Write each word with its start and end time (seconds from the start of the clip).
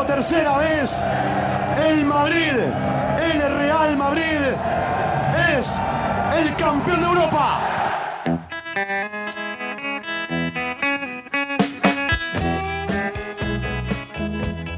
por 0.00 0.06
décimo 0.06 0.06
tercera 0.06 0.58
vez, 0.58 1.02
el 1.86 2.04
Madrid, 2.04 2.52
el 3.32 3.40
Real 3.40 3.96
Madrid, 3.96 4.40
es 5.58 5.80
el 6.36 6.54
campeón 6.56 7.00
de 7.00 7.06
Europa. 7.06 7.60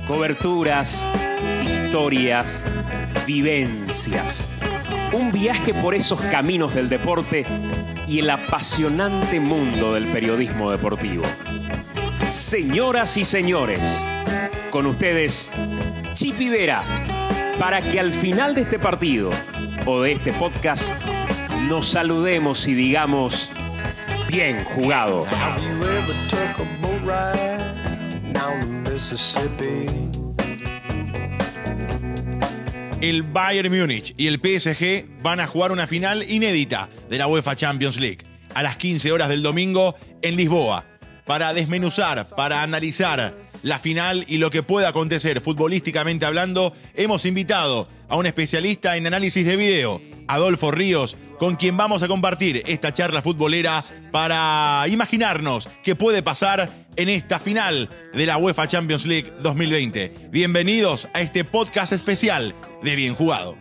Coberturas, 0.07 1.09
historias, 1.63 2.65
vivencias. 3.27 4.51
Un 5.13 5.31
viaje 5.31 5.75
por 5.75 5.95
esos 5.95 6.21
caminos 6.21 6.75
del 6.75 6.89
deporte 6.89 7.45
y 8.07 8.19
el 8.21 8.31
apasionante 8.31 9.41
mundo 9.41 9.95
del 9.95 10.07
periodismo 10.07 10.71
deportivo. 10.71 11.25
Señoras 12.29 13.17
y 13.17 13.25
señores, 13.25 13.81
con 14.73 14.87
ustedes, 14.87 15.51
Chipi 16.15 16.49
Vera, 16.49 16.83
para 17.59 17.83
que 17.83 18.01
al 18.01 18.15
final 18.15 18.55
de 18.55 18.63
este 18.63 18.79
partido 18.79 19.31
o 19.85 20.01
de 20.01 20.13
este 20.13 20.33
podcast 20.33 20.91
nos 21.69 21.87
saludemos 21.89 22.67
y 22.67 22.73
digamos, 22.73 23.53
bien 24.29 24.65
jugado. 24.65 25.27
El 33.03 33.23
Bayern 33.25 33.79
Múnich 33.79 34.15
y 34.17 34.27
el 34.27 34.41
PSG 34.41 35.05
van 35.23 35.41
a 35.41 35.47
jugar 35.47 35.71
una 35.71 35.87
final 35.87 36.23
inédita 36.23 36.89
de 37.11 37.19
la 37.19 37.27
UEFA 37.27 37.57
Champions 37.57 38.01
League 38.01 38.21
a 38.55 38.63
las 38.63 38.79
15 38.79 39.13
horas 39.13 39.29
del 39.29 39.43
domingo 39.43 39.95
en 40.23 40.37
Lisboa. 40.37 40.92
Para 41.25 41.55
desmenuzar, 41.55 42.27
para 42.37 42.63
analizar 42.63 43.37
la 43.63 43.79
final 43.79 44.25
y 44.27 44.39
lo 44.39 44.51
que 44.51 44.63
pueda 44.63 44.89
acontecer 44.89 45.41
futbolísticamente 45.41 46.27
hablando, 46.27 46.73
hemos 46.95 47.25
invitado 47.27 47.89
a 48.09 48.17
un 48.17 48.27
especialista 48.27 48.97
en 48.97 49.07
análisis 49.07 49.47
de 49.47 49.57
video, 49.57 50.01
Adolfo 50.27 50.71
Ríos, 50.73 51.17
con 51.39 51.57
quien 51.57 51.77
vamos 51.77 52.03
a 52.03 52.09
compartir 52.09 52.63
esta 52.67 52.93
charla 52.93 53.23
futbolera 53.23 53.85
para 54.11 54.85
imaginarnos 54.89 55.69
qué 55.83 55.95
puede 55.95 56.23
pasar 56.23 56.71
en 56.97 57.09
esta 57.09 57.39
final 57.39 57.89
de 58.13 58.27
la 58.27 58.37
UEFA 58.37 58.69
Champions 58.69 59.07
League 59.07 59.33
2020. 59.41 60.29
Bienvenidos 60.31 61.09
a 61.15 61.21
este 61.21 61.45
podcast 61.45 61.93
especial 61.93 62.55
de 62.83 62.97
Bien 62.97 63.15
Jugado. 63.15 63.57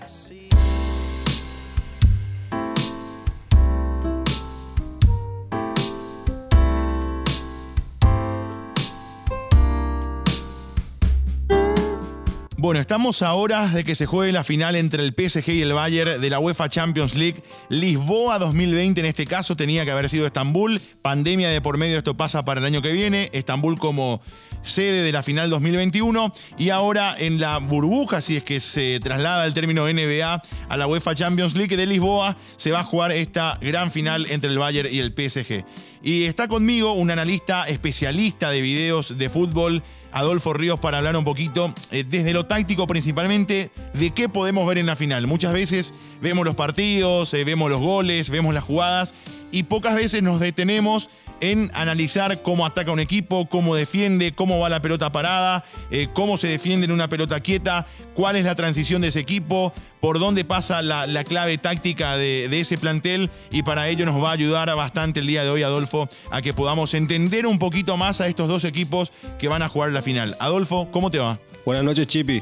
Bueno, 12.62 12.80
estamos 12.80 13.24
a 13.24 13.34
horas 13.34 13.74
de 13.74 13.84
que 13.84 13.96
se 13.96 14.06
juegue 14.06 14.32
la 14.32 14.44
final 14.44 14.76
entre 14.76 15.04
el 15.04 15.16
PSG 15.18 15.50
y 15.50 15.62
el 15.64 15.74
Bayern 15.74 16.22
de 16.22 16.30
la 16.30 16.38
UEFA 16.38 16.70
Champions 16.70 17.16
League. 17.16 17.42
Lisboa 17.70 18.38
2020 18.38 19.00
en 19.00 19.08
este 19.08 19.26
caso 19.26 19.56
tenía 19.56 19.84
que 19.84 19.90
haber 19.90 20.10
sido 20.10 20.28
Estambul. 20.28 20.80
Pandemia 21.02 21.50
de 21.50 21.60
por 21.60 21.80
medio, 21.80 21.98
esto 21.98 22.16
pasa 22.16 22.46
para 22.46 22.60
el 22.60 22.68
año 22.68 22.84
que 22.84 22.92
viene. 22.92 23.32
Estambul 23.34 23.80
como 23.80 24.22
sede 24.62 25.02
de 25.02 25.12
la 25.12 25.24
final 25.24 25.50
2021. 25.50 26.32
Y 26.60 26.70
ahora 26.70 27.16
en 27.18 27.40
la 27.40 27.58
burbuja, 27.58 28.22
si 28.22 28.38
es 28.38 28.44
que 28.44 28.60
se 28.60 29.00
traslada 29.00 29.48
el 29.48 29.56
término 29.56 29.92
NBA 29.92 30.44
a 30.70 30.78
la 30.78 30.86
UEFA 30.86 31.16
Champions 31.16 31.56
League 31.56 31.76
de 31.76 31.88
Lisboa, 31.88 32.38
se 32.58 32.70
va 32.70 32.82
a 32.82 32.84
jugar 32.84 33.12
esta 33.12 33.58
gran 33.60 33.92
final 33.92 34.28
entre 34.30 34.52
el 34.52 34.60
Bayern 34.60 34.94
y 34.94 35.00
el 35.00 35.16
PSG. 35.16 35.66
Y 36.04 36.26
está 36.26 36.48
conmigo 36.48 36.94
un 36.94 37.10
analista 37.10 37.68
especialista 37.68 38.52
de 38.52 38.62
videos 38.62 39.18
de 39.18 39.30
fútbol. 39.32 39.82
Adolfo 40.12 40.54
Ríos 40.54 40.80
para 40.80 40.98
hablar 40.98 41.16
un 41.16 41.24
poquito 41.24 41.74
eh, 41.92 42.04
desde 42.08 42.34
lo 42.34 42.46
táctico 42.46 42.88
principalmente 42.88 43.72
de 43.94 44.12
qué 44.12 44.30
podemos 44.30 44.68
ver 44.68 44.78
en 44.78 44.86
la 44.86 44.96
final. 44.96 45.28
Muchas 45.28 45.54
veces 45.54 45.94
vemos 46.22 46.46
los 46.46 46.56
partidos, 46.56 47.34
eh, 47.34 47.44
vemos 47.44 47.70
los 47.70 47.80
goles, 47.80 48.30
vemos 48.30 48.54
las 48.54 48.64
jugadas 48.64 49.14
y 49.52 49.64
pocas 49.64 49.96
veces 49.96 50.24
nos 50.24 50.40
detenemos 50.40 51.10
en 51.42 51.72
analizar 51.74 52.42
cómo 52.42 52.66
ataca 52.66 52.92
un 52.92 53.00
equipo, 53.00 53.48
cómo 53.50 53.76
defiende, 53.76 54.32
cómo 54.32 54.60
va 54.60 54.70
la 54.70 54.82
pelota 54.82 55.12
parada, 55.12 55.64
eh, 55.90 56.08
cómo 56.14 56.38
se 56.38 56.48
defiende 56.48 56.86
en 56.86 56.92
una 56.92 57.10
pelota 57.10 57.40
quieta, 57.40 57.86
cuál 58.14 58.36
es 58.36 58.46
la 58.46 58.56
transición 58.56 59.02
de 59.02 59.10
ese 59.10 59.20
equipo, 59.20 59.74
por 60.00 60.20
dónde 60.20 60.46
pasa 60.46 60.82
la, 60.82 61.08
la 61.08 61.24
clave 61.24 61.58
táctica 61.58 62.16
de, 62.16 62.48
de 62.50 62.62
ese 62.62 62.78
plantel 62.78 63.30
y 63.52 63.64
para 63.64 63.90
ello 63.90 64.06
nos 64.06 64.24
va 64.24 64.30
a 64.30 64.34
ayudar 64.34 64.74
bastante 64.76 65.20
el 65.20 65.28
día 65.28 65.44
de 65.44 65.50
hoy, 65.50 65.64
Adolfo, 65.64 66.08
a 66.30 66.42
que 66.42 66.54
podamos 66.54 66.94
entender 66.94 67.46
un 67.46 67.60
poquito 67.60 67.98
más 67.98 68.22
a 68.22 68.28
estos 68.28 68.48
dos 68.48 68.64
equipos 68.64 69.12
que 69.40 69.48
van 69.48 69.64
a 69.64 69.68
jugar 69.68 69.92
la 69.92 70.02
final. 70.02 70.38
Adolfo, 70.40 70.90
¿cómo 70.92 71.10
te 71.10 71.20
va? 71.20 71.40
Buenas 71.66 71.84
noches, 71.84 72.08
Chipi. 72.08 72.42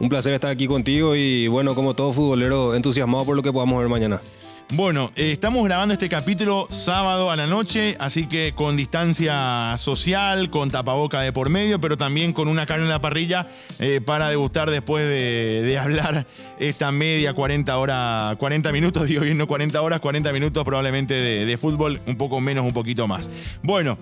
Un 0.00 0.08
placer 0.08 0.34
estar 0.34 0.50
aquí 0.50 0.66
contigo 0.66 1.14
y 1.14 1.46
bueno, 1.46 1.74
como 1.74 1.94
todo 1.94 2.12
futbolero, 2.12 2.74
entusiasmado 2.74 3.24
por 3.24 3.36
lo 3.36 3.42
que 3.42 3.52
podamos 3.52 3.78
ver 3.78 3.88
mañana. 3.88 4.20
Bueno, 4.70 5.12
eh, 5.14 5.30
estamos 5.30 5.62
grabando 5.64 5.92
este 5.92 6.08
capítulo 6.08 6.66
sábado 6.70 7.30
a 7.30 7.36
la 7.36 7.46
noche, 7.46 7.96
así 8.00 8.26
que 8.26 8.54
con 8.54 8.76
distancia 8.76 9.74
social, 9.76 10.50
con 10.50 10.70
tapaboca 10.70 11.20
de 11.20 11.32
por 11.32 11.50
medio, 11.50 11.80
pero 11.80 11.98
también 11.98 12.32
con 12.32 12.48
una 12.48 12.64
carne 12.64 12.84
en 12.84 12.90
la 12.90 13.00
parrilla 13.00 13.46
eh, 13.78 14.00
para 14.04 14.30
degustar 14.30 14.70
después 14.70 15.06
de, 15.06 15.78
hablar 15.80 16.26
esta 16.58 16.90
media 16.90 17.34
40 17.34 17.76
horas, 17.78 18.36
40 18.36 18.72
minutos, 18.72 19.06
digo 19.06 19.22
bien, 19.22 19.36
no 19.36 19.46
40 19.46 19.80
horas, 19.80 20.00
40 20.00 20.32
minutos 20.32 20.64
probablemente 20.64 21.14
de, 21.14 21.44
de 21.44 21.56
fútbol, 21.56 22.00
un 22.06 22.16
poco 22.16 22.40
menos, 22.40 22.64
un 22.64 22.72
poquito 22.72 23.06
más. 23.06 23.28
Bueno, 23.62 23.98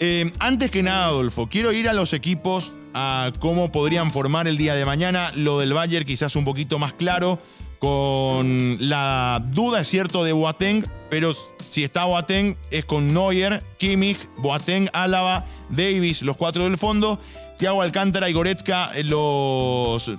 eh, 0.00 0.30
antes 0.38 0.70
que 0.70 0.82
nada, 0.82 1.06
Adolfo, 1.06 1.48
quiero 1.48 1.72
ir 1.72 1.88
a 1.88 1.92
los 1.92 2.12
equipos, 2.12 2.72
a 2.94 3.32
cómo 3.38 3.72
podrían 3.72 4.12
formar 4.12 4.48
el 4.48 4.56
día 4.56 4.74
de 4.74 4.84
mañana. 4.84 5.32
Lo 5.34 5.60
del 5.60 5.72
Bayern 5.72 6.04
quizás 6.04 6.36
un 6.36 6.44
poquito 6.44 6.78
más 6.78 6.94
claro, 6.94 7.40
con 7.84 8.78
la 8.80 9.44
duda, 9.50 9.82
es 9.82 9.88
cierto, 9.88 10.24
de 10.24 10.32
Boateng, 10.32 10.86
pero 11.10 11.34
si 11.68 11.84
está 11.84 12.06
Boateng 12.06 12.56
es 12.70 12.86
con 12.86 13.12
Neuer, 13.12 13.62
Kimmich, 13.76 14.26
Boateng, 14.38 14.88
Álava, 14.94 15.44
Davis, 15.68 16.22
los 16.22 16.38
cuatro 16.38 16.64
del 16.64 16.78
fondo, 16.78 17.20
Thiago 17.58 17.82
Alcántara 17.82 18.30
y 18.30 18.32
Goretzka, 18.32 18.90
eh, 18.94 19.04
los 19.04 20.10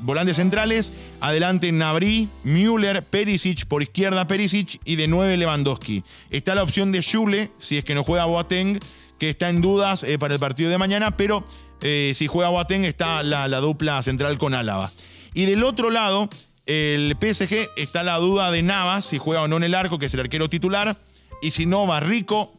volantes 0.00 0.34
centrales, 0.34 0.92
adelante 1.20 1.70
Nabri, 1.70 2.28
Müller, 2.42 3.04
Perisic, 3.04 3.66
por 3.66 3.84
izquierda 3.84 4.26
Perisic 4.26 4.80
y 4.84 4.96
de 4.96 5.06
9 5.06 5.36
Lewandowski. 5.36 6.02
Está 6.30 6.56
la 6.56 6.64
opción 6.64 6.90
de 6.90 7.02
Schule, 7.02 7.52
si 7.58 7.78
es 7.78 7.84
que 7.84 7.94
no 7.94 8.02
juega 8.02 8.24
Boateng, 8.24 8.80
que 9.20 9.28
está 9.28 9.48
en 9.48 9.60
dudas 9.60 10.02
eh, 10.02 10.18
para 10.18 10.34
el 10.34 10.40
partido 10.40 10.70
de 10.70 10.78
mañana, 10.78 11.16
pero 11.16 11.44
eh, 11.82 12.10
si 12.16 12.26
juega 12.26 12.48
Boateng 12.48 12.84
está 12.84 13.22
la, 13.22 13.46
la 13.46 13.60
dupla 13.60 14.02
central 14.02 14.38
con 14.38 14.54
Álava. 14.54 14.90
Y 15.34 15.44
del 15.44 15.62
otro 15.62 15.90
lado, 15.90 16.30
el 16.66 17.16
PSG 17.20 17.70
está 17.76 18.02
la 18.02 18.16
duda 18.16 18.50
de 18.50 18.62
Navas, 18.62 19.04
si 19.04 19.18
juega 19.18 19.42
o 19.42 19.48
no 19.48 19.56
en 19.56 19.64
el 19.64 19.74
arco, 19.74 19.98
que 19.98 20.06
es 20.06 20.14
el 20.14 20.20
arquero 20.20 20.50
titular. 20.50 21.00
Y 21.40 21.52
si 21.52 21.64
no, 21.64 21.86
Barrico, 21.86 22.52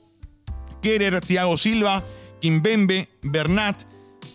Kerer, 0.82 1.20
Thiago 1.22 1.58
Silva, 1.58 2.04
Kimbembe, 2.40 3.10
Bernat, 3.22 3.84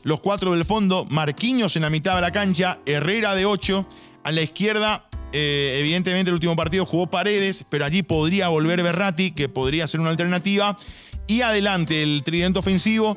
los 0.02 0.20
cuatro 0.20 0.52
del 0.52 0.64
fondo, 0.64 1.06
Marquinhos 1.08 1.76
en 1.76 1.82
la 1.82 1.90
mitad 1.90 2.16
de 2.16 2.20
la 2.20 2.32
cancha, 2.32 2.80
Herrera 2.84 3.34
de 3.34 3.46
8. 3.46 3.86
A 4.24 4.32
la 4.32 4.42
izquierda, 4.42 5.08
eh, 5.32 5.78
evidentemente 5.80 6.28
el 6.28 6.34
último 6.34 6.54
partido 6.54 6.84
jugó 6.84 7.08
Paredes, 7.08 7.64
pero 7.68 7.84
allí 7.84 8.02
podría 8.02 8.48
volver 8.48 8.82
Berrati, 8.82 9.30
que 9.30 9.48
podría 9.48 9.88
ser 9.88 10.00
una 10.00 10.10
alternativa. 10.10 10.76
Y 11.26 11.40
adelante 11.40 12.02
el 12.02 12.22
tridente 12.24 12.58
ofensivo, 12.58 13.16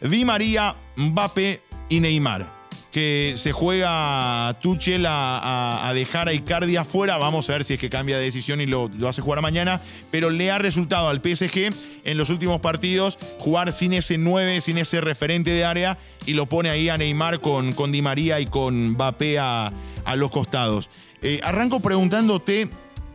Di 0.00 0.24
María, 0.24 0.76
Mbappé 0.96 1.62
y 1.88 2.00
Neymar 2.00 2.55
que 2.96 3.34
se 3.36 3.52
juega 3.52 4.56
Tuchel 4.62 5.04
a, 5.06 5.92
dejar 5.94 6.30
a 6.30 6.32
Icardi 6.32 6.76
afuera. 6.76 7.18
Vamos 7.18 7.50
a 7.50 7.52
ver 7.52 7.64
si 7.64 7.74
es 7.74 7.78
que 7.78 7.90
cambia 7.90 8.16
de 8.16 8.24
decisión 8.24 8.62
y 8.62 8.64
lo, 8.64 8.88
lo, 8.96 9.06
hace 9.06 9.20
jugar 9.20 9.42
mañana. 9.42 9.82
Pero 10.10 10.30
le 10.30 10.50
ha 10.50 10.56
resultado 10.56 11.10
al 11.10 11.20
PSG 11.20 11.74
en 12.04 12.16
los 12.16 12.30
últimos 12.30 12.58
partidos 12.62 13.18
jugar 13.38 13.74
sin 13.74 13.92
ese 13.92 14.16
9, 14.16 14.62
sin 14.62 14.78
ese 14.78 15.02
referente 15.02 15.50
de 15.50 15.66
área 15.66 15.98
y 16.24 16.32
lo 16.32 16.46
pone 16.46 16.70
ahí 16.70 16.88
a 16.88 16.96
Neymar 16.96 17.42
con, 17.42 17.74
con 17.74 17.92
Di 17.92 18.00
María 18.00 18.40
y 18.40 18.46
con 18.46 18.92
Mbappé 18.92 19.40
a, 19.40 19.70
a 20.06 20.16
los 20.16 20.30
costados. 20.30 20.88
Eh, 21.20 21.38
arranco 21.44 21.80
preguntándote 21.80 22.70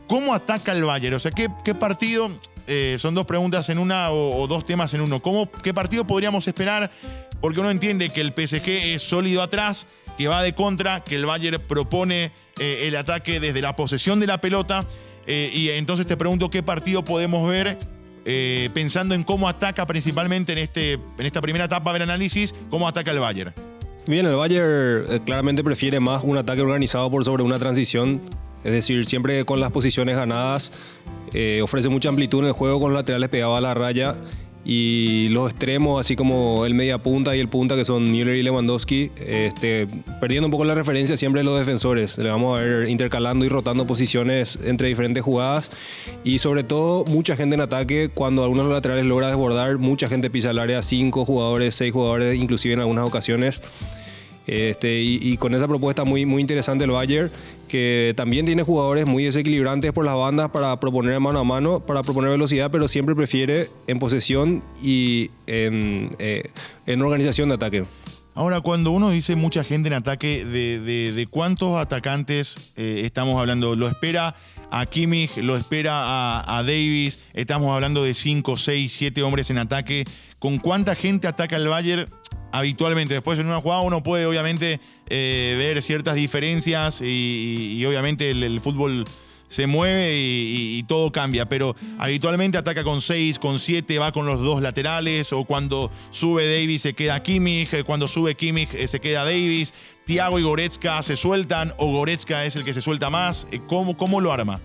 cómo 0.05 0.35
ataca 0.35 0.73
el 0.73 0.83
Bayern. 0.83 1.15
O 1.15 1.19
sea, 1.19 1.31
¿qué, 1.31 1.47
qué 1.65 1.73
partido? 1.73 2.29
Eh, 2.67 2.97
son 2.99 3.15
dos 3.15 3.25
preguntas 3.25 3.69
en 3.69 3.77
una 3.77 4.11
o, 4.11 4.47
dos 4.47 4.65
temas 4.65 4.93
en 4.93 5.01
uno. 5.01 5.21
¿Cómo, 5.21 5.49
¿Qué 5.51 5.73
partido 5.73 6.05
podríamos 6.05 6.47
esperar? 6.47 6.91
porque 7.39 7.59
uno 7.59 7.71
entiende 7.71 8.09
que 8.09 8.21
el 8.21 8.33
PSG 8.33 8.69
es 8.93 9.01
sólido 9.01 9.41
atrás, 9.41 9.87
que 10.15 10.27
va 10.27 10.43
de 10.43 10.53
contra, 10.53 11.03
que 11.03 11.15
el 11.15 11.25
Bayern 11.25 11.59
propone 11.67 12.31
eh, 12.59 12.83
el 12.83 12.95
ataque 12.95 13.39
desde 13.39 13.63
la 13.63 13.75
posesión 13.75 14.19
de 14.19 14.27
la 14.27 14.39
pelota. 14.39 14.85
Eh, 15.25 15.49
y 15.51 15.69
entonces 15.69 16.05
te 16.05 16.15
pregunto 16.15 16.51
qué 16.51 16.61
partido 16.61 17.03
podemos 17.03 17.49
ver 17.49 17.79
pensando 18.75 19.15
en 19.15 19.23
cómo 19.23 19.49
ataca 19.49 19.87
principalmente 19.87 20.51
en, 20.51 20.59
este, 20.59 20.93
en 20.93 21.25
esta 21.25 21.41
primera 21.41 21.65
etapa 21.65 21.91
del 21.93 22.03
análisis, 22.03 22.53
cómo 22.69 22.87
ataca 22.87 23.09
el 23.09 23.17
Bayern. 23.17 23.55
Bien, 24.05 24.27
el 24.27 24.35
Bayern 24.35 25.25
claramente 25.25 25.63
prefiere 25.63 25.99
más 25.99 26.21
un 26.23 26.37
ataque 26.37 26.61
organizado 26.61 27.09
por 27.09 27.25
sobre 27.25 27.41
una 27.41 27.57
transición, 27.57 28.21
es 28.63 28.71
decir, 28.71 29.05
siempre 29.05 29.45
con 29.45 29.59
las 29.59 29.71
posiciones 29.71 30.15
ganadas, 30.15 30.71
ofrece 31.63 31.89
mucha 31.89 32.09
amplitud 32.09 32.39
en 32.39 32.45
el 32.47 32.51
juego 32.51 32.79
con 32.79 32.91
los 32.91 32.99
laterales 32.99 33.29
pegados 33.29 33.57
a 33.57 33.61
la 33.61 33.73
raya 33.73 34.15
Y 34.63 35.29
los 35.29 35.49
extremos, 35.49 35.99
así 35.99 36.15
como 36.15 36.67
el 36.67 36.75
media 36.75 36.99
punta 36.99 37.35
y 37.35 37.39
el 37.39 37.49
punta, 37.49 37.75
que 37.75 37.83
son 37.83 38.11
Müller 38.11 38.35
y 38.35 38.43
Lewandowski, 38.43 39.09
este, 39.25 39.87
perdiendo 40.19 40.47
un 40.47 40.51
poco 40.51 40.65
la 40.65 40.75
referencia 40.75 41.17
siempre 41.17 41.43
los 41.43 41.57
defensores. 41.57 42.19
Le 42.19 42.29
vamos 42.29 42.59
a 42.59 42.61
ver 42.61 42.87
intercalando 42.87 43.43
y 43.43 43.49
rotando 43.49 43.87
posiciones 43.87 44.59
entre 44.63 44.89
diferentes 44.89 45.23
jugadas. 45.23 45.71
Y 46.23 46.37
sobre 46.37 46.63
todo, 46.63 47.05
mucha 47.05 47.35
gente 47.35 47.55
en 47.55 47.61
ataque. 47.61 48.09
Cuando 48.13 48.43
algunos 48.43 48.69
laterales 48.69 49.05
logra 49.05 49.27
desbordar, 49.29 49.79
mucha 49.79 50.07
gente 50.07 50.29
pisa 50.29 50.51
el 50.51 50.59
área, 50.59 50.83
cinco 50.83 51.25
jugadores, 51.25 51.73
seis 51.73 51.91
jugadores, 51.91 52.35
inclusive 52.35 52.75
en 52.75 52.81
algunas 52.81 53.07
ocasiones. 53.07 53.63
Este, 54.45 55.01
y, 55.01 55.19
y 55.21 55.37
con 55.37 55.55
esa 55.55 55.67
propuesta 55.67 56.03
muy, 56.03 56.25
muy 56.25 56.41
interesante 56.41 56.83
el 56.83 56.91
Bayern, 56.91 57.31
que 57.71 58.13
también 58.17 58.45
tiene 58.45 58.63
jugadores 58.63 59.05
muy 59.05 59.23
desequilibrantes 59.23 59.93
por 59.93 60.03
las 60.03 60.15
bandas 60.15 60.49
para 60.49 60.77
proponer 60.77 61.17
mano 61.21 61.39
a 61.39 61.45
mano, 61.45 61.79
para 61.79 62.03
proponer 62.03 62.29
velocidad, 62.29 62.69
pero 62.69 62.89
siempre 62.89 63.15
prefiere 63.15 63.69
en 63.87 63.97
posesión 63.97 64.61
y 64.83 65.31
en, 65.47 66.09
eh, 66.19 66.49
en 66.85 67.01
organización 67.01 67.47
de 67.47 67.55
ataque. 67.55 67.85
Ahora, 68.33 68.61
cuando 68.61 68.91
uno 68.91 69.09
dice 69.09 69.35
mucha 69.35 69.63
gente 69.63 69.87
en 69.87 69.93
ataque, 69.93 70.45
¿de, 70.45 71.27
cuántos 71.29 71.77
atacantes 71.77 72.71
eh, 72.77 73.01
estamos 73.03 73.37
hablando? 73.39 73.75
¿Lo 73.75 73.89
espera 73.89 74.35
a 74.71 74.85
Kimmich? 74.85 75.37
¿Lo 75.37 75.57
espera 75.57 76.39
a, 76.39 76.63
Davis? 76.63 77.19
Estamos 77.33 77.73
hablando 77.73 78.03
de 78.03 78.13
5, 78.13 78.55
6, 78.55 78.91
7 78.91 79.23
hombres 79.23 79.49
en 79.49 79.57
ataque. 79.57 80.05
¿Con 80.39 80.59
cuánta 80.59 80.95
gente 80.95 81.27
ataca 81.27 81.57
el 81.57 81.67
Bayern 81.67 82.09
habitualmente? 82.53 83.13
Después 83.13 83.37
en 83.37 83.47
una 83.47 83.59
jugada 83.59 83.81
uno 83.81 84.01
puede 84.01 84.25
obviamente 84.25 84.79
eh, 85.09 85.55
ver 85.57 85.81
ciertas 85.81 86.15
diferencias 86.15 87.01
y, 87.01 87.83
obviamente 87.85 88.31
el 88.31 88.61
fútbol 88.61 89.05
se 89.51 89.67
mueve 89.67 90.17
y, 90.17 90.81
todo 90.87 91.11
cambia, 91.11 91.47
pero 91.47 91.75
habitualmente 91.99 92.57
ataca 92.57 92.83
con 92.83 93.01
6, 93.01 93.37
con 93.37 93.59
7, 93.59 93.99
va 93.99 94.11
con 94.11 94.25
los 94.25 94.41
dos 94.41 94.61
laterales, 94.61 95.31
o 95.33 95.43
cuando 95.43 95.91
sube 96.09 96.45
Davis 96.45 96.81
se 96.81 96.93
queda 96.93 97.21
Kimmich, 97.21 97.73
eh, 97.73 97.83
cuando 97.83 98.07
sube 98.07 98.35
Kimmich 98.35 98.73
eh, 98.73 98.87
se 98.87 98.99
queda 98.99 99.23
Davis, 99.25 99.73
Thiago 100.05 100.39
y 100.39 100.43
Goretzka 100.43 101.01
se 101.03 101.17
sueltan, 101.17 101.73
o 101.77 101.91
Goretzka 101.91 102.45
es 102.45 102.55
el 102.55 102.63
que 102.63 102.73
se 102.73 102.81
suelta 102.81 103.09
más, 103.09 103.47
Eh, 103.51 103.61
¿cómo, 103.67 103.95
cómo 103.95 104.21
lo 104.21 104.31
arma? 104.31 104.61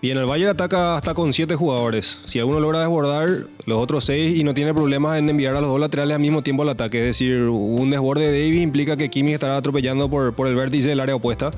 Bien, 0.00 0.18
el 0.18 0.24
Bayern 0.24 0.50
ataca 0.50 0.96
hasta 0.96 1.14
con 1.14 1.32
siete 1.32 1.54
jugadores. 1.54 2.22
Si 2.26 2.38
alguno 2.40 2.58
logra 2.58 2.80
desbordar, 2.80 3.46
los 3.66 3.78
otros 3.78 4.04
seis 4.04 4.36
y 4.36 4.42
no 4.42 4.52
tiene 4.52 4.74
problemas 4.74 5.18
en 5.18 5.28
enviar 5.28 5.54
a 5.54 5.60
los 5.60 5.70
dos 5.70 5.78
laterales 5.78 6.16
al 6.16 6.20
mismo 6.20 6.42
tiempo 6.42 6.64
al 6.64 6.70
ataque. 6.70 6.98
Es 6.98 7.04
decir, 7.04 7.42
un 7.42 7.90
desborde 7.90 8.32
de 8.32 8.40
Davis 8.40 8.62
implica 8.62 8.96
que 8.96 9.10
Kimmich 9.10 9.34
estará 9.34 9.56
atropellando 9.56 10.10
por, 10.10 10.34
por 10.34 10.48
el 10.48 10.56
vértice 10.56 10.88
del 10.88 10.98
área 10.98 11.14
opuesta. 11.14 11.52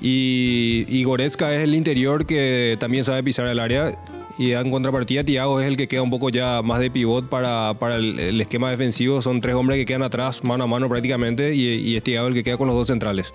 Y, 0.00 0.86
y 0.88 1.04
Goretzka 1.04 1.54
es 1.54 1.64
el 1.64 1.74
interior 1.74 2.26
que 2.26 2.76
también 2.80 3.04
sabe 3.04 3.22
pisar 3.22 3.46
el 3.46 3.60
área. 3.60 3.98
Y 4.38 4.52
en 4.52 4.70
contrapartida, 4.70 5.22
Thiago 5.22 5.60
es 5.60 5.68
el 5.68 5.76
que 5.76 5.86
queda 5.86 6.00
un 6.00 6.08
poco 6.08 6.30
ya 6.30 6.62
más 6.62 6.80
de 6.80 6.90
pivot 6.90 7.28
para, 7.28 7.74
el, 7.96 8.40
esquema 8.40 8.70
defensivo. 8.70 9.20
Son 9.20 9.40
tres 9.40 9.54
hombres 9.54 9.78
que 9.78 9.84
quedan 9.84 10.02
atrás, 10.02 10.42
mano 10.42 10.64
a 10.64 10.66
mano 10.66 10.88
prácticamente, 10.88 11.54
y, 11.54 11.66
y 11.74 11.96
es 11.96 12.02
Thiago 12.02 12.28
el 12.28 12.34
que 12.34 12.42
queda 12.42 12.56
con 12.56 12.66
los 12.66 12.74
dos 12.74 12.86
centrales. 12.86 13.34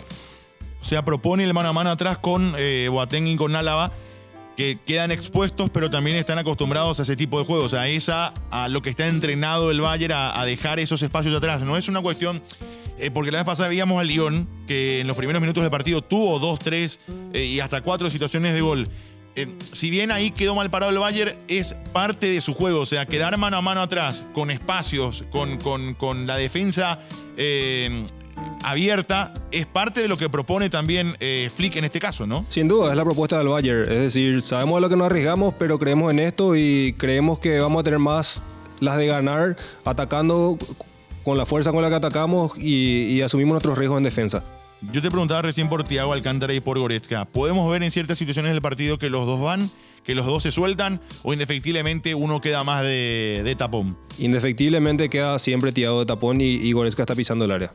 O 0.81 0.87
sea, 0.87 1.05
propone 1.05 1.43
el 1.43 1.53
mano 1.53 1.69
a 1.69 1.73
mano 1.73 1.89
atrás 1.89 2.19
con 2.19 2.53
eh, 2.57 2.89
y 3.11 3.35
con 3.35 3.55
Álava, 3.55 3.91
que 4.55 4.77
quedan 4.85 5.11
expuestos, 5.11 5.69
pero 5.71 5.89
también 5.89 6.15
están 6.15 6.37
acostumbrados 6.37 6.99
a 6.99 7.03
ese 7.03 7.15
tipo 7.15 7.39
de 7.39 7.45
juegos, 7.45 7.73
a 7.73 7.87
esa, 7.87 8.33
a 8.51 8.67
lo 8.67 8.81
que 8.81 8.89
está 8.91 9.07
entrenado 9.07 9.71
el 9.71 9.81
Bayern, 9.81 10.13
a 10.13 10.45
dejar 10.45 10.79
esos 10.79 11.01
espacios 11.01 11.35
atrás. 11.35 11.61
No 11.61 11.75
es 11.75 11.87
una 11.87 12.01
cuestión, 12.01 12.41
eh, 12.99 13.11
porque 13.11 13.31
la 13.31 13.39
vez 13.39 13.45
pasada 13.45 13.69
veíamos 13.69 13.99
al 13.99 14.07
Lyon, 14.07 14.47
que 14.67 14.99
en 15.01 15.07
los 15.07 15.15
primeros 15.17 15.41
minutos 15.41 15.61
del 15.63 15.71
partido 15.71 16.01
tuvo 16.01 16.39
dos, 16.39 16.59
tres 16.59 16.99
eh, 17.33 17.43
y 17.45 17.59
hasta 17.59 17.81
cuatro 17.81 18.09
situaciones 18.09 18.53
de 18.53 18.61
gol. 18.61 18.87
Eh, 19.35 19.47
si 19.73 19.89
bien 19.89 20.11
ahí 20.11 20.31
quedó 20.31 20.55
mal 20.55 20.69
parado 20.71 20.91
el 20.91 20.97
Bayern, 20.99 21.33
es 21.49 21.75
parte 21.91 22.27
de 22.27 22.39
su 22.39 22.53
juego. 22.53 22.79
O 22.79 22.85
sea, 22.85 23.05
quedar 23.05 23.37
mano 23.37 23.57
a 23.57 23.61
mano 23.61 23.81
atrás, 23.81 24.23
con 24.33 24.49
espacios, 24.49 25.25
con, 25.31 25.57
con- 25.57 25.93
con 25.93 26.25
la 26.25 26.37
defensa 26.37 26.99
abierta, 28.63 29.33
es 29.51 29.65
parte 29.65 30.01
de 30.01 30.07
lo 30.07 30.17
que 30.17 30.29
propone 30.29 30.69
también 30.69 31.15
Flick 31.55 31.75
en 31.75 31.85
este 31.85 31.99
caso, 31.99 32.25
¿no? 32.25 32.45
Sin 32.49 32.67
duda, 32.67 32.91
es 32.91 32.97
la 32.97 33.03
propuesta 33.03 33.37
del 33.37 33.47
Bayern. 33.47 33.83
Es 33.91 33.99
decir, 33.99 34.41
sabemos 34.41 34.77
a 34.77 34.81
lo 34.81 34.89
que 34.89 34.95
nos 34.95 35.05
arriesgamos, 35.07 35.53
pero 35.59 35.77
creemos 35.79 36.11
en 36.11 36.19
esto 36.19 36.55
y 36.55 36.93
creemos 36.97 37.39
que 37.39 37.59
vamos 37.59 37.81
a 37.81 37.83
tener 37.83 37.99
más 37.99 38.41
las 38.79 38.97
de 38.97 39.07
ganar 39.07 39.55
atacando 39.85 40.57
con 41.25 41.37
la 41.37 41.45
fuerza 41.45 41.73
con 41.73 41.81
la 41.81 41.89
que 41.89 41.95
atacamos 41.95 42.53
y, 42.57 43.07
y 43.11 43.21
asumimos 43.21 43.53
nuestros 43.53 43.77
riesgos 43.77 43.97
en 43.97 44.03
defensa. 44.03 44.43
Yo 44.91 45.01
te 45.01 45.09
preguntaba 45.09 45.41
recién 45.41 45.67
por 45.67 45.83
Thiago 45.83 46.13
Alcántara 46.13 46.53
y 46.53 46.59
por 46.59 46.77
Goretzka. 46.77 47.25
¿Podemos 47.25 47.69
ver 47.71 47.81
en 47.83 47.91
ciertas 47.91 48.17
situaciones 48.17 48.51
del 48.51 48.61
partido 48.61 48.99
que 48.99 49.09
los 49.09 49.25
dos 49.25 49.41
van, 49.41 49.69
que 50.03 50.13
los 50.13 50.25
dos 50.25 50.43
se 50.43 50.51
sueltan 50.51 51.01
o 51.23 51.33
indefectiblemente 51.33 52.13
uno 52.13 52.39
queda 52.41 52.63
más 52.63 52.83
de, 52.83 53.41
de 53.43 53.55
tapón? 53.55 53.97
Indefectiblemente 54.19 55.09
queda 55.09 55.39
siempre 55.39 55.71
Thiago 55.71 56.01
de 56.01 56.05
tapón 56.05 56.39
y, 56.41 56.45
y 56.55 56.71
Goretzka 56.73 57.03
está 57.03 57.15
pisando 57.15 57.45
el 57.45 57.51
área. 57.51 57.73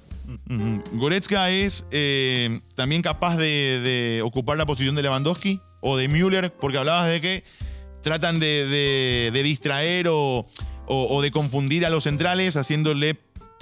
Goretzka 0.93 1.51
es 1.51 1.85
eh, 1.91 2.61
también 2.77 3.03
capaz 3.03 3.37
de, 3.37 3.81
de 3.83 4.23
ocupar 4.23 4.57
la 4.59 4.67
posición 4.67 4.95
de 4.95 5.03
Lewandowski 5.03 5.61
o 5.81 5.97
de 5.97 6.07
Müller, 6.09 6.53
porque 6.53 6.79
hablabas 6.79 7.09
de 7.09 7.21
que 7.21 7.45
tratan 8.03 8.39
de, 8.39 8.67
de- 8.67 9.31
de 9.33 9.43
distraer 9.43 10.09
o, 10.09 10.47
o- 10.87 11.07
o 11.17 11.23
de 11.23 11.31
confundir 11.31 11.85
a 11.87 11.91
los 11.91 12.05
centrales, 12.05 12.57
haciéndole 12.57 13.17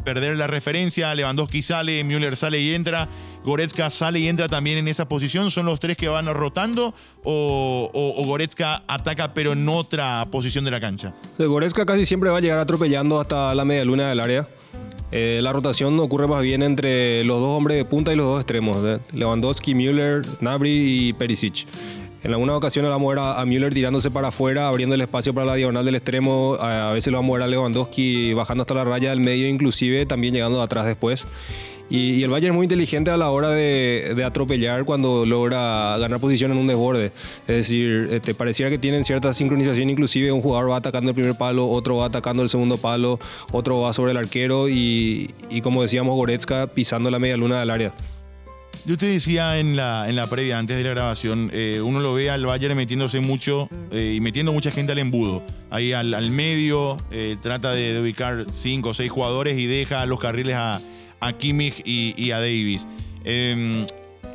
perder 0.08 0.38
la 0.38 0.46
referencia. 0.46 1.14
Lewandowski 1.14 1.60
sale, 1.60 2.02
Müller 2.02 2.34
sale 2.34 2.58
y 2.62 2.74
entra, 2.74 3.08
Goretzka 3.44 3.90
sale 3.90 4.20
y 4.20 4.28
entra 4.28 4.48
también 4.48 4.78
en 4.78 4.88
esa 4.88 5.06
posición. 5.06 5.50
¿Son 5.50 5.66
los 5.66 5.80
tres 5.80 5.98
que 5.98 6.08
van 6.08 6.32
rotando 6.32 6.94
o, 7.24 8.22
Goretzka 8.24 8.84
ataca 8.88 9.34
pero 9.34 9.52
en 9.52 9.68
otra 9.68 10.26
posición 10.30 10.64
de 10.64 10.70
la 10.70 10.80
cancha? 10.80 11.12
Sea, 11.36 11.44
Goretzka 11.44 11.84
casi 11.84 12.06
siempre 12.06 12.30
va 12.30 12.38
a 12.38 12.40
llegar 12.40 12.58
atropellando 12.58 13.20
hasta 13.20 13.54
la 13.54 13.66
media 13.66 13.84
luna 13.84 14.08
del 14.08 14.20
área. 14.20 14.48
Eh, 15.12 15.40
la 15.42 15.52
rotación 15.52 15.98
ocurre 16.00 16.26
más 16.26 16.42
bien 16.42 16.62
entre 16.62 17.22
los 17.24 17.38
dos 17.38 17.56
hombres 17.56 17.76
de 17.76 17.84
punta 17.84 18.10
y 18.10 18.16
los 18.16 18.26
dos 18.26 18.40
extremos. 18.40 18.78
Lewandowski, 19.12 19.74
Müller, 19.74 20.22
Nabri 20.40 21.08
y 21.08 21.12
Perisic. 21.12 21.66
En 22.24 22.32
algunas 22.32 22.56
ocasiones 22.56 22.90
vamos 22.90 23.12
a 23.12 23.14
ver 23.14 23.40
a, 23.40 23.44
Müller 23.44 23.72
tirándose 23.72 24.10
para 24.10 24.28
afuera, 24.28 24.66
abriendo 24.66 24.96
el 24.96 25.00
espacio 25.00 25.32
para 25.32 25.46
la 25.46 25.54
diagonal 25.54 25.84
del 25.84 25.94
extremo. 25.94 26.56
A, 26.60 26.92
veces 26.92 27.12
lo 27.12 27.18
vamos 27.18 27.34
a 27.34 27.38
ver 27.38 27.42
a 27.44 27.46
Lewandowski 27.46 28.34
bajando 28.34 28.62
hasta 28.62 28.74
la 28.74 28.84
raya 28.84 29.10
del 29.10 29.20
medio, 29.20 29.46
inclusive 29.48 30.04
también 30.04 30.34
llegando 30.34 30.58
de 30.58 30.64
atrás 30.64 30.84
después. 30.84 31.26
Y, 31.90 32.22
el 32.22 32.30
Bayern 32.30 32.52
es 32.52 32.56
muy 32.56 32.64
inteligente 32.64 33.10
a 33.10 33.16
la 33.16 33.30
hora 33.30 33.50
de, 33.50 34.22
atropellar 34.26 34.84
cuando 34.84 35.24
logra 35.24 35.96
ganar 35.98 36.18
posición 36.18 36.50
en 36.50 36.58
un 36.58 36.66
desborde. 36.66 37.12
Es 37.46 37.56
decir, 37.56 38.08
eh, 38.10 38.20
te 38.20 38.34
pareciera 38.34 38.68
que 38.68 38.78
tienen 38.78 39.04
cierta 39.04 39.32
sincronización, 39.32 39.88
inclusive 39.88 40.32
un 40.32 40.42
jugador 40.42 40.70
va 40.72 40.76
atacando 40.76 41.10
el 41.10 41.14
primer 41.14 41.36
palo, 41.36 41.68
otro 41.68 41.98
va 41.98 42.06
atacando 42.06 42.42
el 42.42 42.48
segundo 42.48 42.78
palo, 42.78 43.18
otro 43.52 43.80
va 43.80 43.92
sobre 43.92 44.10
el 44.10 44.18
arquero 44.18 44.68
y, 44.68 45.30
y 45.48 45.60
como 45.60 45.82
decíamos, 45.82 46.14
Goretzka 46.16 46.66
pisando 46.66 47.10
la 47.10 47.18
media 47.18 47.36
luna 47.36 47.60
del 47.60 47.70
área. 47.70 47.92
Yo 48.88 48.96
te 48.96 49.04
decía 49.04 49.58
en 49.58 49.76
la, 49.76 50.08
en 50.08 50.16
la 50.16 50.28
previa, 50.28 50.58
antes 50.58 50.74
de 50.74 50.82
la 50.82 50.88
grabación, 50.88 51.50
eh, 51.52 51.82
uno 51.84 52.00
lo 52.00 52.14
ve 52.14 52.30
al 52.30 52.46
Bayern 52.46 52.74
metiéndose 52.74 53.20
mucho 53.20 53.68
eh, 53.90 54.14
y 54.16 54.20
metiendo 54.22 54.50
mucha 54.54 54.70
gente 54.70 54.92
al 54.92 54.98
embudo. 54.98 55.44
Ahí 55.68 55.92
al, 55.92 56.30
medio, 56.30 56.96
eh, 57.10 57.36
trata 57.42 57.72
de, 57.72 58.00
ubicar 58.00 58.46
cinco 58.50 58.88
o 58.88 58.94
seis 58.94 59.12
jugadores 59.12 59.58
y 59.58 59.66
deja 59.66 60.06
los 60.06 60.18
carriles 60.18 60.54
a, 60.54 60.80
a 61.20 61.32
Kimmich 61.34 61.82
y, 61.84 62.14
y 62.16 62.30
a 62.30 62.38
Davis. 62.38 62.88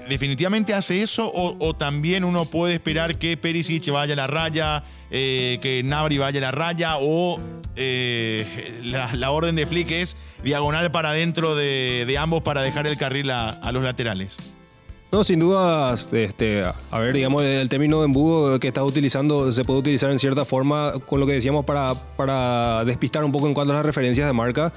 ¿Definitivamente 0.08 0.74
hace 0.74 1.02
eso 1.02 1.32
o, 1.34 1.74
también 1.76 2.24
uno 2.24 2.46
puede 2.46 2.74
esperar 2.74 3.18
que 3.18 3.38
Perisic 3.38 3.90
vaya 3.90 4.14
a 4.14 4.18
la 4.18 4.28
raya, 4.28 4.84
eh, 5.10 5.60
que 5.62 5.82
Nabri 5.84 6.18
vaya 6.18 6.40
a 6.40 6.42
la 6.42 6.52
raya 6.52 6.98
o 7.00 7.40
eh, 7.76 8.82
la, 8.84 9.32
orden 9.32 9.56
de 9.56 9.66
Flick 9.66 9.92
es 9.92 10.18
diagonal 10.44 10.92
para 10.92 11.12
adentro 11.12 11.56
de, 11.56 12.16
ambos 12.20 12.44
para 12.44 12.62
dejar 12.62 12.86
el 12.88 12.98
carril 12.98 13.32
a, 13.32 13.50
a 13.50 13.72
los 13.72 13.84
laterales? 13.84 14.38
No, 15.14 15.24
sin 15.24 15.40
duda, 15.40 15.94
este, 15.94 16.64
a 16.64 17.00
ver, 17.00 17.14
digamos, 17.14 17.44
el 17.44 17.70
término 17.70 18.00
de 18.00 18.06
embudo 18.06 18.60
que 18.60 18.70
estás 18.70 18.84
utilizando 18.84 19.52
se 19.52 19.64
puede 19.64 19.82
utilizar 19.82 20.10
en 20.10 20.18
cierta 20.18 20.44
forma 20.44 20.94
con 21.06 21.20
lo 21.20 21.28
que 21.28 21.34
decíamos 21.34 21.66
para, 21.66 21.94
para 21.94 22.84
despistar 22.84 23.24
un 23.24 23.32
poco 23.32 23.48
en 23.48 23.54
cuanto 23.54 23.74
a 23.74 23.76
las 23.76 23.86
referencias 23.86 24.26
de 24.26 24.34
marca. 24.34 24.74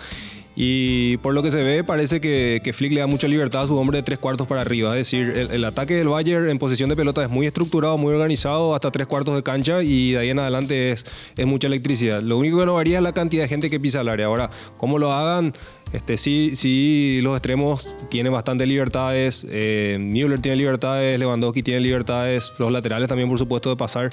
Y 0.58 1.18
por 1.18 1.34
lo 1.34 1.42
que 1.42 1.50
se 1.50 1.62
ve, 1.62 1.84
parece 1.84 2.18
que, 2.18 2.72
Flick 2.72 2.92
le 2.92 3.00
da 3.00 3.06
mucha 3.06 3.28
libertad 3.28 3.64
a 3.64 3.66
su 3.66 3.76
hombre 3.76 3.98
de 3.98 4.02
tres 4.02 4.18
cuartos 4.18 4.46
para 4.46 4.62
arriba. 4.62 4.98
Es 4.98 5.10
decir, 5.10 5.34
el, 5.36 5.64
ataque 5.66 5.94
del 5.94 6.08
Bayern 6.08 6.48
en 6.48 6.58
posición 6.58 6.88
de 6.88 6.96
pelota 6.96 7.22
es 7.22 7.28
muy 7.28 7.46
estructurado, 7.46 7.98
muy 7.98 8.14
organizado, 8.14 8.74
hasta 8.74 8.90
tres 8.90 9.06
cuartos 9.06 9.36
de 9.36 9.42
cancha 9.42 9.82
y 9.82 10.12
de 10.12 10.18
ahí 10.18 10.30
en 10.30 10.38
adelante 10.38 10.92
es, 10.92 11.04
mucha 11.44 11.66
electricidad. 11.66 12.22
Lo 12.22 12.38
único 12.38 12.58
que 12.58 12.64
no 12.64 12.72
varía 12.72 12.96
es 12.96 13.02
la 13.02 13.12
cantidad 13.12 13.42
de 13.42 13.48
gente 13.48 13.68
que 13.68 13.78
pisa 13.78 14.00
el 14.00 14.08
área. 14.08 14.26
Ahora, 14.26 14.48
cómo 14.78 14.98
lo 14.98 15.12
hagan, 15.12 15.52
este, 15.92 16.16
sí, 16.16 16.52
sí, 16.54 17.20
los 17.22 17.36
extremos 17.36 17.94
tienen 18.08 18.32
bastantes 18.32 18.66
libertades. 18.66 19.46
Eh, 19.50 19.98
Müller 20.00 20.40
tiene 20.40 20.56
libertades, 20.56 21.18
Lewandowski 21.18 21.62
tiene 21.62 21.80
libertades, 21.80 22.54
los 22.58 22.72
laterales 22.72 23.10
también, 23.10 23.28
por 23.28 23.38
supuesto, 23.38 23.68
de 23.68 23.76
pasar. 23.76 24.10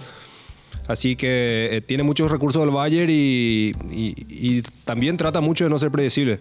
Así 0.87 1.15
que 1.15 1.69
eh, 1.71 1.81
tiene 1.81 2.03
muchos 2.03 2.29
recursos 2.29 2.61
del 2.61 2.71
Bayern 2.71 3.09
y, 3.09 3.71
y- 3.89 4.15
y 4.29 4.61
también 4.83 5.15
trata 5.17 5.39
mucho 5.41 5.63
de 5.63 5.69
no 5.69 5.79
ser 5.79 5.91
predecible. 5.91 6.39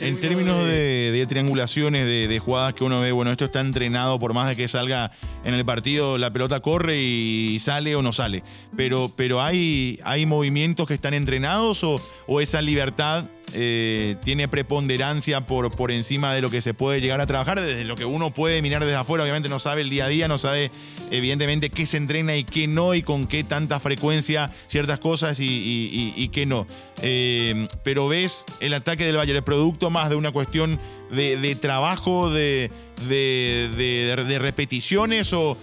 En 0.00 0.20
términos 0.20 0.64
de, 0.64 1.10
de 1.10 1.26
triangulaciones, 1.26 2.04
de, 2.04 2.28
de 2.28 2.38
jugadas 2.38 2.74
que 2.74 2.84
uno 2.84 3.00
ve, 3.00 3.10
bueno, 3.10 3.32
esto 3.32 3.46
está 3.46 3.60
entrenado 3.60 4.18
por 4.20 4.32
más 4.32 4.48
de 4.48 4.54
que 4.56 4.68
salga 4.68 5.10
en 5.44 5.54
el 5.54 5.64
partido, 5.64 6.18
la 6.18 6.32
pelota 6.32 6.60
corre 6.60 7.00
y 7.02 7.58
sale 7.58 7.96
o 7.96 8.02
no 8.02 8.12
sale. 8.12 8.44
Pero, 8.76 9.12
pero 9.16 9.42
hay, 9.42 9.98
hay 10.04 10.24
movimientos 10.24 10.86
que 10.86 10.94
están 10.94 11.14
entrenados 11.14 11.82
o, 11.82 12.00
o 12.28 12.40
esa 12.40 12.62
libertad 12.62 13.24
eh, 13.54 14.16
tiene 14.24 14.48
preponderancia 14.48 15.46
por, 15.46 15.70
por 15.70 15.90
encima 15.90 16.34
de 16.34 16.40
lo 16.40 16.50
que 16.50 16.60
se 16.60 16.74
puede 16.74 17.00
llegar 17.00 17.20
a 17.20 17.26
trabajar, 17.26 17.60
desde 17.60 17.84
lo 17.84 17.96
que 17.96 18.04
uno 18.04 18.32
puede 18.32 18.62
mirar 18.62 18.84
desde 18.84 18.96
afuera, 18.96 19.24
obviamente 19.24 19.48
no 19.48 19.58
sabe 19.58 19.82
el 19.82 19.90
día 19.90 20.06
a 20.06 20.08
día, 20.08 20.28
no 20.28 20.38
sabe 20.38 20.70
evidentemente 21.10 21.70
qué 21.70 21.86
se 21.86 21.96
entrena 21.96 22.36
y 22.36 22.44
qué 22.44 22.66
no 22.66 22.94
y 22.94 23.02
con 23.02 23.26
qué 23.26 23.44
tanta 23.44 23.80
frecuencia 23.80 24.50
ciertas 24.68 24.98
cosas 24.98 25.38
y, 25.40 26.28
qué 26.32 26.46
no. 26.46 26.66
Eh, 27.02 27.66
pero 27.82 28.08
ves 28.08 28.44
el 28.60 28.74
ataque 28.74 29.04
del 29.04 29.16
Bayern, 29.16 29.36
el 29.36 29.44
producto 29.44 29.90
más 29.90 30.08
de 30.08 30.16
una 30.16 30.30
cuestión 30.30 30.78
de, 31.12 31.56
trabajo, 31.60 32.30
de, 32.30 32.70
de- 33.08 34.38
repeticiones 34.38 35.32
o, 35.32 35.56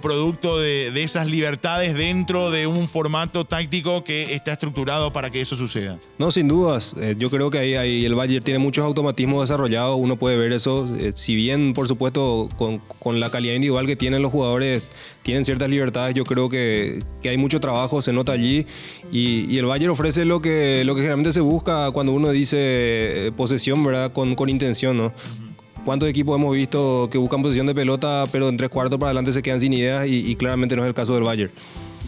producto 0.00 0.58
de, 0.58 0.90
de 0.90 1.02
esas 1.02 1.28
libertades 1.28 1.94
dentro 1.94 2.50
de 2.50 2.66
un 2.66 2.88
formato 2.88 3.44
táctico 3.44 4.02
que 4.04 4.34
está 4.34 4.52
estructurado 4.52 5.12
para 5.12 5.30
que 5.30 5.40
eso 5.42 5.54
suceda. 5.56 5.98
No, 6.18 6.32
sin 6.32 6.48
dudas. 6.48 6.96
Eh, 6.98 7.14
yo 7.18 7.28
creo 7.30 7.50
que 7.50 7.58
ahí, 7.58 7.74
ahí 7.74 8.04
el 8.06 8.14
Bayern 8.14 8.42
tiene 8.42 8.58
muchos 8.58 8.84
automatismos 8.84 9.46
desarrollados. 9.48 9.96
Uno 9.98 10.16
puede 10.16 10.36
ver 10.38 10.52
eso. 10.52 10.88
Eh, 10.98 11.12
si 11.14 11.34
bien, 11.34 11.74
por 11.74 11.86
supuesto, 11.88 12.48
con, 12.56 12.78
con 12.98 13.20
la 13.20 13.30
calidad 13.30 13.54
individual 13.54 13.86
que 13.86 13.96
tienen 13.96 14.22
los 14.22 14.32
jugadores, 14.32 14.82
tienen 15.22 15.44
ciertas 15.44 15.68
libertades, 15.68 16.14
yo 16.14 16.24
creo 16.24 16.48
que, 16.48 17.02
que 17.22 17.28
hay 17.28 17.36
mucho 17.36 17.60
trabajo, 17.60 18.00
se 18.00 18.14
nota 18.14 18.32
allí. 18.32 18.64
Y, 19.12 19.44
y 19.54 19.58
el 19.58 19.66
Bayern 19.66 19.90
ofrece 19.90 20.24
lo 20.24 20.40
que, 20.40 20.82
lo 20.86 20.94
que 20.94 21.02
generalmente 21.02 21.32
se 21.32 21.42
busca 21.42 21.90
cuando 21.90 22.12
uno 22.12 22.30
dice 22.30 22.56
eh, 23.26 23.32
posesión, 23.36 23.84
¿verdad? 23.84 24.12
Con, 24.12 24.34
con 24.34 24.48
intención, 24.48 24.79
¿no? 24.94 25.12
¿Cuántos 25.84 26.08
equipos 26.08 26.36
hemos 26.36 26.54
visto 26.54 27.08
que 27.10 27.16
buscan 27.18 27.42
posición 27.42 27.66
de 27.66 27.74
pelota, 27.74 28.24
pero 28.30 28.48
en 28.48 28.56
tres 28.56 28.68
cuartos 28.68 28.98
para 28.98 29.08
adelante 29.10 29.32
se 29.32 29.40
quedan 29.42 29.60
sin 29.60 29.72
ideas? 29.72 30.06
Y, 30.06 30.30
y 30.30 30.36
claramente 30.36 30.76
no 30.76 30.82
es 30.82 30.88
el 30.88 30.94
caso 30.94 31.14
del 31.14 31.22
Bayern. 31.22 31.50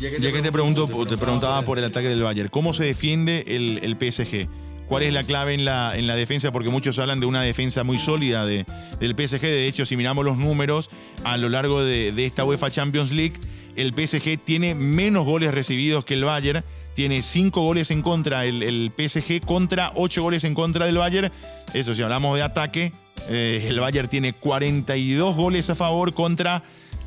Ya 0.00 0.10
que 0.32 0.42
te 0.42 0.52
pregunto, 0.52 0.88
te 1.06 1.16
preguntaba 1.16 1.62
por 1.62 1.78
el 1.78 1.84
ataque 1.84 2.08
del 2.08 2.22
Bayern, 2.22 2.48
¿cómo 2.48 2.72
se 2.74 2.84
defiende 2.84 3.44
el, 3.46 3.78
el 3.82 3.96
PSG? 4.12 4.46
¿Cuál 4.88 5.04
es 5.04 5.14
la 5.14 5.22
clave 5.24 5.54
en 5.54 5.64
la, 5.64 5.96
en 5.96 6.06
la 6.06 6.16
defensa? 6.16 6.52
Porque 6.52 6.68
muchos 6.68 6.98
hablan 6.98 7.18
de 7.20 7.24
una 7.26 7.40
defensa 7.40 7.82
muy 7.82 7.98
sólida 7.98 8.44
de- 8.44 8.66
del 9.00 9.14
PSG. 9.16 9.40
De 9.40 9.66
hecho, 9.68 9.86
si 9.86 9.96
miramos 9.96 10.24
los 10.24 10.36
números 10.36 10.90
a 11.24 11.36
lo 11.38 11.48
largo 11.48 11.82
de, 11.82 12.12
de 12.12 12.26
esta 12.26 12.44
UEFA 12.44 12.70
Champions 12.70 13.12
League, 13.12 13.34
el 13.76 13.94
PSG 13.96 14.38
tiene 14.44 14.74
menos 14.74 15.24
goles 15.24 15.54
recibidos 15.54 16.04
que 16.04 16.12
el 16.14 16.24
Bayern. 16.24 16.62
Tiene 16.94 17.22
cinco 17.22 17.62
goles 17.62 17.90
en 17.90 18.02
contra 18.02 18.44
el, 18.44 18.62
el 18.62 18.92
PSG 18.96 19.44
contra 19.44 19.92
ocho 19.94 20.22
goles 20.22 20.44
en 20.44 20.54
contra 20.54 20.86
del 20.86 20.98
Bayern. 20.98 21.30
Eso, 21.72 21.94
si 21.94 22.02
hablamos 22.02 22.36
de 22.36 22.42
ataque, 22.42 22.92
eh, 23.28 23.64
el 23.68 23.80
Bayern 23.80 24.08
tiene 24.08 24.32
42 24.32 25.36
goles 25.36 25.70
a 25.70 25.74
favor 25.74 26.12
contra 26.14 26.62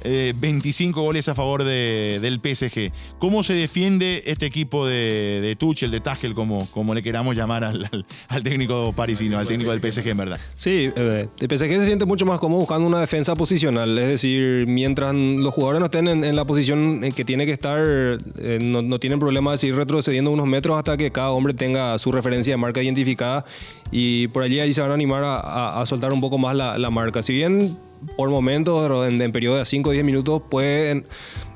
eh, 0.06 0.34
25 0.38 1.02
goles 1.02 1.28
a 1.28 1.36
favor 1.36 1.64
de- 1.64 2.20
del 2.22 2.40
PSG. 2.40 2.92
¿Cómo 3.20 3.44
se 3.44 3.54
defiende 3.54 4.24
este 4.28 4.46
equipo 4.46 4.86
de, 4.86 5.56
Tuchel, 5.60 5.92
de 5.92 6.00
Tuchel, 6.00 6.34
como, 6.34 6.68
como 6.72 6.94
le 6.94 7.02
queramos 7.04 7.36
llamar 7.36 7.64
al, 7.64 7.90
al- 8.30 8.44
técnico 8.44 8.94
parisino, 8.96 9.38
al 9.40 9.48
técnico 9.48 9.72
del 9.76 9.82
PSG, 9.82 10.08
en 10.10 10.18
verdad? 10.18 10.40
Sí, 10.56 10.92
eh, 10.96 11.28
el 11.40 11.48
PSG 11.58 11.70
se 11.80 11.86
siente 11.86 12.06
mucho 12.06 12.26
más 12.26 12.40
cómodo 12.40 12.60
buscando 12.60 12.88
una 12.88 13.00
defensa 13.00 13.36
posicional. 13.36 13.98
Es 13.98 14.08
decir, 14.08 14.68
mientras 14.68 15.14
los 15.16 15.54
jugadores 15.54 15.80
no 15.80 15.86
estén 15.88 16.08
en, 16.08 16.24
en 16.24 16.36
la 16.36 16.46
posición 16.46 17.04
en 17.04 17.12
que 17.12 17.26
tiene 17.26 17.46
que 17.46 17.52
estar, 17.52 17.80
eh, 17.86 18.60
no, 18.62 18.82
no 18.82 19.00
tienen 19.00 19.20
problema 19.20 19.52
de 19.52 19.58
seguir 19.58 19.76
retrocediendo 19.76 20.32
unos 20.32 20.46
metros 20.46 20.78
hasta 20.78 20.96
que 20.98 21.12
cada 21.12 21.32
hombre 21.32 21.54
tenga 21.54 21.98
su 21.98 22.12
referencia 22.12 22.54
de 22.54 22.58
marca 22.58 22.82
identificada 22.84 23.46
y 23.92 24.28
por 24.28 24.44
allí 24.44 24.60
ahí 24.60 24.74
se 24.74 24.82
van 24.82 24.92
a 24.92 24.94
animar 24.94 25.24
a, 25.24 25.36
a- 25.40 25.82
a 25.82 25.86
soltar 25.86 26.14
un 26.14 26.22
poco 26.22 26.38
más 26.38 26.56
la, 26.56 26.78
la 26.78 26.90
marca. 26.90 27.22
Si 27.24 27.34
bien 27.34 27.78
por 28.16 28.30
momentos, 28.30 29.08
en, 29.08 29.22
en 29.22 29.32
periodo 29.32 29.58
de 29.58 29.66
5 29.66 29.90
o 29.90 29.94
10 29.94 30.04
minutos, 30.06 30.42
pueden 30.50 31.06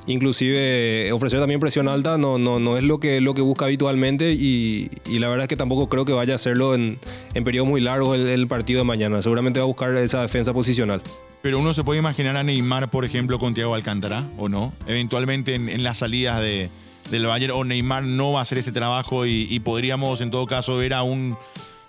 inclusive 0.06 1.12
ofrecer 1.12 1.40
también 1.40 1.60
presión 1.60 1.88
alta, 1.88 2.18
no, 2.18 2.38
no, 2.38 2.58
no 2.58 2.76
es 2.76 2.84
lo 2.84 2.98
que, 3.00 3.20
lo 3.20 3.34
que 3.34 3.42
busca 3.42 3.66
habitualmente 3.66 4.32
y, 4.32 4.90
la 5.06 5.28
verdad 5.28 5.44
es 5.44 5.48
que 5.48 5.56
tampoco 5.56 5.88
creo 5.88 6.04
que 6.04 6.12
vaya 6.12 6.34
a 6.34 6.36
hacerlo 6.36 6.74
en, 6.74 6.98
periodos 7.44 7.68
muy 7.68 7.80
largos 7.80 8.18
el, 8.18 8.48
partido 8.48 8.78
de 8.78 8.84
mañana. 8.84 9.22
Seguramente 9.22 9.60
va 9.60 9.64
a 9.64 9.66
buscar 9.66 9.94
esa 9.96 10.22
defensa 10.22 10.52
posicional. 10.52 11.02
Pero 11.42 11.58
uno 11.58 11.72
se 11.72 11.84
puede 11.84 11.98
imaginar 11.98 12.36
a 12.36 12.42
Neymar, 12.42 12.90
por 12.90 13.04
ejemplo, 13.04 13.38
con 13.38 13.54
Thiago 13.54 13.74
Alcántara, 13.74 14.28
¿o 14.36 14.48
no? 14.48 14.74
Eventualmente 14.86 15.54
en, 15.54 15.68
en 15.68 15.82
las 15.82 15.98
salidas 15.98 16.40
de, 16.40 16.68
del 17.10 17.26
Bayern, 17.26 17.54
o 17.54 17.64
Neymar 17.64 18.02
no 18.04 18.32
va 18.32 18.40
a 18.40 18.42
hacer 18.42 18.58
ese 18.58 18.72
trabajo 18.72 19.24
y, 19.24 19.46
y 19.50 19.60
podríamos 19.60 20.20
en 20.20 20.30
todo 20.30 20.46
caso 20.46 20.76
ver 20.76 20.92
a 20.92 21.02
un, 21.02 21.36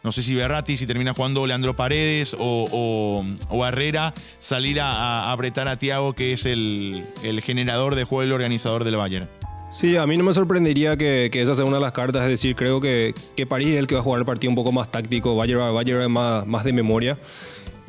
no 0.04 0.12
sé 0.12 0.24
si 0.24 0.34
Berratti, 0.34 0.78
si 0.78 0.88
termina 0.88 1.14
jugando 1.14 1.46
Leandro 1.46 1.76
Paredes 1.76 2.36
o, 2.38 2.68
o, 2.72 3.26
o 3.50 3.66
Herrera, 3.66 4.14
salir 4.40 4.80
a, 4.80 4.92
a 4.92 5.32
apretar 5.32 5.68
a 5.68 5.78
Thiago, 5.78 6.14
que 6.14 6.34
es 6.34 6.46
el, 6.46 7.06
el 7.24 7.42
generador 7.42 7.96
de 7.96 8.04
juego, 8.04 8.24
el 8.24 8.32
organizador 8.32 8.84
del 8.84 8.96
Bayern. 8.98 9.30
Sí, 9.72 9.96
a 9.96 10.06
mí 10.06 10.18
no 10.18 10.26
me 10.26 10.34
sorprendería 10.34 10.98
que, 10.98 11.30
que 11.32 11.42
esa 11.42 11.56
sea 11.56 11.64
una 11.64 11.78
de 11.78 11.82
las 11.82 11.94
cartas, 11.94 12.24
es 12.24 12.30
decir, 12.30 12.58
creo 12.58 12.82
que, 12.82 13.16
que 13.38 13.46
París 13.46 13.70
es 13.70 13.78
el 13.78 13.88
que 13.88 13.96
va 13.96 14.02
a 14.02 14.04
jugar 14.04 14.20
el 14.20 14.26
partido 14.26 14.50
un 14.50 14.56
poco 14.56 14.74
más 14.74 14.92
táctico, 14.92 15.36
Bayern, 15.36 15.74
Bayern 15.74 16.02
es 16.02 16.10
más, 16.10 16.46
más 16.46 16.66
de 16.66 16.74
memoria. 16.74 17.18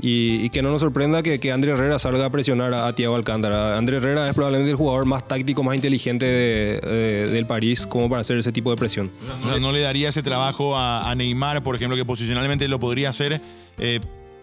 Y, 0.05 0.51
que 0.51 0.63
no 0.63 0.71
nos 0.73 0.81
sorprenda 0.81 1.23
que, 1.23 1.39
que 1.39 1.53
André 1.53 1.71
Herrera 1.73 1.97
salga 2.01 2.25
a 2.27 2.31
presionar 2.31 2.75
a, 2.75 2.89
a 2.89 2.95
Thiago 2.95 3.15
Alcántara. 3.15 3.79
André 3.79 3.99
Herrera 3.99 4.29
es 4.29 4.35
probablemente 4.35 4.71
el 4.73 4.77
jugador 4.77 5.07
más 5.07 5.29
táctico, 5.29 5.63
más 5.63 5.77
inteligente 5.77 6.27
de- 6.27 6.81
eh, 6.83 7.29
del 7.31 7.47
París 7.47 7.87
como 7.87 8.09
para 8.09 8.23
hacer 8.23 8.37
ese 8.37 8.51
tipo 8.51 8.71
de 8.71 8.77
presión. 8.77 9.13
No, 9.47 9.61
no 9.61 9.71
le 9.71 9.81
daría 9.81 10.09
ese 10.09 10.25
trabajo 10.25 10.77
a, 10.77 11.09
a 11.09 11.15
Neymar, 11.15 11.63
por 11.63 11.77
ejemplo, 11.77 11.97
que 11.97 12.05
posicionalmente 12.05 12.67
lo 12.67 12.81
podría 12.81 13.11
hacer, 13.11 13.41
eh, 13.79 14.01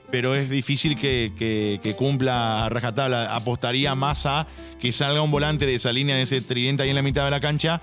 pero 0.09 0.33
es 0.33 0.49
difícil 0.49 0.95
que, 0.97 1.33
que- 1.37 1.81
que 1.83 1.93
cumpla 1.93 2.65
a 2.65 2.69
rajatabla. 2.69 3.35
Apostaría 3.35 3.93
más 3.95 4.25
a 4.25 4.47
que 4.79 4.93
salga 4.93 5.21
un 5.21 5.29
volante 5.29 5.65
de 5.65 5.75
esa 5.75 5.91
línea, 5.91 6.15
de 6.15 6.21
ese 6.21 6.39
tridente 6.39 6.83
ahí 6.83 6.89
en 6.89 6.95
la 6.95 7.01
mitad 7.01 7.25
de 7.25 7.31
la 7.31 7.41
cancha, 7.41 7.81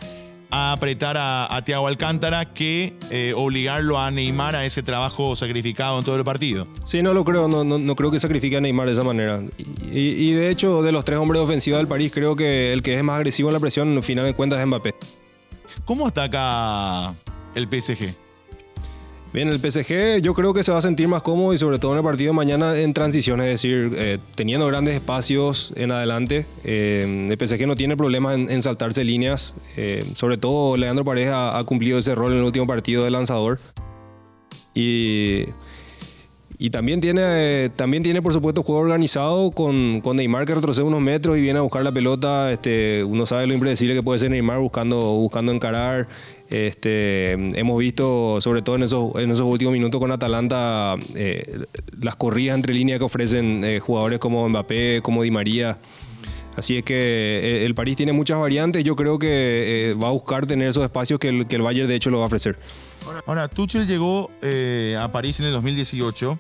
a 0.51 0.73
apretar 0.73 1.17
a, 1.17 1.55
a 1.55 1.63
Thiago 1.63 1.87
Alcántara 1.87 2.53
que 2.53 2.95
eh, 3.11 3.33
obligarlo 3.37 3.99
a 3.99 4.11
Neymar 4.11 4.57
a 4.57 4.65
ese 4.65 4.83
trabajo 4.83 5.35
sacrificado 5.37 5.99
en 5.99 6.05
todo 6.05 6.17
el 6.17 6.25
partido. 6.25 6.67
Sí, 6.85 7.03
no 7.03 7.15
lo 7.15 7.25
creo, 7.25 7.49
no, 7.49 7.65
no, 7.65 7.79
no 7.79 7.97
creo 7.97 8.11
que 8.11 8.21
sacrifique 8.21 8.57
a 8.57 8.61
Neymar 8.61 8.87
de 8.87 8.93
esa 8.93 9.03
manera. 9.03 9.43
Y, 9.91 9.99
y 9.99 10.33
de 10.33 10.51
hecho, 10.51 10.83
de 10.83 10.93
los 10.93 11.05
tres 11.05 11.19
hombres 11.19 11.43
ofensivos 11.43 11.79
del 11.79 11.89
París, 11.89 12.13
creo 12.13 12.37
que 12.37 12.73
el 12.73 12.83
que 12.83 12.97
es 12.97 13.03
más 13.03 13.17
agresivo 13.17 13.49
en 13.49 13.55
la 13.55 13.61
presión, 13.61 13.97
al 13.97 14.03
final 14.03 14.25
de 14.25 14.35
cuentas, 14.35 14.61
es 14.61 14.67
Mbappé. 14.67 14.95
¿Cómo 15.85 16.07
ataca 16.07 17.15
el 17.55 17.69
PSG? 17.69 18.26
Bien, 19.33 19.49
el 19.49 19.59
PSG 19.59 20.23
yo 20.23 20.33
creo 20.35 20.55
que 20.55 20.63
se 20.63 20.73
va 20.73 20.79
a 20.79 20.83
sentir 20.83 21.09
más 21.09 21.23
cómodo 21.23 21.53
y 21.53 21.59
sobre 21.59 21.79
todo 21.79 21.93
en 21.93 21.99
el 21.99 22.05
partido 22.05 22.33
de 22.33 22.37
mañana 22.37 22.79
en 22.79 22.95
transición, 22.95 23.41
es 23.41 23.49
decir, 23.49 23.93
eh, 23.97 24.19
teniendo 24.35 24.67
grandes 24.67 24.95
espacios 24.95 25.73
en 25.77 25.93
adelante. 25.93 26.47
Eh, 26.65 27.27
el 27.31 27.49
PSG 27.49 27.67
no 27.67 27.77
tiene 27.77 27.97
problemas 27.97 28.39
en, 28.39 28.63
saltarse 28.63 29.05
líneas. 29.05 29.55
Eh, 29.77 30.05
sobre 30.15 30.39
todo 30.39 30.77
Leandro 30.77 31.05
Paredes 31.05 31.33
ha, 31.33 31.59
ha 31.59 31.65
cumplido 31.65 31.99
ese 31.99 32.15
rol 32.15 32.33
en 32.33 32.39
el 32.39 32.45
último 32.45 32.67
partido 32.67 33.05
de 33.05 33.11
lanzador. 33.11 33.59
Y, 34.75 35.47
y 36.59 36.71
también 36.71 37.01
tiene, 37.01 37.71
también 37.77 38.03
tiene, 38.03 38.23
por 38.23 38.33
supuesto, 38.33 38.63
juego 38.63 38.81
organizado 38.81 39.51
con, 39.51 40.01
con 40.01 40.17
Neymar 40.17 40.47
que 40.47 40.55
retrocede 40.55 40.87
unos 40.87 41.03
metros 41.03 41.37
y 41.37 41.43
viene 41.43 41.59
a 41.59 41.63
buscar 41.63 41.83
la 41.85 41.93
pelota. 41.93 42.51
Este, 42.51 43.05
uno 43.05 43.27
sabe 43.27 43.47
lo 43.47 43.53
impredecible 43.53 43.95
que 43.95 44.03
puede 44.03 44.19
ser 44.19 44.31
Neymar 44.31 44.59
buscando, 44.59 44.99
buscando 45.17 45.53
encarar. 45.53 46.09
Este, 46.49 47.33
hemos 47.33 47.79
visto, 47.79 48.41
sobre 48.41 48.63
todo 48.63 48.77
en 48.77 48.85
esos, 48.85 49.15
en 49.17 49.31
esos 49.31 49.45
últimos 49.45 49.73
minutos 49.73 50.01
con 50.01 50.11
Atalanta, 50.13 50.95
eh, 51.15 51.67
las 52.01 52.17
corridas 52.17 52.55
entre 52.55 52.73
líneas 52.73 53.01
que 53.01 53.05
ofrecen 53.05 53.63
eh, 53.63 53.81
jugadores 53.81 54.19
como 54.19 54.49
Mbappé, 54.49 55.01
como 55.03 55.23
Di 55.25 55.31
María. 55.31 55.79
Así 56.57 56.79
es 56.79 56.85
que 56.85 56.95
eh, 56.95 57.67
el 57.67 57.75
París 57.75 57.97
tiene 57.97 58.15
muchas 58.15 58.39
variantes. 58.39 58.83
Yo 58.83 58.97
creo 58.97 59.19
que 59.19 59.95
va 60.03 60.09
a 60.09 60.13
buscar 60.13 60.47
tener 60.47 60.69
esos 60.69 60.85
espacios 60.85 61.21
que 61.21 61.29
el, 61.29 61.47
que 61.47 61.57
el 61.57 61.63
Bayern 61.63 61.87
de 61.87 61.97
hecho 61.97 62.09
lo 62.09 62.19
va 62.19 62.25
a 62.25 62.27
ofrecer. 62.29 62.57
Ahora, 63.27 63.49
Tuchel 63.49 63.87
llegó 63.87 64.31
eh, 64.43 64.97
a 65.01 65.11
París 65.13 65.39
en 65.41 65.47
el 65.47 65.53
2018 65.53 66.39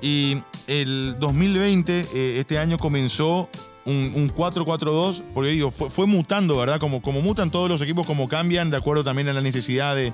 y 0.00 0.38
el 0.66 1.16
2020, 1.18 2.06
eh, 2.14 2.36
este 2.38 2.58
año 2.58 2.78
comenzó 2.78 3.48
un, 3.84 4.12
un 4.14 4.30
4-4-2, 4.34 5.22
porque 5.34 5.66
fue, 5.70 6.06
mutando, 6.06 6.56
¿verdad? 6.58 6.78
Como, 6.78 7.00
como 7.02 7.20
mutan 7.20 7.50
todos 7.50 7.68
los 7.68 7.80
equipos, 7.82 8.06
como 8.06 8.28
cambian, 8.28 8.70
de 8.70 8.76
acuerdo 8.76 9.02
también 9.04 9.28
a 9.28 9.32
la 9.32 9.40
necesidad 9.40 9.94
de- 9.96 10.12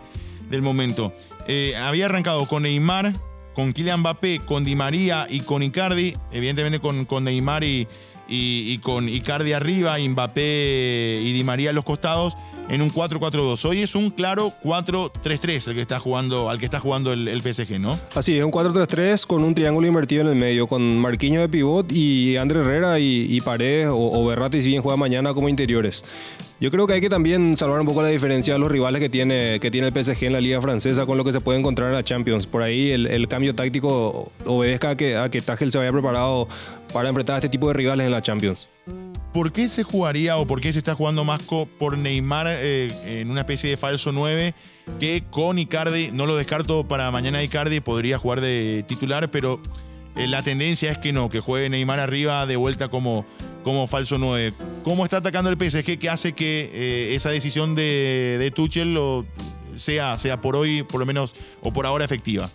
del 0.50 0.62
momento. 0.62 1.12
Eh, 1.48 1.74
había 1.76 2.06
arrancado 2.06 2.46
con 2.46 2.62
Neymar, 2.64 3.12
con 3.54 3.72
Kylian 3.72 4.00
Mbappé, 4.00 4.40
con 4.46 4.62
Di 4.64 4.76
María 4.76 5.26
y 5.28 5.40
con 5.40 5.62
Icardi, 5.62 6.14
evidentemente 6.32 6.80
con, 6.80 7.04
con 7.04 7.24
Neymar 7.24 7.64
y, 7.64 7.88
y- 8.28 8.78
con 8.78 9.08
Icardi 9.08 9.52
arriba, 9.52 9.96
Mbappé 9.98 11.20
y 11.24 11.32
Di 11.32 11.44
María 11.44 11.70
a 11.70 11.72
los 11.72 11.84
costados, 11.84 12.34
en 12.68 12.83
un 12.83 12.90
4-4-2. 12.90 13.64
Hoy 13.64 13.83
es 13.83 13.94
un 13.94 14.11
claro 14.11 14.52
4-3-3 14.62 15.68
el 15.68 15.75
que 15.75 15.80
está 15.80 15.99
jugando, 15.99 16.50
al 16.50 16.59
que 16.59 16.64
está 16.64 16.80
jugando 16.80 17.12
el, 17.12 17.28
el 17.28 17.42
PSG, 17.42 17.78
¿no? 17.78 17.99
Así 18.14 18.37
es, 18.37 18.44
un 18.44 18.52
4-3-3 18.52 19.26
con 19.26 19.44
un 19.44 19.54
triángulo 19.54 19.87
invertido 19.87 20.23
en 20.23 20.28
el 20.28 20.37
medio, 20.37 20.66
con 20.66 20.99
Marquinhos 20.99 21.42
de 21.42 21.49
pivot 21.49 21.92
y 21.92 22.37
André 22.37 22.61
Herrera 22.61 22.99
y, 22.99 23.26
y 23.28 23.40
Paredes 23.40 23.88
o, 23.88 23.97
o 23.97 24.26
Berratti 24.26 24.61
si 24.61 24.68
bien 24.68 24.83
juega 24.83 24.97
mañana 24.97 25.35
como 25.35 25.49
interiores. 25.49 26.04
Yo 26.61 26.71
creo 26.71 26.87
que 26.87 26.94
hay 26.94 27.00
que 27.00 27.11
también 27.11 27.56
salvar 27.56 27.80
un 27.80 27.87
poco 27.87 28.00
la 28.00 28.09
diferencia 28.09 28.54
de 28.54 28.61
los 28.61 28.71
rivales 28.71 29.00
que 29.00 29.09
tiene, 29.09 29.59
que 29.61 29.71
tiene 29.71 29.88
el 29.88 30.04
PSG 30.04 30.25
en 30.25 30.33
la 30.33 30.40
liga 30.40 30.61
francesa 30.61 31.04
con 31.04 31.18
lo 31.18 31.25
que 31.25 31.33
se 31.33 31.40
puede 31.40 31.59
encontrar 31.59 31.88
en 31.88 31.94
la 31.94 32.02
Champions. 32.02 32.47
Por 32.47 32.62
ahí 32.62 32.92
el, 32.92 33.28
cambio 33.28 33.54
táctico 33.54 34.30
obedezca 34.47 34.90
a 34.90 34.97
que, 34.97 35.16
a 35.16 35.28
que 35.28 35.40
se 35.42 35.78
vaya 35.78 35.92
preparado 35.92 36.49
para 36.92 37.09
enfrentar 37.09 37.35
a 37.35 37.38
este 37.38 37.49
tipo 37.49 37.68
de 37.68 37.75
rivales 37.75 38.06
en 38.06 38.12
la 38.12 38.23
Champions. 38.23 38.68
¿Por 39.35 39.50
qué 39.50 39.67
se 39.67 39.83
jugaría 39.83 40.37
o 40.37 40.47
por 40.47 40.61
qué 40.61 40.73
se 40.73 40.79
está 40.79 40.95
jugando 40.95 41.25
más 41.25 41.43
por 41.43 41.99
Neymar 41.99 42.47
eh, 42.50 43.21
en 43.21 43.33
una 43.33 43.41
especie 43.41 43.69
de 43.69 43.76
falso 43.76 44.12
9 44.12 44.55
que 45.00 45.25
con 45.29 45.59
Icardi, 45.59 46.12
no 46.12 46.26
lo 46.26 46.37
descarto 46.37 46.87
para 46.87 47.11
mañana 47.11 47.43
Icardi, 47.43 47.81
podría 47.81 48.17
jugar 48.17 48.41
de 48.41 48.85
titular, 48.87 49.33
pero 49.33 49.61
eh, 50.14 50.29
la 50.29 50.45
tendencia 50.45 50.93
es 50.93 50.99
que 50.99 51.12
no, 51.12 51.31
que 51.31 51.41
juegue 51.41 51.69
Neymar 51.69 51.99
arriba 51.99 52.47
de 52.47 52.55
vuelta 52.55 52.87
como, 52.87 53.26
como 53.64 53.88
falso 53.88 54.19
9. 54.19 54.53
¿Cómo 54.85 55.03
está 55.03 55.17
atacando 55.17 55.50
el 55.50 55.57
PSG 55.57 55.99
que 55.99 56.09
hace 56.09 56.35
que 56.35 56.71
eh, 56.73 57.14
esa 57.17 57.31
decisión 57.31 57.75
de, 57.75 58.53
Tuchel 58.55 58.97
sea, 59.75 60.17
sea 60.17 60.41
por 60.41 60.55
hoy, 60.55 60.85
por 60.85 61.00
lo 61.00 61.07
menos, 61.07 61.35
o 61.61 61.73
por 61.73 61.87
ahora 61.87 62.05
efectiva? 62.05 62.50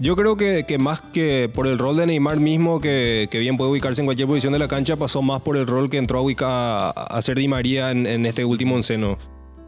Yo 0.00 0.16
creo 0.16 0.36
que, 0.36 0.64
que 0.66 0.78
más 0.78 1.00
que 1.00 1.48
por 1.52 1.66
el 1.66 1.78
rol 1.78 1.96
de 1.96 2.06
Neymar 2.06 2.40
mismo, 2.40 2.80
que, 2.80 3.28
que 3.30 3.38
bien 3.38 3.56
puede 3.56 3.70
ubicarse 3.70 4.02
en 4.02 4.06
cualquier 4.06 4.26
posición 4.26 4.52
de 4.52 4.58
la 4.58 4.66
cancha, 4.66 4.96
pasó 4.96 5.22
más 5.22 5.40
por 5.42 5.56
el 5.56 5.66
rol 5.66 5.88
que 5.88 5.98
entró 5.98 6.18
a, 6.18 6.22
ubicar, 6.22 6.50
a 6.50 6.90
hacer 7.16 7.38
Di 7.38 7.46
María 7.46 7.90
en, 7.92 8.06
en 8.06 8.26
este 8.26 8.44
último 8.44 8.74
onceno. 8.74 9.16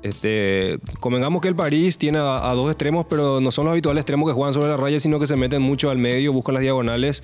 Este, 0.02 0.78
convengamos 1.00 1.40
que 1.40 1.48
el 1.48 1.56
París 1.56 1.96
tiene 1.96 2.18
a, 2.18 2.50
a 2.50 2.54
dos 2.54 2.70
extremos, 2.70 3.06
pero 3.08 3.40
no 3.40 3.50
son 3.50 3.64
los 3.64 3.72
habituales 3.72 4.02
extremos 4.02 4.28
que 4.28 4.34
juegan 4.34 4.52
sobre 4.52 4.68
la 4.68 4.76
raya, 4.76 5.00
sino 5.00 5.18
que 5.18 5.26
se 5.26 5.36
meten 5.36 5.62
mucho 5.62 5.90
al 5.90 5.98
medio, 5.98 6.32
buscan 6.32 6.54
las 6.54 6.62
diagonales. 6.62 7.22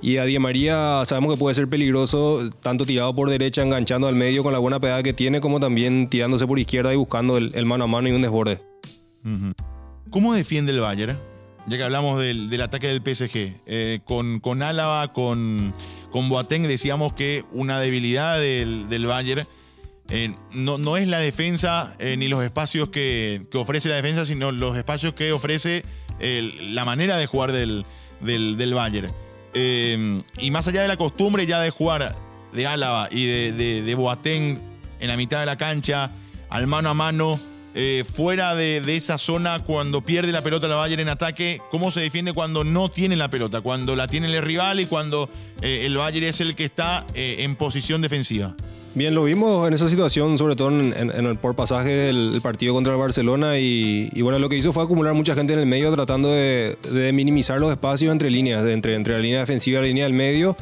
Y 0.00 0.16
a 0.16 0.24
Di 0.24 0.38
María 0.38 1.02
sabemos 1.04 1.34
que 1.34 1.38
puede 1.38 1.54
ser 1.54 1.68
peligroso, 1.68 2.50
tanto 2.62 2.86
tirado 2.86 3.14
por 3.14 3.28
derecha, 3.28 3.62
enganchando 3.62 4.08
al 4.08 4.14
medio 4.14 4.42
con 4.42 4.52
la 4.52 4.58
buena 4.58 4.80
pegada 4.80 5.02
que 5.02 5.12
tiene, 5.12 5.40
como 5.40 5.60
también 5.60 6.08
tirándose 6.08 6.46
por 6.46 6.58
izquierda 6.58 6.92
y 6.92 6.96
buscando 6.96 7.36
el, 7.36 7.52
el 7.54 7.66
mano 7.66 7.84
a 7.84 7.86
mano 7.88 8.08
y 8.08 8.12
un 8.12 8.22
desborde. 8.22 8.60
¿Cómo 10.10 10.32
defiende 10.32 10.72
el 10.72 10.80
Bayern? 10.80 11.18
Ya 11.68 11.76
que 11.76 11.82
hablamos 11.82 12.20
del, 12.20 12.60
ataque 12.62 12.88
del 12.88 13.02
PSG. 13.02 13.60
Eh, 13.66 14.00
con, 14.04 14.40
con 14.40 14.62
Álava, 14.62 15.12
con, 15.12 15.74
con 16.10 16.28
Boateng, 16.28 16.62
decíamos 16.66 17.12
que 17.12 17.44
una 17.52 17.78
debilidad 17.78 18.40
del, 18.40 18.88
del 18.88 19.06
Bayern 19.06 19.46
eh, 20.08 20.34
no, 20.52 20.96
es 20.96 21.06
la 21.06 21.18
defensa 21.18 21.94
eh, 21.98 22.16
ni 22.16 22.28
los 22.28 22.42
espacios 22.42 22.88
que, 22.88 23.46
ofrece 23.52 23.90
la 23.90 23.96
defensa, 23.96 24.24
sino 24.24 24.50
los 24.50 24.76
espacios 24.78 25.12
que 25.12 25.32
ofrece 25.32 25.84
la 26.20 26.84
manera 26.84 27.16
de 27.18 27.26
jugar 27.26 27.52
del, 27.52 27.84
del, 28.20 28.74
Bayern. 28.74 29.12
Y 29.54 30.50
más 30.50 30.66
allá 30.68 30.82
de 30.82 30.88
la 30.88 30.96
costumbre 30.96 31.46
ya 31.46 31.60
de 31.60 31.70
jugar 31.70 32.16
de 32.52 32.66
Álava 32.66 33.08
y 33.10 33.26
de, 33.26 33.52
de, 33.52 33.82
de 33.82 33.94
Boateng 33.94 34.58
en 35.00 35.08
la 35.08 35.16
mitad 35.18 35.40
de 35.40 35.46
la 35.46 35.58
cancha, 35.58 36.12
al 36.48 36.66
mano 36.66 36.88
a 36.88 36.94
mano, 36.94 37.38
eh, 37.74 38.04
fuera 38.10 38.54
de, 38.54 38.78
esa 38.96 39.18
zona 39.18 39.60
cuando 39.60 40.00
pierde 40.00 40.32
la 40.32 40.42
pelota 40.42 40.66
el 40.66 40.72
Bayern 40.72 41.00
en 41.00 41.08
ataque, 41.08 41.60
cómo 41.70 41.90
se 41.90 42.00
defiende 42.00 42.32
cuando 42.32 42.64
no 42.64 42.88
tiene 42.88 43.16
la 43.16 43.30
pelota, 43.30 43.60
cuando 43.60 43.94
la 43.94 44.08
tiene 44.08 44.26
el 44.28 44.42
rival 44.42 44.80
y 44.80 44.86
cuando 44.86 45.28
eh, 45.62 45.82
el 45.84 45.96
Bayern 45.96 46.26
es 46.26 46.40
el 46.40 46.54
que 46.54 46.64
está 46.64 47.06
eh, 47.14 47.36
en 47.40 47.56
posición 47.56 48.00
defensiva. 48.00 48.54
Bien, 48.94 49.14
lo 49.14 49.24
vimos 49.24 49.68
en 49.68 49.74
esa 49.74 49.88
situación, 49.88 50.38
sobre 50.38 50.56
todo 50.56 50.70
en, 50.70 50.92
el 50.92 51.36
por 51.36 51.54
pasaje 51.54 51.90
del 51.90 52.34
el 52.34 52.40
partido 52.40 52.74
contra 52.74 52.94
el 52.94 52.98
Barcelona 52.98 53.58
y, 53.58 54.10
bueno, 54.22 54.38
lo 54.38 54.48
que 54.48 54.56
hizo 54.56 54.72
fue 54.72 54.82
acumular 54.82 55.14
mucha 55.14 55.34
gente 55.34 55.52
en 55.52 55.60
el 55.60 55.66
medio 55.66 55.92
tratando 55.92 56.30
de, 56.30 56.76
minimizar 57.12 57.60
los 57.60 57.70
espacios 57.70 58.10
entre 58.10 58.30
líneas, 58.30 58.66
entre, 58.66 58.94
entre 58.94 59.14
la 59.14 59.20
línea 59.20 59.40
defensiva 59.40 59.78
y 59.78 59.82
la 59.82 59.88
línea 59.88 60.04
del 60.04 60.14
medio. 60.14 60.56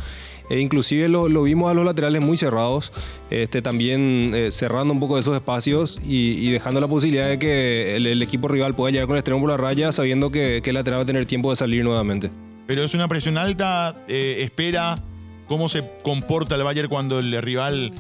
E 0.49 0.61
inclusive 0.61 1.09
lo, 1.09 1.43
vimos 1.43 1.71
a 1.71 1.75
los 1.75 1.85
laterales 1.85 2.23
muy 2.23 2.37
cerrados, 2.37 2.93
este, 3.31 3.63
también 3.63 4.31
eh, 4.35 4.53
cerrando 4.53 4.95
un 4.95 5.01
poco 5.01 5.19
esos 5.19 5.35
espacios 5.35 5.99
y, 6.07 6.51
dejando 6.51 6.81
la 6.81 6.89
posibilidad 6.89 7.29
de 7.29 7.39
que 7.39 7.97
el, 7.97 8.23
equipo 8.23 8.49
rival 8.49 8.75
pueda 8.75 8.93
llegar 8.93 9.07
con 9.07 9.17
el 9.17 9.21
extremo 9.21 9.41
por 9.41 9.51
la 9.51 9.57
raya 9.57 9.91
sabiendo 9.93 10.31
que, 10.31 10.63
el 10.65 10.75
lateral 10.75 11.01
va 11.01 11.03
a 11.03 11.07
tener 11.07 11.27
tiempo 11.27 11.51
de 11.51 11.57
salir 11.57 11.85
nuevamente. 11.85 12.31
Pero 12.67 12.83
es 12.83 12.95
una 12.95 13.09
presión 13.09 13.39
alta, 13.39 13.97
eh, 14.09 14.39
espera 14.41 14.97
cómo 15.47 15.69
se 15.69 15.89
comporta 16.03 16.57
el 16.57 16.65
Bayern 16.65 16.89
cuando 16.89 17.19
el 17.19 17.41
rival 17.43 17.93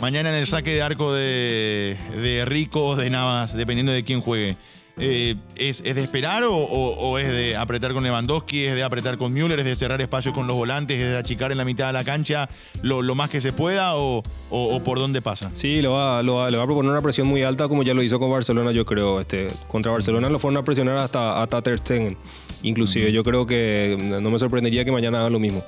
mañana 0.00 0.30
en 0.30 0.36
el 0.36 0.46
saque 0.46 0.74
de 0.74 0.82
arco 0.82 1.12
de, 1.12 1.96
de 2.20 2.44
Rico 2.44 2.84
o 2.84 2.96
de 2.96 3.10
Navas, 3.10 3.54
dependiendo 3.56 3.92
de 3.92 4.02
quién 4.04 4.20
juegue. 4.20 4.56
Eh, 4.96 5.34
¿es, 5.56 5.82
es 5.84 5.96
de 5.96 6.02
esperar 6.02 6.44
o, 6.44 6.54
o- 6.54 6.94
o 7.10 7.18
es 7.18 7.26
de 7.26 7.56
apretar 7.56 7.92
con 7.94 8.04
Lewandowski, 8.04 8.64
es 8.64 8.74
de 8.76 8.84
apretar 8.84 9.18
con 9.18 9.32
Müller, 9.32 9.58
es 9.58 9.64
de 9.64 9.74
cerrar 9.74 10.00
espacios 10.00 10.32
con 10.34 10.46
los 10.46 10.54
volantes, 10.56 10.96
es 11.00 11.08
de 11.10 11.16
achicar 11.16 11.50
en 11.50 11.58
la 11.58 11.64
mitad 11.64 11.88
de 11.88 11.92
la 11.94 12.04
cancha 12.04 12.48
lo, 12.82 13.02
lo 13.02 13.16
más 13.16 13.28
que 13.28 13.40
se 13.40 13.52
pueda 13.52 13.96
o, 13.96 14.18
o- 14.50 14.76
o 14.76 14.84
por 14.84 15.00
dónde 15.00 15.20
pasa? 15.20 15.50
Sí, 15.52 15.82
lo 15.82 15.92
va, 15.94 16.22
lo 16.22 16.36
va- 16.36 16.50
le 16.50 16.56
va 16.58 16.62
a 16.62 16.66
proponer 16.66 16.92
una 16.92 17.02
presión 17.02 17.26
muy 17.26 17.42
alta 17.42 17.66
como 17.66 17.82
ya 17.82 17.92
lo 17.92 18.04
hizo 18.04 18.20
con 18.20 18.30
Barcelona, 18.30 18.70
yo 18.70 18.86
creo. 18.86 19.20
Este, 19.20 19.48
contra 19.66 19.90
Barcelona 19.90 20.28
lo 20.28 20.38
fueron 20.38 20.58
a 20.58 20.64
presionar 20.64 20.96
hasta, 20.98 21.42
hasta 21.42 21.60
Ter 21.60 21.78
Stegen. 21.80 22.16
Inclusive 22.62 23.10
yo 23.10 23.24
creo 23.24 23.46
que 23.46 23.96
no 24.22 24.30
me 24.30 24.38
sorprendería 24.38 24.84
que 24.84 24.92
mañana 24.92 25.18
hagan 25.20 25.32
lo 25.32 25.40
mismo. 25.40 25.64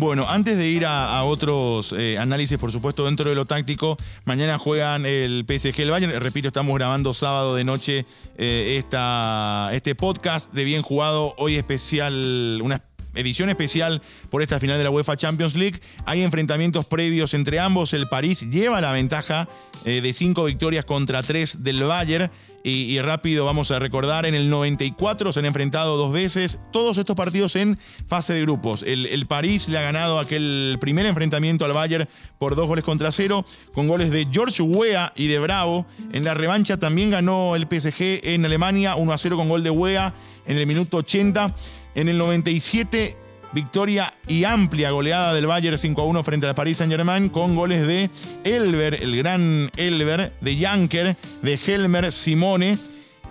Bueno, 0.00 0.26
antes 0.28 0.56
de 0.56 0.68
ir 0.68 0.86
a, 0.86 1.24
otros 1.24 1.92
eh, 1.92 2.18
análisis, 2.18 2.56
por 2.56 2.70
supuesto, 2.70 3.04
dentro 3.06 3.28
de 3.28 3.34
lo 3.34 3.46
táctico, 3.46 3.96
mañana 4.24 4.56
juegan 4.56 5.04
el 5.04 5.44
PSG 5.44 5.80
el 5.80 5.90
Bayern. 5.90 6.20
Repito, 6.20 6.46
estamos 6.46 6.72
grabando 6.76 7.12
sábado 7.12 7.56
de 7.56 7.64
noche 7.64 8.06
eh, 8.36 8.76
esta, 8.78 9.70
este 9.72 9.96
podcast 9.96 10.52
de 10.52 10.62
Bien 10.62 10.82
Jugado, 10.82 11.34
hoy 11.36 11.56
especial, 11.56 12.60
una 12.62 12.76
edición 13.18 13.50
especial 13.50 14.00
por 14.30 14.42
esta 14.42 14.60
final 14.60 14.78
de 14.78 14.84
la 14.84 14.90
UEFA 14.90 15.16
Champions 15.16 15.54
League. 15.56 15.80
Hay 16.06 16.22
enfrentamientos 16.22 16.86
previos 16.86 17.34
entre 17.34 17.58
ambos. 17.60 17.92
El 17.92 18.08
París 18.08 18.48
lleva 18.50 18.80
la 18.80 18.92
ventaja 18.92 19.48
eh, 19.84 20.00
de 20.00 20.12
cinco 20.12 20.44
victorias 20.44 20.84
contra 20.84 21.22
tres 21.22 21.62
del 21.62 21.82
Bayern. 21.82 22.30
Y, 22.64 22.98
rápido 23.00 23.46
vamos 23.46 23.70
a 23.70 23.78
recordar, 23.78 24.26
en 24.26 24.34
el 24.34 24.50
94 24.50 25.32
se 25.32 25.38
han 25.38 25.46
enfrentado 25.46 25.96
dos 25.96 26.12
veces, 26.12 26.58
todos 26.70 26.98
estos 26.98 27.16
partidos 27.16 27.56
en 27.56 27.78
fase 28.06 28.34
de 28.34 28.42
grupos. 28.42 28.82
El, 28.82 29.06
el 29.06 29.26
París 29.26 29.68
le 29.70 29.78
ha 29.78 29.82
ganado 29.82 30.18
aquel 30.18 30.76
primer 30.78 31.06
enfrentamiento 31.06 31.64
al 31.64 31.72
Bayern 31.72 32.08
por 32.38 32.56
dos 32.56 32.66
goles 32.66 32.84
contra 32.84 33.10
cero, 33.10 33.46
con 33.72 33.88
goles 33.88 34.10
de 34.10 34.26
George 34.30 34.60
Weah 34.60 35.14
y 35.16 35.28
de 35.28 35.38
Bravo. 35.38 35.86
En 36.12 36.24
la 36.24 36.34
revancha 36.34 36.78
también 36.78 37.10
ganó 37.10 37.56
el 37.56 37.62
PSG 37.62 38.20
en 38.24 38.44
Alemania 38.44 38.96
1 38.96 39.12
a 39.12 39.18
0 39.18 39.36
con 39.36 39.48
gol 39.48 39.62
de 39.62 39.70
Weah 39.70 40.12
en 40.46 40.58
el 40.58 40.66
minuto 40.66 40.98
80. 40.98 41.54
En 41.98 42.08
el 42.08 42.16
97 42.16 43.16
Victoria 43.52 44.14
y 44.28 44.44
amplia 44.44 44.92
goleada 44.92 45.34
del 45.34 45.48
Bayern 45.48 45.76
5 45.76 46.00
a 46.00 46.04
1 46.04 46.22
frente 46.22 46.46
al 46.46 46.54
Paris 46.54 46.76
Saint-Germain 46.76 47.28
con 47.28 47.56
goles 47.56 47.84
de 47.88 48.08
Elber, 48.44 49.02
el 49.02 49.16
gran 49.16 49.68
Elber, 49.76 50.32
de 50.40 50.56
Janker, 50.56 51.16
de 51.42 51.58
Helmer, 51.66 52.12
Simone. 52.12 52.78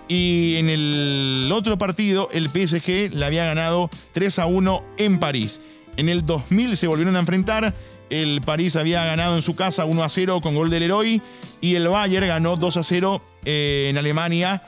Y 0.09 0.57
en 0.57 0.69
el 0.69 1.49
otro 1.53 1.77
partido, 1.77 2.27
el 2.33 2.49
PSG 2.49 3.13
le 3.13 3.25
había 3.25 3.45
ganado 3.45 3.89
3 4.11 4.39
a 4.39 4.47
1 4.47 4.83
en 4.97 5.17
París. 5.17 5.61
En 5.95 6.09
el 6.09 6.25
2000 6.25 6.75
se 6.75 6.87
volvieron 6.87 7.15
a 7.15 7.19
enfrentar. 7.19 7.73
El 8.09 8.41
París 8.41 8.75
había 8.75 9.05
ganado 9.05 9.37
en 9.37 9.43
su 9.43 9.55
casa 9.55 9.85
1 9.85 10.03
a 10.03 10.09
0 10.09 10.41
con 10.41 10.55
gol 10.55 10.69
del 10.69 10.81
Leroy. 10.81 11.21
Y 11.61 11.75
el 11.75 11.87
Bayern 11.87 12.27
ganó 12.27 12.57
2 12.57 12.75
a 12.75 12.83
0 12.83 13.21
eh, 13.45 13.87
en 13.89 13.97
Alemania 13.97 14.61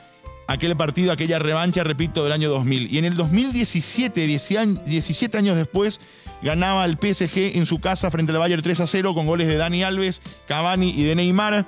aquel 0.50 0.76
partido, 0.76 1.12
aquella 1.12 1.38
revancha, 1.38 1.84
repito, 1.84 2.24
del 2.24 2.32
año 2.32 2.50
2000. 2.50 2.92
Y 2.92 2.98
en 2.98 3.04
el 3.04 3.14
2017, 3.14 4.26
17 4.26 5.38
años 5.38 5.56
después, 5.56 6.00
ganaba 6.42 6.84
el 6.84 6.94
PSG 6.94 7.56
en 7.56 7.66
su 7.66 7.78
casa 7.78 8.10
frente 8.10 8.32
al 8.32 8.38
Bayern 8.38 8.60
3 8.60 8.80
a 8.80 8.86
0 8.88 9.14
con 9.14 9.26
goles 9.26 9.46
de 9.46 9.56
Dani 9.56 9.84
Alves, 9.84 10.20
Cavani 10.48 10.90
y 10.90 11.04
de 11.04 11.14
Neymar. 11.14 11.66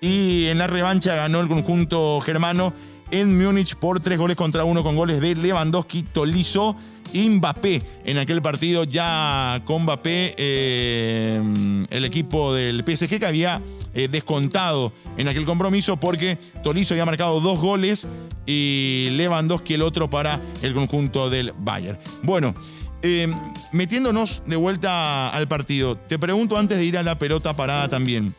Y 0.00 0.46
en 0.46 0.58
la 0.58 0.68
revancha 0.68 1.16
ganó 1.16 1.40
el 1.40 1.48
conjunto 1.48 2.20
germano 2.20 2.72
en 3.10 3.36
Múnich 3.36 3.74
por 3.74 3.98
tres 3.98 4.16
goles 4.16 4.36
contra 4.36 4.62
uno 4.62 4.84
con 4.84 4.94
goles 4.94 5.20
de 5.20 5.34
Lewandowski, 5.34 6.04
Tolizo 6.04 6.76
Mbappé. 7.14 7.82
En 8.04 8.18
aquel 8.18 8.42
partido 8.42 8.84
ya 8.84 9.62
con 9.64 9.82
Mbappé, 9.82 10.34
eh, 10.36 11.86
el 11.90 12.04
equipo 12.04 12.54
del 12.54 12.84
PSG 12.84 13.18
que 13.18 13.26
había 13.26 13.60
eh, 13.94 14.08
descontado 14.10 14.92
en 15.16 15.28
aquel 15.28 15.44
compromiso 15.44 15.98
porque 15.98 16.38
Tolizo 16.62 16.94
había 16.94 17.04
marcado 17.04 17.40
dos 17.40 17.58
goles 17.58 18.06
y 18.46 19.08
Lewandowski 19.12 19.74
el 19.74 19.82
otro 19.82 20.08
para 20.08 20.40
el 20.62 20.74
conjunto 20.74 21.30
del 21.30 21.52
Bayern. 21.58 21.98
Bueno, 22.22 22.54
eh, 23.02 23.32
metiéndonos 23.72 24.42
de 24.46 24.56
vuelta 24.56 25.30
al 25.30 25.48
partido, 25.48 25.96
te 25.96 26.18
pregunto 26.18 26.58
antes 26.58 26.78
de 26.78 26.84
ir 26.84 26.98
a 26.98 27.02
la 27.02 27.18
pelota 27.18 27.56
parada 27.56 27.88
también, 27.88 28.34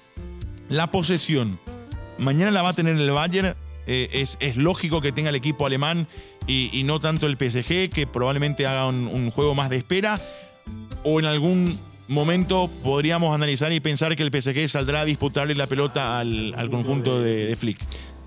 la 0.69 0.91
posesión, 0.91 1.59
mañana 2.17 2.51
la 2.51 2.61
va 2.61 2.69
a 2.69 2.73
tener 2.73 2.95
el 2.97 3.11
Bayern. 3.11 3.55
Es 3.87 4.55
lógico 4.55 5.01
que 5.01 5.11
tenga 5.11 5.29
el 5.29 5.35
equipo 5.35 5.65
alemán 5.65 6.07
y, 6.47 6.83
no 6.83 6.99
tanto 6.99 7.27
el 7.27 7.37
PSG, 7.37 7.89
que 7.89 8.07
probablemente 8.11 8.67
haga 8.67 8.87
un, 8.87 9.31
juego 9.31 9.55
más 9.55 9.69
de 9.69 9.77
espera, 9.77 10.19
o 11.03 11.19
en 11.19 11.25
algún 11.25 11.79
momento 12.07 12.69
podríamos 12.83 13.33
analizar 13.33 13.71
y 13.71 13.79
pensar 13.79 14.15
que 14.15 14.23
el 14.23 14.31
PSG 14.31 14.67
saldrá 14.67 15.01
a 15.01 15.05
disputarle 15.05 15.55
la 15.55 15.67
pelota 15.67 16.19
al, 16.19 16.69
conjunto 16.69 17.21
de, 17.21 17.45
de 17.45 17.55
Flick? 17.55 17.79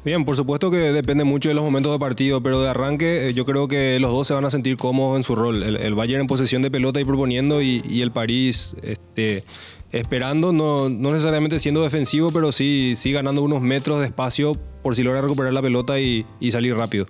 Bien, 0.04 0.26
por 0.26 0.36
supuesto 0.36 0.70
que 0.70 0.76
depende 0.76 1.24
mucho 1.24 1.48
de 1.48 1.54
los 1.54 1.64
momentos 1.64 1.90
de 1.90 1.98
partido, 1.98 2.42
pero 2.42 2.62
de 2.62 2.68
arranque 2.68 3.28
eh, 3.28 3.34
yo 3.34 3.46
creo 3.46 3.68
que 3.68 3.98
los 3.98 4.10
dos 4.10 4.26
se 4.28 4.34
van 4.34 4.44
a 4.44 4.50
sentir 4.50 4.76
cómodos 4.76 5.16
en 5.16 5.22
su 5.22 5.34
rol. 5.34 5.62
El, 5.62 5.94
Bayern 5.94 6.20
en 6.20 6.26
posesión 6.26 6.60
de 6.60 6.70
pelota 6.70 7.00
y 7.00 7.06
proponiendo 7.06 7.62
y, 7.62 8.02
el 8.02 8.12
París 8.12 8.76
este, 8.82 9.44
esperando, 9.92 10.52
no, 10.52 10.90
necesariamente 10.90 11.58
siendo 11.58 11.82
defensivo, 11.82 12.30
pero 12.32 12.52
sí, 12.52 12.94
ganando 13.06 13.42
unos 13.42 13.62
metros 13.62 14.00
de 14.00 14.06
espacio 14.06 14.52
por 14.82 14.94
si 14.94 15.02
logra 15.02 15.22
recuperar 15.22 15.54
la 15.54 15.62
pelota 15.62 15.98
y 15.98 16.26
salir 16.50 16.76
rápido. 16.76 17.06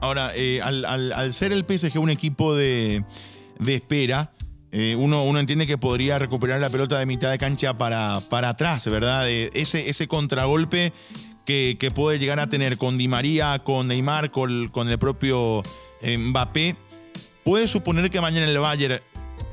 Ahora, 0.00 0.32
eh, 0.34 0.60
al, 0.62 1.32
ser 1.32 1.52
el 1.52 1.64
PSG 1.64 1.98
un 1.98 2.10
equipo 2.10 2.54
de, 2.54 3.04
de 3.58 3.74
espera, 3.74 4.32
eh, 4.72 4.94
uno, 4.96 5.38
entiende 5.38 5.66
que 5.66 5.78
podría 5.78 6.18
recuperar 6.18 6.60
la 6.60 6.70
pelota 6.70 6.98
de 6.98 7.06
mitad 7.06 7.30
de 7.30 7.38
cancha 7.38 7.76
para, 7.76 8.20
para 8.28 8.50
atrás, 8.50 8.88
¿verdad? 8.88 9.28
Eh, 9.28 9.50
ese, 9.54 9.88
ese 9.88 10.06
contragolpe 10.06 10.92
que, 11.44 11.92
puede 11.94 12.18
llegar 12.18 12.38
a 12.38 12.48
tener 12.48 12.78
con 12.78 12.96
Di 12.96 13.08
María, 13.08 13.60
con 13.64 13.88
Neymar, 13.88 14.30
con, 14.30 14.70
el 14.88 14.98
propio 14.98 15.62
Mbappé. 16.02 16.76
Puede 17.44 17.66
suponer 17.66 18.10
que 18.10 18.20
mañana 18.20 18.46
el 18.46 18.58
Bayern, 18.58 19.00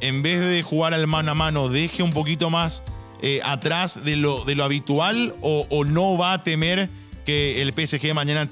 en 0.02 0.22
vez 0.22 0.46
de 0.46 0.62
jugar 0.62 0.94
al 0.94 1.08
mano 1.08 1.32
a 1.32 1.34
mano, 1.34 1.70
deje 1.70 2.04
un 2.04 2.12
poquito 2.12 2.52
más 2.52 2.84
eh, 3.24 3.40
atrás 3.44 4.04
de 4.04 4.16
lo, 4.16 4.46
de 4.46 4.54
lo 4.54 4.64
habitual 4.64 5.34
o, 5.42 5.66
o, 5.72 5.86
no 5.86 6.18
va 6.18 6.34
a 6.34 6.44
temer 6.44 6.90
que 7.26 7.64
el 7.64 7.74
PSG 7.74 8.14
mañana 8.14 8.52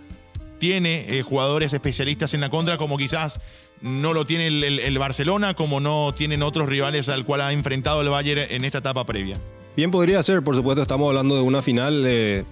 tiene 0.66 1.06
eh, 1.08 1.22
jugadores 1.22 1.74
especialistas 1.74 2.34
en 2.34 2.42
la 2.42 2.50
contra, 2.50 2.78
como 2.78 2.98
quizás 2.98 3.40
no 3.82 4.14
lo 4.14 4.26
tiene 4.26 4.48
el, 4.48 4.64
el, 4.64 4.80
el, 4.80 4.98
Barcelona, 4.98 5.54
como 5.54 5.80
no 5.80 6.12
tienen 6.18 6.42
otros 6.42 6.68
rivales 6.68 7.08
al 7.08 7.24
cual 7.24 7.42
ha 7.42 7.54
enfrentado 7.54 8.02
el 8.02 8.10
Bayern 8.10 8.48
en 8.50 8.66
esta 8.66 8.80
etapa 8.80 9.06
previa. 9.06 9.38
Bien 9.78 9.92
podría 9.92 10.24
ser, 10.24 10.42
por 10.42 10.56
supuesto 10.56 10.82
estamos 10.82 11.08
hablando 11.08 11.36
de 11.36 11.42
una 11.42 11.62
final. 11.62 12.04
Eh, 12.08 12.46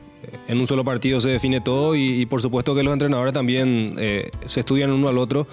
en 0.47 0.60
un 0.60 0.67
solo 0.67 0.86
partido 0.86 1.19
se 1.21 1.30
define 1.30 1.60
todo 1.60 1.95
y, 1.95 2.26
por 2.28 2.39
supuesto 2.39 2.76
que 2.76 2.84
los 2.84 2.93
entrenadores 2.93 3.34
también 3.34 3.95
eh, 3.97 4.30
se 4.45 4.60
estudian 4.60 4.91
uno 4.91 5.10
al 5.10 5.17
otro 5.17 5.47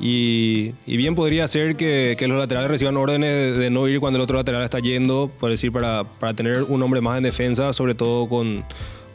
y, 0.00 0.72
bien 0.84 1.14
podría 1.14 1.46
ser 1.46 1.76
que, 1.76 2.16
que, 2.18 2.26
los 2.26 2.38
laterales 2.38 2.72
reciban 2.72 2.96
órdenes 2.96 3.30
de, 3.30 3.52
de, 3.52 3.70
no 3.70 3.86
ir 3.86 4.00
cuando 4.00 4.18
el 4.18 4.22
otro 4.24 4.36
lateral 4.36 4.64
está 4.64 4.80
yendo, 4.80 5.30
por 5.38 5.50
decir, 5.50 5.70
para, 5.70 6.04
para 6.04 6.34
tener 6.34 6.64
un 6.64 6.82
hombre 6.82 7.00
más 7.00 7.16
en 7.18 7.22
defensa, 7.22 7.72
sobre 7.72 7.94
todo 7.94 8.28
con, 8.28 8.64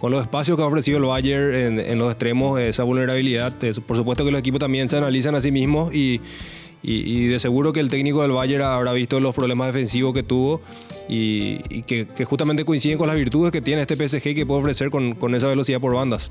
con 0.05 0.11
los 0.11 0.21
espacios 0.21 0.55
que 0.55 0.61
ha 0.61 0.67
ofrecido 0.67 0.99
el 0.99 1.05
Bayern 1.05 1.55
en, 1.55 1.79
en 1.79 1.97
los 1.97 2.11
extremos, 2.11 2.59
esa 2.59 2.83
vulnerabilidad. 2.83 3.55
Por 3.87 3.97
supuesto 3.97 4.23
que 4.23 4.29
los 4.29 4.39
equipos 4.39 4.59
también 4.59 4.87
se 4.87 4.97
analizan 4.97 5.33
a 5.33 5.41
sí 5.41 5.51
mismos 5.51 5.91
y, 5.95 6.21
y, 6.83 6.93
y, 6.93 7.25
de 7.25 7.39
seguro 7.39 7.73
que 7.73 7.79
el 7.79 7.89
técnico 7.89 8.21
del 8.21 8.29
Bayern 8.29 8.61
habrá 8.61 8.93
visto 8.93 9.19
los 9.19 9.33
problemas 9.33 9.73
defensivos 9.73 10.13
que 10.13 10.21
tuvo 10.21 10.61
y, 11.09 11.57
y 11.71 11.81
que, 11.87 12.05
que, 12.05 12.23
justamente 12.23 12.65
coinciden 12.65 12.99
con 12.99 13.07
las 13.07 13.17
virtudes 13.17 13.51
que 13.51 13.61
tiene 13.61 13.81
este 13.81 13.95
PSG 13.95 14.35
que 14.35 14.45
puede 14.45 14.61
ofrecer 14.61 14.91
con, 14.91 15.15
con 15.15 15.33
esa 15.33 15.47
velocidad 15.47 15.79
por 15.79 15.95
bandas. 15.95 16.29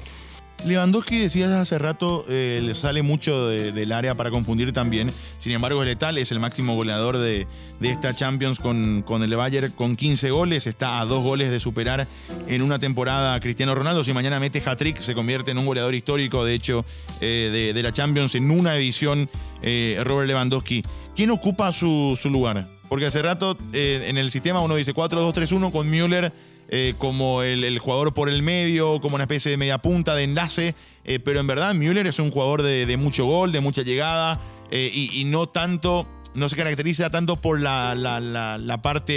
Lewandowski 0.64 1.18
decías 1.18 1.50
hace 1.50 1.78
rato, 1.78 2.24
eh, 2.28 2.60
le 2.62 2.74
sale 2.74 3.02
mucho 3.02 3.48
de, 3.48 3.72
del 3.72 3.92
área 3.92 4.14
para 4.14 4.30
confundir 4.30 4.72
también. 4.72 5.10
Sin 5.38 5.52
embargo, 5.52 5.82
es 5.82 5.88
letal, 5.88 6.16
es 6.16 6.32
el 6.32 6.40
máximo 6.40 6.74
goleador 6.74 7.18
de, 7.18 7.46
de 7.80 7.90
esta 7.90 8.14
Champions 8.14 8.60
con, 8.60 9.02
con, 9.02 9.22
el 9.22 9.36
Bayern 9.36 9.72
con 9.72 9.94
15 9.94 10.30
goles. 10.30 10.66
Está 10.66 11.00
a 11.00 11.04
dos 11.04 11.22
goles 11.22 11.50
de 11.50 11.60
superar 11.60 12.08
en 12.48 12.62
una 12.62 12.78
temporada 12.78 13.34
a 13.34 13.40
Cristiano 13.40 13.74
Ronaldo. 13.74 14.04
Si 14.04 14.14
mañana 14.14 14.40
mete 14.40 14.62
hat-trick, 14.64 14.98
se 15.00 15.14
convierte 15.14 15.50
en 15.50 15.58
un 15.58 15.66
goleador 15.66 15.94
histórico, 15.94 16.44
de 16.46 16.54
hecho, 16.54 16.84
eh, 17.20 17.50
de, 17.52 17.74
de, 17.74 17.82
la 17.82 17.92
Champions 17.92 18.34
en 18.34 18.50
una 18.50 18.74
edición, 18.76 19.28
eh, 19.60 20.00
Robert 20.02 20.28
Lewandowski. 20.28 20.82
¿Quién 21.14 21.30
ocupa 21.30 21.72
su, 21.72 22.18
su 22.20 22.30
lugar? 22.30 22.70
Porque 22.88 23.06
hace 23.06 23.22
rato 23.22 23.56
en 23.72 24.18
el 24.18 24.30
sistema 24.30 24.60
uno 24.60 24.76
dice 24.76 24.94
4-2-3-1 24.94 25.72
con 25.72 25.88
Müller 25.88 26.32
eh, 26.68 26.94
como 26.98 27.42
el, 27.42 27.78
jugador 27.78 28.14
por 28.14 28.28
el 28.28 28.42
medio, 28.42 29.00
como 29.00 29.16
una 29.16 29.24
especie 29.24 29.50
de 29.50 29.56
media 29.56 29.78
punta, 29.78 30.14
de 30.14 30.24
enlace, 30.24 30.74
eh, 31.04 31.18
pero 31.18 31.40
en 31.40 31.46
verdad 31.46 31.74
Müller 31.74 32.06
es 32.06 32.18
un 32.18 32.30
jugador 32.30 32.62
de, 32.62 32.96
mucho 32.96 33.26
gol, 33.26 33.52
de 33.52 33.60
mucha 33.60 33.82
llegada 33.82 34.40
eh, 34.70 34.90
y, 34.92 35.24
no 35.24 35.46
tanto, 35.46 36.08
no 36.34 36.48
se 36.48 36.56
caracteriza 36.56 37.10
tanto 37.10 37.36
por 37.36 37.60
la, 37.60 38.80
parte 38.82 39.12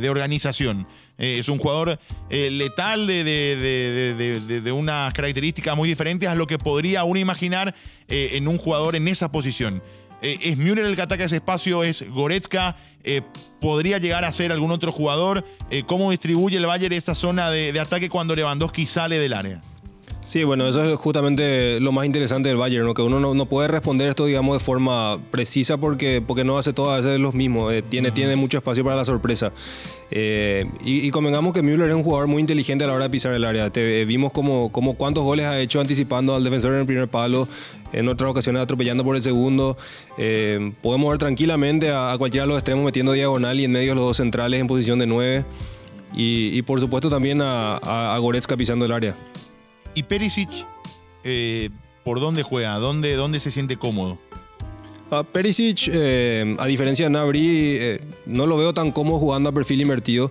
de 0.00 0.10
organización. 0.10 0.86
Es 1.16 1.48
un 1.48 1.58
jugador 1.58 1.98
letal 2.30 3.06
de, 3.06 4.72
unas 4.74 5.12
características 5.12 5.76
muy 5.76 5.88
diferentes 5.88 6.28
a 6.28 6.34
lo 6.34 6.46
que 6.46 6.58
podría 6.58 7.04
uno 7.04 7.20
imaginar 7.20 7.74
en 8.08 8.48
un 8.48 8.58
jugador 8.58 8.96
en 8.96 9.06
esa 9.06 9.30
posición. 9.30 9.82
Eh, 10.22 10.38
es 10.42 10.56
Müller 10.56 10.84
el 10.84 10.96
que 10.96 11.02
ataca 11.02 11.24
ese 11.24 11.36
espacio, 11.36 11.82
es 11.82 12.08
Goretzka, 12.10 12.76
eh, 13.04 13.22
podría 13.60 13.98
llegar 13.98 14.24
a 14.24 14.32
ser 14.32 14.52
algún 14.52 14.70
otro 14.70 14.92
jugador. 14.92 15.44
Eh, 15.70 15.84
¿Cómo 15.86 16.10
distribuye 16.10 16.56
el 16.56 16.66
Bayern 16.66 16.94
esa 16.94 17.14
zona 17.14 17.50
de, 17.50 17.72
de, 17.72 17.80
ataque 17.80 18.08
cuando 18.08 18.34
Lewandowski 18.34 18.86
sale 18.86 19.18
del 19.18 19.32
área? 19.32 19.62
Sí, 20.22 20.44
bueno, 20.44 20.68
eso 20.68 20.84
es 20.84 20.98
justamente 20.98 21.80
lo 21.80 21.92
más 21.92 22.04
interesante 22.04 22.50
del 22.50 22.58
Bayern, 22.58 22.86
¿no? 22.86 22.92
que 22.92 23.00
uno 23.00 23.18
no, 23.18 23.32
no, 23.34 23.46
puede 23.46 23.68
responder 23.68 24.10
esto, 24.10 24.26
digamos, 24.26 24.58
de 24.58 24.64
forma 24.64 25.18
precisa 25.30 25.78
porque, 25.78 26.22
porque 26.24 26.44
no 26.44 26.58
hace 26.58 26.74
todo 26.74 26.90
a 26.90 26.96
veces 26.98 27.18
los 27.18 27.32
mismos, 27.32 27.72
eh, 27.72 27.82
tiene, 27.82 28.08
uh 28.08 28.10
-huh. 28.10 28.14
tiene 28.14 28.36
mucho 28.36 28.58
espacio 28.58 28.84
para 28.84 28.96
la 28.96 29.04
sorpresa. 29.06 29.50
Eh, 30.10 30.66
y, 30.84 31.06
y, 31.06 31.10
convengamos 31.10 31.54
que 31.54 31.62
Müller 31.62 31.88
es 31.88 31.94
un 31.94 32.02
jugador 32.02 32.26
muy 32.26 32.40
inteligente 32.40 32.84
a 32.84 32.88
la 32.88 32.94
hora 32.94 33.04
de 33.04 33.10
pisar 33.10 33.32
el 33.32 33.44
área. 33.44 33.70
Te, 33.70 34.02
eh, 34.02 34.04
vimos 34.04 34.32
como, 34.32 34.70
como 34.70 34.94
cuántos 34.94 35.24
goles 35.24 35.46
ha 35.46 35.58
hecho 35.58 35.80
anticipando 35.80 36.34
al 36.34 36.44
defensor 36.44 36.74
en 36.74 36.80
el 36.80 36.86
primer 36.86 37.08
palo, 37.08 37.48
en 37.92 38.08
otras 38.08 38.30
ocasiones 38.30 38.60
atropellando 38.60 39.04
por 39.04 39.16
el 39.16 39.22
segundo. 39.22 39.78
Eh, 40.18 40.72
podemos 40.82 41.10
ver 41.10 41.18
tranquilamente 41.18 41.90
a, 41.90 42.12
a, 42.12 42.18
cualquiera 42.18 42.44
de 42.44 42.48
los 42.48 42.58
extremos 42.58 42.84
metiendo 42.84 43.12
diagonal 43.12 43.58
y 43.58 43.64
en 43.64 43.72
medio 43.72 43.94
los 43.94 44.04
dos 44.04 44.16
centrales 44.16 44.60
en 44.60 44.66
posición 44.66 44.98
de 44.98 45.06
9. 45.06 45.44
Y, 46.14 46.58
y 46.58 46.62
por 46.62 46.80
supuesto 46.80 47.08
también 47.08 47.40
a, 47.40 47.76
a, 47.76 48.14
a 48.14 48.18
Goretzka 48.18 48.56
pisando 48.56 48.84
el 48.84 48.92
área. 48.92 49.14
¿Y 49.94 50.02
Perisic 50.04 50.48
eh, 51.24 51.70
por 52.04 52.20
dónde 52.20 52.42
juega? 52.42 52.78
¿Dónde, 52.78 53.14
dónde 53.14 53.40
se 53.40 53.50
siente 53.50 53.76
cómodo? 53.76 54.18
A 55.10 55.24
Perisic, 55.24 55.88
eh, 55.92 56.56
a 56.58 56.66
diferencia 56.66 57.06
de 57.06 57.10
Nabri, 57.10 57.48
eh, 57.48 58.00
no 58.26 58.46
lo 58.46 58.56
veo 58.56 58.72
tan 58.72 58.92
cómodo 58.92 59.18
jugando 59.18 59.48
a 59.48 59.52
perfil 59.52 59.80
invertido. 59.80 60.30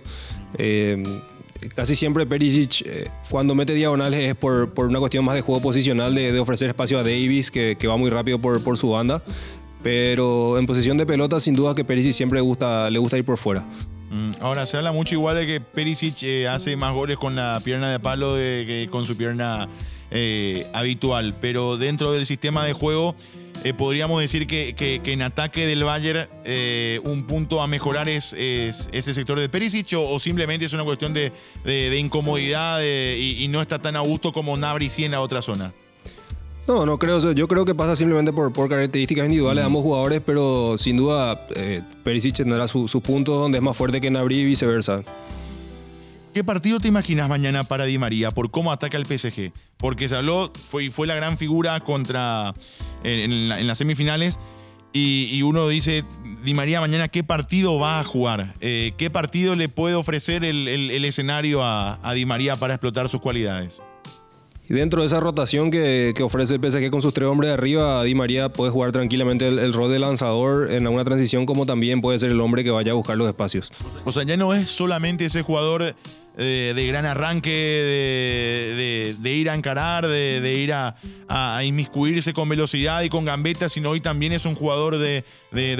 Casi 1.74 1.94
siempre 1.94 2.24
Perisic, 2.24 3.10
cuando 3.30 3.54
mete 3.54 3.74
diagonales, 3.74 4.20
es 4.20 4.34
por, 4.34 4.72
por, 4.72 4.86
una 4.86 4.98
cuestión 4.98 5.26
más 5.26 5.34
de 5.34 5.42
juego 5.42 5.60
posicional, 5.60 6.14
de, 6.14 6.38
ofrecer 6.40 6.70
espacio 6.70 6.98
a 6.98 7.02
Davis, 7.02 7.50
que, 7.50 7.76
que, 7.78 7.86
va 7.86 7.98
muy 7.98 8.08
rápido 8.08 8.40
por, 8.40 8.64
por 8.64 8.78
su 8.78 8.88
banda. 8.88 9.22
Pero 9.82 10.58
en 10.58 10.66
posición 10.66 10.96
de 10.96 11.04
pelota, 11.04 11.38
sin 11.38 11.54
duda 11.54 11.74
que 11.74 11.84
Perisic 11.84 12.12
siempre 12.12 12.40
gusta, 12.40 12.88
le 12.88 12.98
gusta 12.98 13.18
ir 13.18 13.24
por 13.26 13.36
fuera. 13.36 13.66
Mm, 14.10 14.32
ahora, 14.40 14.66
se 14.66 14.76
habla 14.76 14.90
mucho 14.90 15.14
igual 15.14 15.36
de 15.36 15.46
que 15.46 15.60
Perisic 15.60 16.24
eh, 16.24 16.48
hace 16.48 16.74
más 16.74 16.92
goles 16.92 17.16
con 17.16 17.36
la 17.36 17.60
pierna 17.64 17.90
de 17.90 18.00
palo 18.00 18.34
que 18.34 18.88
con 18.90 19.06
su 19.06 19.16
pierna 19.16 19.68
eh, 20.10 20.66
habitual, 20.72 21.34
pero 21.40 21.76
dentro 21.76 22.10
del 22.10 22.26
sistema 22.26 22.64
de 22.64 22.72
juego 22.72 23.14
eh, 23.62 23.72
podríamos 23.72 24.20
decir 24.20 24.48
que, 24.48 25.00
en 25.04 25.22
ataque 25.22 25.64
del 25.64 25.84
Bayern 25.84 26.28
un 27.04 27.24
punto 27.24 27.62
a 27.62 27.68
mejorar 27.68 28.08
es, 28.08 28.32
es, 28.32 28.88
ese 28.90 29.14
sector 29.14 29.38
de 29.38 29.48
Perisic 29.48 29.94
o, 29.96 30.18
simplemente 30.18 30.64
es 30.64 30.72
una 30.72 30.82
cuestión 30.82 31.14
de, 31.14 31.32
incomodidad 31.96 32.82
y, 32.82 33.44
y, 33.44 33.48
no 33.48 33.62
está 33.62 33.78
tan 33.78 33.94
a 33.94 34.00
gusto 34.00 34.32
como 34.32 34.56
Nabri 34.56 34.88
sí 34.88 35.04
en 35.04 35.12
la 35.12 35.20
otra 35.20 35.40
zona. 35.40 35.72
No, 36.66 36.86
no 36.86 36.98
creo. 36.98 37.32
Yo 37.32 37.48
creo 37.48 37.64
que 37.64 37.74
pasa 37.74 37.96
simplemente 37.96 38.32
por, 38.32 38.52
por 38.52 38.68
características 38.68 39.24
individuales 39.24 39.62
de 39.62 39.66
ambos 39.66 39.82
jugadores, 39.82 40.22
pero 40.24 40.76
sin 40.78 40.96
duda 40.96 41.46
eh, 41.56 41.82
Perisic 42.04 42.36
tendrá 42.36 42.68
sus 42.68 42.90
su 42.90 43.00
puntos 43.00 43.40
donde 43.40 43.58
es 43.58 43.62
más 43.64 43.76
fuerte 43.76 44.00
que 44.00 44.10
Nabri 44.10 44.40
y 44.40 44.44
viceversa. 44.44 45.02
¿Qué 46.32 46.44
partido 46.44 46.78
te 46.78 46.86
imaginas 46.86 47.28
mañana 47.28 47.64
para 47.64 47.84
Di 47.86 47.98
María 47.98 48.30
por 48.30 48.52
cómo 48.52 48.70
ataca 48.70 48.96
el 48.96 49.04
PSG? 49.04 49.52
Porque 49.76 50.08
se 50.08 50.14
habló, 50.14 50.52
fue, 50.54 50.90
fue 50.90 51.08
la 51.08 51.16
gran 51.16 51.36
figura 51.36 51.80
contra 51.80 52.54
en, 53.02 53.32
en, 53.32 53.48
la, 53.48 53.60
en 53.60 53.66
las 53.66 53.78
semifinales 53.78 54.38
y, 54.92 55.28
y, 55.32 55.42
uno 55.42 55.66
dice, 55.68 56.04
Di 56.44 56.54
María 56.54 56.80
mañana, 56.80 57.08
¿qué 57.08 57.24
partido 57.24 57.78
va 57.78 57.98
a 57.98 58.04
jugar? 58.04 58.54
Eh, 58.60 58.92
¿Qué 58.96 59.10
partido 59.10 59.56
le 59.56 59.68
puede 59.68 59.96
ofrecer 59.96 60.44
el, 60.44 60.68
el, 60.68 60.90
el 60.90 61.04
escenario 61.04 61.64
a, 61.64 61.98
a 62.02 62.12
Di 62.12 62.26
María 62.26 62.56
para 62.56 62.74
explotar 62.74 63.08
sus 63.08 63.20
cualidades? 63.20 63.82
Y 64.70 64.74
dentro 64.74 65.02
de 65.02 65.08
esa 65.08 65.18
rotación 65.18 65.72
que, 65.72 66.14
ofrece 66.22 66.54
el 66.54 66.60
PSG 66.60 66.92
con 66.92 67.02
sus 67.02 67.12
tres 67.12 67.26
hombres 67.26 67.48
de 67.48 67.54
arriba, 67.54 68.04
Di 68.04 68.14
María 68.14 68.50
puede 68.50 68.70
jugar 68.70 68.92
tranquilamente 68.92 69.48
el, 69.48 69.72
rol 69.72 69.90
de 69.90 69.98
lanzador 69.98 70.70
en 70.70 70.86
alguna 70.86 71.02
transición, 71.02 71.44
como 71.44 71.66
también 71.66 72.00
puede 72.00 72.20
ser 72.20 72.30
el 72.30 72.40
hombre 72.40 72.62
que 72.62 72.70
vaya 72.70 72.92
a 72.92 72.94
buscar 72.94 73.16
los 73.16 73.26
espacios. 73.26 73.72
O 74.04 74.12
sea, 74.12 74.22
ya 74.22 74.36
no 74.36 74.54
es 74.54 74.70
solamente 74.70 75.24
ese 75.24 75.42
jugador 75.42 75.96
eh, 76.38 76.72
de 76.76 76.86
gran 76.86 77.04
arranque, 77.04 77.50
de, 79.20 79.32
ir 79.32 79.50
a 79.50 79.54
encarar, 79.54 80.06
de, 80.06 80.54
ir 80.54 80.72
a, 80.72 81.64
inmiscuirse 81.64 82.32
con 82.32 82.48
velocidad 82.48 83.02
y 83.02 83.08
con 83.08 83.24
gambeta, 83.24 83.68
sino 83.68 83.90
hoy 83.90 84.00
también 84.00 84.30
es 84.30 84.46
un 84.46 84.54
jugador 84.54 84.98
de 84.98 85.24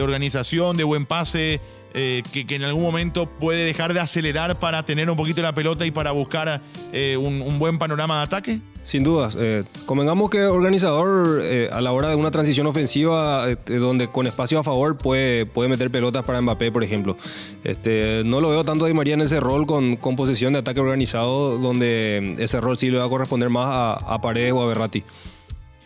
organización, 0.03 0.76
de 0.76 0.83
buen 0.83 1.07
pase, 1.07 1.61
eh, 1.94 2.22
que, 2.33 2.55
en 2.55 2.62
algún 2.62 2.83
momento 2.83 3.26
puede 3.26 3.64
dejar 3.64 3.94
de 3.94 4.00
acelerar 4.00 4.59
para 4.59 4.85
tener 4.85 5.11
un 5.11 5.16
poquito 5.16 5.42
la 5.42 5.55
pelota 5.55 5.87
y 5.87 5.90
para 5.90 6.12
buscar 6.12 6.61
eh, 6.92 7.16
un, 7.16 7.59
buen 7.59 7.79
panorama 7.79 8.18
de 8.18 8.22
ataque? 8.22 8.61
Sin 8.83 9.03
dudas. 9.03 9.37
Eh, 9.38 9.64
convengamos 9.85 10.31
que 10.31 10.44
organizador 10.44 11.40
eh, 11.42 11.68
a 11.70 11.81
la 11.81 11.92
hora 11.92 12.09
de 12.09 12.14
una 12.14 12.31
transición 12.31 12.66
ofensiva 12.66 13.48
este, 13.50 13.76
donde 13.76 14.09
con 14.09 14.26
espacio 14.26 14.59
a 14.59 14.64
favor 14.64 14.96
puede, 14.96 15.44
puede 15.44 15.68
meter 15.68 15.90
pelotas 15.90 16.24
para 16.24 16.40
Mbappé, 16.40 16.72
por 16.72 16.83
ejemplo. 16.83 17.16
Este, 17.62 18.22
no 18.24 18.40
lo 18.40 18.50
veo 18.50 18.64
tanto 18.64 18.87
Di 18.87 18.94
María 18.94 19.14
en 19.14 19.20
ese 19.20 19.38
rol 19.38 19.66
con, 19.66 19.96
con 19.96 20.16
posesión 20.16 20.55
de 20.55 20.61
ataque 20.61 20.81
organizado 20.81 21.59
donde 21.59 22.37
ese 22.38 22.61
rol 22.61 22.79
sí 22.79 22.90
le 22.90 22.98
va 22.98 23.05
a 23.05 23.09
corresponder 23.09 23.50
más 23.50 23.68
a, 23.68 23.92
a 24.14 24.20
Paredes 24.20 24.53
o 24.53 24.62
a 24.62 24.66
Berratti. 24.66 25.05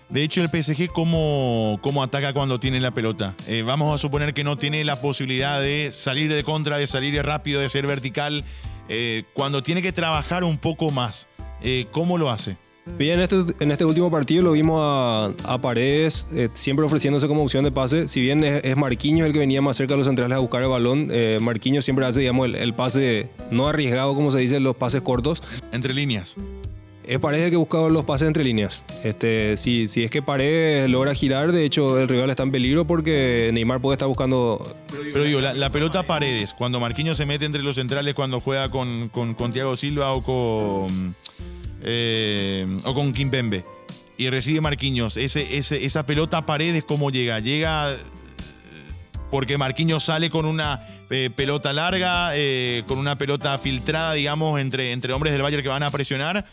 De 0.09 0.23
hecho, 0.23 0.43
el 0.43 0.49
PSG, 0.49 0.89
¿cómo, 0.89 1.79
cómo 1.83 2.03
ataca 2.03 2.33
cuando 2.33 2.61
tiene 2.61 2.81
la 2.81 2.93
pelota? 2.93 3.35
Eh, 3.49 3.63
vamos 3.63 3.95
a 3.95 3.99
suponer 3.99 4.35
que 4.35 4.45
no 4.45 4.59
tiene 4.59 4.85
la 4.85 5.01
posibilidad 5.01 5.61
de 5.61 5.91
salir 5.93 6.33
de 6.33 6.45
contra, 6.45 6.77
de 6.77 6.87
salir 6.87 7.21
rápido, 7.23 7.61
de 7.61 7.69
ser 7.69 7.87
vertical. 7.87 8.45
Eh, 8.89 9.25
cuando 9.33 9.63
tiene 9.63 9.83
que 9.83 9.93
trabajar 9.93 10.45
un 10.45 10.59
poco 10.59 10.91
más, 10.91 11.27
eh, 11.63 11.87
¿cómo 11.91 12.19
lo 12.19 12.31
hace? 12.31 12.57
Bien, 12.99 13.15
en 13.15 13.21
este, 13.23 13.37
en 13.61 13.71
este 13.71 13.85
último 13.87 14.11
partido 14.11 14.43
lo 14.43 14.53
vimos 14.53 14.79
a, 14.79 15.33
a 15.45 15.59
Paredes 15.59 16.27
eh, 16.35 16.51
siempre 16.53 16.85
ofreciéndose 16.85 17.27
como 17.27 17.43
opción 17.43 17.65
de 17.65 17.73
pase. 17.73 18.09
Si 18.09 18.21
bien 18.21 18.45
es, 18.45 18.63
es 18.63 18.77
Marquinhos 18.77 19.27
el 19.27 19.33
que 19.33 19.39
venía 19.39 19.63
más 19.63 19.79
cerca 19.79 19.95
de 19.95 19.99
los 19.99 20.07
centrales 20.07 20.37
a 20.37 20.41
buscar 20.41 20.63
el 20.63 20.69
balón, 20.69 21.09
eh, 21.11 21.39
Marquinhos 21.41 21.85
siempre 21.85 22.05
hace 22.05 22.21
digamos, 22.21 22.47
el, 22.47 22.57
el 22.57 22.75
pase 22.75 23.31
no 23.51 23.69
arriesgado, 23.69 24.15
como 24.15 24.31
se 24.31 24.39
dice, 24.39 24.61
los 24.61 24.77
pases 24.77 25.01
cortos. 25.01 25.43
Entre 25.73 25.95
líneas. 25.95 26.37
Es 27.07 27.19
Paredes 27.19 27.51
que 27.51 27.57
busca 27.57 27.79
los 27.89 28.05
pases 28.05 28.29
entre 28.29 28.45
líneas. 28.45 28.83
Este, 29.03 29.57
si, 29.59 29.89
si 29.89 30.05
es 30.05 30.11
que 30.11 30.23
Paredes 30.23 30.89
logra 30.89 31.15
girar, 31.15 31.53
de 31.53 31.65
hecho 31.65 32.01
el 32.01 32.09
rival 32.09 32.31
está 32.31 32.45
en 32.45 32.51
peligro 32.51 32.87
porque 32.87 33.51
Neymar 33.53 33.81
puede 33.81 33.97
estar 33.97 34.09
buscando... 34.09 34.61
Pero 35.13 35.25
digo, 35.25 35.41
la, 35.41 35.71
pelota 35.71 36.07
paredes, 36.07 36.55
cuando 36.55 36.81
Marquinhos 36.81 37.17
se 37.17 37.27
mete 37.27 37.45
entre 37.45 37.63
los 37.63 37.77
centrales, 37.77 38.15
cuando 38.15 38.41
juega 38.41 38.71
con, 38.71 39.11
con, 39.11 39.35
con 39.35 39.53
Silva 39.77 40.13
o 40.13 40.23
con, 40.23 41.15
eh, 41.83 42.67
o 42.85 42.95
con 42.95 43.13
Kimpembe, 43.13 43.65
y 44.17 44.31
recibe 44.31 44.61
Marquinhos, 44.61 45.17
ese, 45.17 45.59
ese, 45.59 45.85
esa 45.85 46.07
pelota 46.07 46.47
paredes, 46.47 46.85
¿cómo 46.85 47.11
llega? 47.11 47.39
Llega 47.41 47.93
eh, 47.93 47.99
porque 49.31 49.59
Marquinhos 49.59 50.05
sale 50.05 50.31
con 50.31 50.47
una 50.47 50.81
eh, 51.11 51.29
pelota 51.35 51.73
larga, 51.73 52.33
con 52.87 52.99
una 52.99 53.19
pelota 53.19 53.59
filtrada, 53.59 54.15
digamos, 54.15 54.59
entre, 54.59 54.93
entre 54.93 55.13
hombres 55.13 55.33
del 55.33 55.43
Bayern 55.43 55.63
que 55.63 55.69
van 55.69 55.83
a 55.83 55.91
presionar, 55.91 56.47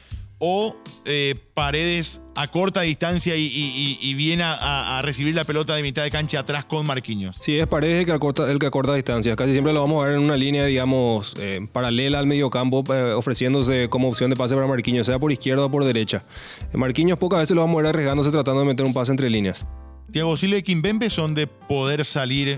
o 0.44 0.76
eh, 1.06 1.36
Paredes 1.54 2.20
a 2.36 2.48
corta 2.48 2.82
distancia 2.82 3.36
y, 3.36 3.42
y- 3.42 3.98
y- 4.02 4.10
y 4.10 4.14
viene 4.16 4.42
a- 4.44 4.56
a, 4.56 4.98
a 4.98 5.02
recibir 5.04 5.36
la 5.36 5.44
pelota 5.44 5.76
de 5.76 5.84
mitad 5.84 6.02
de 6.04 6.10
cancha 6.10 6.40
atrás 6.40 6.66
con 6.66 6.86
Marquinhos. 6.88 7.38
Sí, 7.40 7.60
es 7.60 7.68
Paredes 7.68 8.00
el 8.00 8.06
que 8.08 8.12
acorta, 8.12 8.50
el 8.50 8.58
que 8.58 8.66
acorta 8.66 8.96
distancias. 8.96 9.36
Casi 9.36 9.52
siempre 9.52 9.72
lo 9.72 9.82
vamos 9.82 10.04
a 10.04 10.08
ver 10.08 10.18
en 10.18 10.24
una 10.24 10.36
línea, 10.38 10.66
digamos, 10.66 11.36
eh, 11.40 11.60
paralela 11.72 12.18
al 12.18 12.26
mediocampo, 12.26 12.84
eh, 12.94 13.14
ofreciéndose 13.14 13.88
como 13.90 14.10
opción 14.10 14.32
de 14.32 14.36
pase 14.36 14.56
para 14.56 14.66
Marquinhos, 14.68 15.06
sea 15.06 15.20
por 15.20 15.32
izquierda 15.32 15.66
o 15.66 15.70
por 15.72 15.84
derecha. 15.86 16.26
Marquinhos 16.74 17.20
pocas 17.20 17.40
veces 17.42 17.56
lo 17.56 17.62
vamos 17.62 17.76
a 17.76 17.84
ver 17.84 17.90
arriesgándose 17.94 18.32
tratando 18.32 18.62
de 18.62 18.66
meter 18.68 18.86
un 18.86 18.94
pase 18.94 19.12
entre 19.12 19.30
líneas. 19.30 19.66
Thiago 20.12 20.36
Silva 20.38 20.58
y 20.58 20.64
Kimpembe 20.64 21.10
son 21.12 21.36
de 21.36 21.46
poder 21.48 22.04
salir 22.04 22.58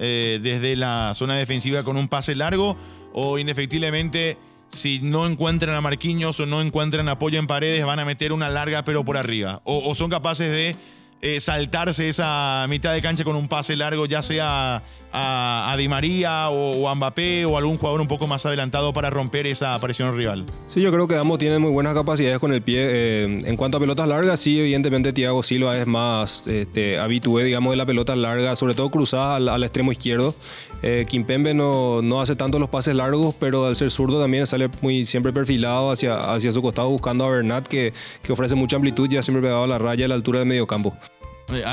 eh, 0.00 0.38
desde 0.42 0.76
la 0.76 1.12
zona 1.14 1.36
defensiva 1.36 1.82
con 1.82 1.96
un 1.96 2.08
pase 2.08 2.34
largo 2.34 2.76
o 3.12 3.38
indefectiblemente 3.38 4.38
si 4.70 5.00
no 5.00 5.26
encuentran 5.26 5.74
a 5.74 5.80
Marquinhos 5.80 6.38
o 6.40 6.46
no 6.46 6.60
encuentran 6.60 7.08
apoyo 7.08 7.38
en 7.38 7.46
paredes 7.46 7.84
van 7.84 7.98
a 7.98 8.04
meter 8.04 8.32
una 8.32 8.48
larga 8.48 8.84
pero 8.84 9.04
por 9.04 9.16
arriba. 9.16 9.60
O, 9.64 9.88
o 9.88 9.94
son 9.94 10.10
capaces 10.10 10.50
de 10.50 10.76
eh, 11.20 11.40
saltarse 11.40 12.08
esa 12.08 12.66
mitad 12.68 12.92
de 12.92 13.02
cancha 13.02 13.24
con 13.24 13.34
un 13.34 13.48
pase 13.48 13.74
largo 13.74 14.06
ya 14.06 14.22
sea 14.22 14.82
a, 15.12 15.74
Di 15.76 15.88
María 15.88 16.48
o, 16.50 16.88
a 16.88 16.94
Mbappé 16.94 17.44
o 17.44 17.56
algún 17.56 17.78
jugador 17.78 18.00
un 18.00 18.08
poco 18.08 18.26
más 18.26 18.44
adelantado 18.46 18.92
para 18.92 19.10
romper 19.10 19.46
esa 19.46 19.78
presión 19.80 20.16
rival. 20.16 20.44
Sí, 20.66 20.80
yo 20.80 20.92
creo 20.92 21.08
que 21.08 21.16
ambos 21.16 21.38
tienen 21.38 21.60
muy 21.60 21.70
buenas 21.70 21.94
capacidades 21.94 22.38
con 22.38 22.52
el 22.52 22.62
pie. 22.62 22.86
Eh, 22.88 23.38
en 23.44 23.56
cuanto 23.56 23.78
a 23.78 23.80
pelotas 23.80 24.08
largas, 24.08 24.40
sí, 24.40 24.60
evidentemente 24.60 25.12
Thiago 25.12 25.42
Silva 25.42 25.76
es 25.78 25.86
más 25.86 26.46
este, 26.46 26.98
habitué, 26.98 27.44
digamos, 27.44 27.72
de 27.72 27.76
la 27.76 27.86
pelota 27.86 28.14
larga, 28.16 28.54
sobre 28.56 28.74
todo 28.74 28.90
cruzada 28.90 29.36
al, 29.36 29.62
extremo 29.62 29.92
izquierdo. 29.92 30.34
Eh, 30.82 31.04
Kimpembe 31.08 31.54
no, 31.54 32.02
no 32.02 32.20
hace 32.20 32.36
tanto 32.36 32.58
los 32.58 32.68
pases 32.68 32.94
largos, 32.94 33.34
pero 33.38 33.66
al 33.66 33.74
ser 33.74 33.90
zurdo 33.90 34.20
también 34.20 34.46
sale 34.46 34.70
muy 34.80 35.04
siempre 35.04 35.32
perfilado 35.32 35.90
hacia, 35.90 36.34
hacia 36.34 36.52
su 36.52 36.62
costado 36.62 36.88
buscando 36.88 37.24
a 37.24 37.30
Bernat, 37.30 37.66
que, 37.66 37.92
que 38.22 38.32
ofrece 38.32 38.54
mucha 38.54 38.76
amplitud, 38.76 39.08
ya 39.08 39.22
siempre 39.22 39.42
pegado 39.42 39.64
a 39.64 39.66
la 39.66 39.78
raya 39.78 40.04
a 40.04 40.08
la 40.08 40.14
altura 40.14 40.40
del 40.40 40.48
medio 40.48 40.66
campo. 40.66 40.96
Ah, 41.00 41.07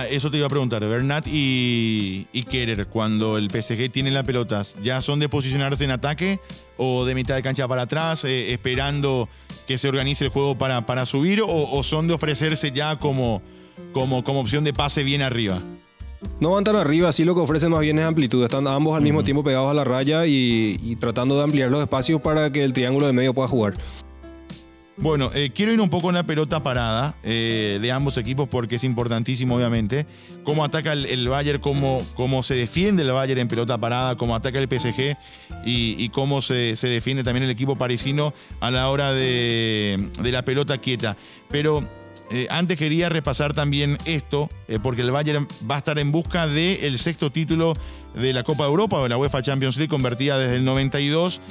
Eso 0.10 0.32
te 0.32 0.38
iba 0.38 0.46
a 0.46 0.50
preguntar, 0.50 0.86
Bernat 0.86 1.28
y, 1.28 2.28
y 2.32 2.44
Kerer, 2.44 2.88
cuando 2.88 3.38
el 3.38 3.50
PSG 3.52 3.92
tiene 3.92 4.10
la 4.10 4.24
pelota, 4.24 4.62
¿ya 4.82 5.02
son 5.02 5.20
de 5.20 5.28
posicionarse 5.28 5.84
en 5.84 5.92
ataque 5.92 6.40
o 6.78 7.04
de 7.04 7.14
mitad 7.14 7.36
de 7.36 7.44
cancha 7.44 7.68
para 7.68 7.82
atrás, 7.82 8.24
eh, 8.24 8.54
esperando 8.54 9.28
que 9.68 9.78
se 9.78 9.90
organice 9.90 10.26
el 10.26 10.32
juego 10.32 10.58
para, 10.58 10.86
para 10.86 11.06
subir 11.06 11.42
o, 11.42 11.48
o 11.48 11.84
son 11.84 12.08
de 12.08 12.14
ofrecerse 12.14 12.72
ya 12.72 12.98
como, 13.00 13.42
como, 13.92 14.24
como 14.24 14.40
opción 14.40 14.64
de 14.64 14.72
pase 14.72 15.04
bien 15.04 15.22
arriba? 15.22 15.60
No 16.40 16.52
van 16.52 16.64
tan 16.64 16.78
arriba, 16.78 17.12
sí 17.12 17.26
lo 17.26 17.36
que 17.36 17.42
ofrecen 17.42 17.72
más 17.72 17.82
bien 17.82 18.00
es 18.00 18.06
amplitud. 18.06 18.44
Están 18.44 18.68
ambos 18.68 18.96
al 18.96 19.04
mismo 19.04 19.24
tiempo 19.24 19.44
pegados 19.44 19.70
a 19.70 19.74
la 19.74 19.84
raya 19.84 20.26
y, 20.26 20.80
y 20.82 20.96
tratando 20.96 21.38
de 21.38 21.44
ampliar 21.44 21.70
los 21.70 21.82
espacios 21.82 22.22
para 22.22 22.50
que 22.50 22.64
el 22.64 22.72
triángulo 22.72 23.08
de 23.08 23.14
medio 23.14 23.34
pueda 23.34 23.50
jugar. 23.50 23.74
Bueno, 24.97 25.29
eh, 25.36 25.51
quiero 25.53 25.73
ir 25.73 25.81
un 25.81 25.89
poco 25.89 26.08
en 26.08 26.15
la 26.15 26.23
pelota 26.23 26.63
parada 26.63 27.15
eh, 27.21 27.79
de 27.81 27.91
ambos 27.91 28.17
equipos 28.17 28.47
porque 28.47 28.75
es 28.75 28.84
importantísimo, 28.86 29.58
obviamente. 29.58 30.05
Cómo 30.43 30.63
ataca 30.63 30.93
el, 30.93 31.05
el 31.05 31.27
Bayern, 31.27 31.60
cómo, 31.60 32.01
cómo 32.15 32.43
se 32.43 32.55
defiende 32.55 33.03
el 33.03 33.12
Bayern 33.12 33.41
en 33.41 33.47
pelota 33.49 33.77
parada, 33.77 34.15
cómo 34.15 34.36
ataca 34.36 34.58
el 34.58 34.69
PSG 34.69 35.17
y, 35.65 36.10
cómo 36.10 36.41
se, 36.41 36.77
se 36.77 36.88
defiende 36.88 37.23
también 37.23 37.43
el 37.43 37.49
equipo 37.49 37.75
parisino 37.75 38.34
a 38.62 38.71
la 38.71 38.89
hora 38.89 39.12
de, 39.12 40.12
de 40.21 40.31
la 40.31 40.45
pelota 40.45 40.77
quieta. 40.77 41.17
Pero 41.49 41.84
eh, 42.31 42.47
antes 42.49 42.77
quería 42.77 43.10
repasar 43.10 43.53
también 43.53 43.97
esto, 44.05 44.49
porque 44.81 45.01
el 45.01 45.12
Bayern 45.12 45.45
va 45.69 45.75
a 45.75 45.79
estar 45.79 45.99
en 45.99 46.13
busca 46.13 46.47
del 46.47 46.97
sexto 46.99 47.34
título 47.34 47.73
de 48.13 48.31
la 48.31 48.43
Copa 48.43 48.63
de 48.63 48.69
Europa 48.69 48.97
o 48.97 49.03
de 49.03 49.10
la 49.10 49.17
UEFA 49.17 49.41
Champions 49.41 49.75
League, 49.75 49.89
convertida 49.89 50.39
desde 50.39 50.55
el 50.55 50.63
92 50.63 51.41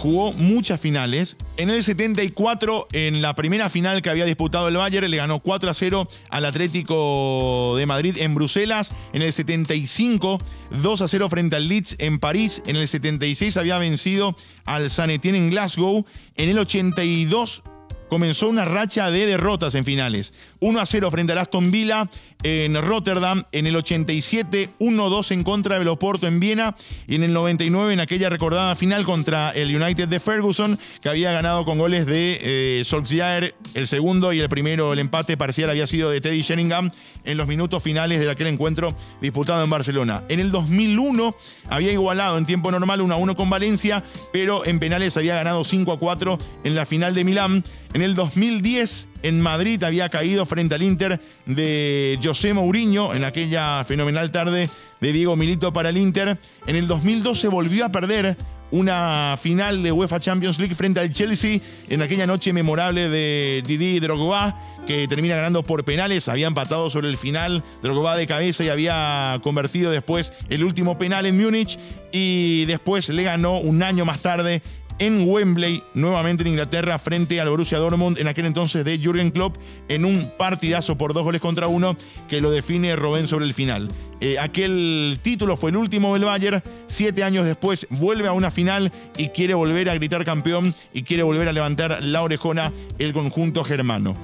jugó 0.00 0.32
muchas 0.32 0.80
finales. 0.80 1.36
En 1.58 1.68
el 1.68 1.84
74, 1.84 2.88
en 2.92 3.20
la 3.20 3.34
primera 3.34 3.68
final 3.68 4.00
que 4.00 4.08
había 4.08 4.24
disputado 4.24 4.68
el 4.68 4.76
Bayern, 4.76 5.10
le 5.10 5.18
ganó 5.18 5.40
4 5.40 5.68
a 5.68 5.74
0 5.74 6.08
al 6.30 6.44
Atlético 6.46 7.74
de 7.76 7.84
Madrid 7.84 8.16
en 8.18 8.34
Bruselas. 8.34 8.94
En 9.12 9.20
el 9.20 9.30
75, 9.30 10.38
2 10.70 11.02
a 11.02 11.06
0 11.08 11.28
frente 11.28 11.56
al 11.56 11.68
Leeds 11.68 11.96
en 11.98 12.18
París. 12.18 12.62
En 12.66 12.76
el 12.76 12.88
76 12.88 13.58
había 13.58 13.76
vencido 13.76 14.34
al 14.64 14.88
San 14.88 15.10
Etienne 15.10 15.36
en 15.36 15.50
Glasgow. 15.50 16.06
En 16.34 16.48
el 16.48 16.58
82 16.58 17.62
comenzó 18.08 18.48
una 18.48 18.64
racha 18.64 19.10
de 19.10 19.26
derrotas 19.26 19.74
en 19.74 19.84
finales. 19.84 20.32
1 20.60 20.80
a 20.80 20.86
0 20.86 21.10
frente 21.10 21.32
al 21.32 21.38
Aston 21.38 21.70
Villa 21.70 22.08
en 22.42 22.80
Rotterdam, 22.80 23.44
en 23.52 23.66
el 23.66 23.76
87 23.76 24.70
1-2 24.78 25.30
en 25.32 25.44
contra 25.44 25.78
de 25.78 25.88
Oporto 25.88 26.26
en 26.26 26.40
Viena 26.40 26.76
y 27.06 27.16
en 27.16 27.22
el 27.22 27.32
99 27.32 27.92
en 27.92 28.00
aquella 28.00 28.28
recordada 28.30 28.76
final 28.76 29.04
contra 29.04 29.50
el 29.50 29.74
United 29.74 30.08
de 30.08 30.20
Ferguson 30.20 30.78
que 31.02 31.08
había 31.08 31.32
ganado 31.32 31.64
con 31.64 31.78
goles 31.78 32.06
de 32.06 32.38
eh, 32.40 32.84
Solskjaer 32.84 33.54
el 33.74 33.86
segundo 33.86 34.32
y 34.32 34.40
el 34.40 34.48
primero 34.48 34.92
el 34.92 34.98
empate 34.98 35.36
parcial 35.36 35.70
había 35.70 35.86
sido 35.86 36.10
de 36.10 36.20
Teddy 36.20 36.42
Sheringham 36.42 36.90
en 37.24 37.36
los 37.36 37.46
minutos 37.46 37.82
finales 37.82 38.20
de 38.20 38.30
aquel 38.30 38.46
encuentro 38.46 38.94
disputado 39.20 39.62
en 39.62 39.70
Barcelona. 39.70 40.24
En 40.28 40.40
el 40.40 40.50
2001 40.50 41.34
había 41.68 41.92
igualado 41.92 42.38
en 42.38 42.46
tiempo 42.46 42.70
normal 42.70 43.00
1 43.00 43.14
a 43.14 43.16
1 43.16 43.36
con 43.36 43.50
Valencia, 43.50 44.02
pero 44.32 44.64
en 44.64 44.78
penales 44.78 45.16
había 45.16 45.34
ganado 45.34 45.64
5 45.64 45.92
a 45.92 45.98
4 45.98 46.38
en 46.64 46.74
la 46.74 46.86
final 46.86 47.14
de 47.14 47.24
Milán. 47.24 47.64
En 47.92 48.02
el 48.02 48.14
2010 48.14 49.09
en 49.22 49.40
Madrid 49.40 49.82
había 49.82 50.08
caído 50.08 50.46
frente 50.46 50.74
al 50.74 50.82
Inter 50.82 51.20
de 51.46 52.18
José 52.22 52.54
Mourinho 52.54 53.14
en 53.14 53.24
aquella 53.24 53.84
fenomenal 53.84 54.30
tarde 54.30 54.68
de 55.00 55.12
Diego 55.12 55.36
Milito 55.36 55.72
para 55.72 55.90
el 55.90 55.96
Inter. 55.96 56.38
En 56.66 56.76
el 56.76 56.86
2012 56.86 57.48
volvió 57.48 57.84
a 57.84 57.88
perder 57.90 58.36
una 58.70 59.36
final 59.40 59.82
de 59.82 59.92
UEFA 59.92 60.20
Champions 60.20 60.58
League 60.58 60.74
frente 60.74 61.00
al 61.00 61.12
Chelsea 61.12 61.60
en 61.88 62.02
aquella 62.02 62.26
noche 62.26 62.52
memorable 62.52 63.08
de 63.08 63.62
Didi 63.66 63.98
Drogba 64.00 64.56
que 64.86 65.06
termina 65.08 65.36
ganando 65.36 65.62
por 65.64 65.84
penales, 65.84 66.28
había 66.28 66.46
empatado 66.46 66.90
sobre 66.90 67.08
el 67.08 67.16
final, 67.16 67.62
Drogba 67.82 68.16
de 68.16 68.26
cabeza 68.26 68.64
y 68.64 68.68
había 68.68 69.38
convertido 69.42 69.90
después 69.90 70.32
el 70.48 70.64
último 70.64 70.98
penal 70.98 71.26
en 71.26 71.36
Múnich 71.36 71.78
y 72.12 72.64
después 72.64 73.08
le 73.08 73.22
ganó 73.22 73.58
un 73.58 73.82
año 73.82 74.04
más 74.04 74.20
tarde 74.20 74.62
en 75.00 75.26
Wembley, 75.26 75.82
nuevamente 75.94 76.42
en 76.42 76.50
Inglaterra, 76.50 76.98
frente 76.98 77.40
al 77.40 77.48
Borussia 77.48 77.78
Dortmund, 77.78 78.18
en 78.18 78.28
aquel 78.28 78.44
entonces 78.44 78.84
de 78.84 78.98
Jürgen 78.98 79.30
Klopp, 79.30 79.56
en 79.88 80.04
un 80.04 80.30
partidazo 80.38 80.96
por 80.96 81.14
dos 81.14 81.24
goles 81.24 81.40
contra 81.40 81.66
uno 81.66 81.96
que 82.28 82.40
lo 82.40 82.50
define 82.50 82.94
Robben 82.94 83.26
sobre 83.26 83.46
el 83.46 83.54
final. 83.54 83.88
Eh, 84.20 84.38
aquel 84.38 85.18
título 85.22 85.56
fue 85.56 85.70
el 85.70 85.78
último 85.78 86.12
del 86.12 86.26
Bayern, 86.26 86.62
siete 86.86 87.24
años 87.24 87.46
después 87.46 87.86
vuelve 87.88 88.28
a 88.28 88.32
una 88.32 88.50
final 88.50 88.92
y 89.16 89.30
quiere 89.30 89.54
volver 89.54 89.88
a 89.88 89.94
gritar 89.94 90.22
campeón 90.26 90.74
y 90.92 91.02
quiere 91.02 91.22
volver 91.22 91.48
a 91.48 91.52
levantar 91.52 92.02
la 92.02 92.22
orejona 92.22 92.70
el 92.98 93.14
conjunto 93.14 93.64
germano. 93.64 94.14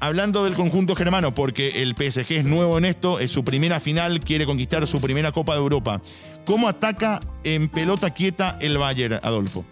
Hablando 0.00 0.44
del 0.44 0.54
conjunto 0.54 0.96
germano, 0.96 1.34
porque 1.34 1.82
el 1.82 1.94
PSG 1.94 2.32
es 2.32 2.44
nuevo 2.44 2.78
en 2.78 2.86
esto, 2.86 3.20
es 3.20 3.30
su 3.30 3.44
primera 3.44 3.78
final, 3.80 4.18
quiere 4.18 4.46
conquistar 4.46 4.84
su 4.86 5.00
primera 5.00 5.30
Copa 5.30 5.52
de 5.52 5.60
Europa. 5.60 6.00
¿Cómo 6.46 6.68
ataca 6.68 7.20
en 7.44 7.68
pelota 7.68 8.12
quieta 8.12 8.56
el 8.60 8.78
Bayern, 8.78 9.20
Adolfo? 9.22 9.64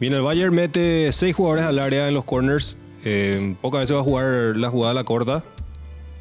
Bien, 0.00 0.12
el 0.14 0.20
Bayern 0.22 0.54
mete 0.54 1.10
seis 1.12 1.34
jugadores 1.34 1.64
al 1.64 1.78
área 1.78 2.06
en 2.08 2.14
los 2.14 2.24
corners. 2.24 2.76
Eh, 3.04 3.54
pocas 3.60 3.80
veces 3.80 3.96
va 3.96 4.00
a 4.00 4.04
jugar 4.04 4.56
la 4.56 4.68
jugada 4.70 4.92
a 4.92 4.94
la 4.94 5.04
corta. 5.04 5.44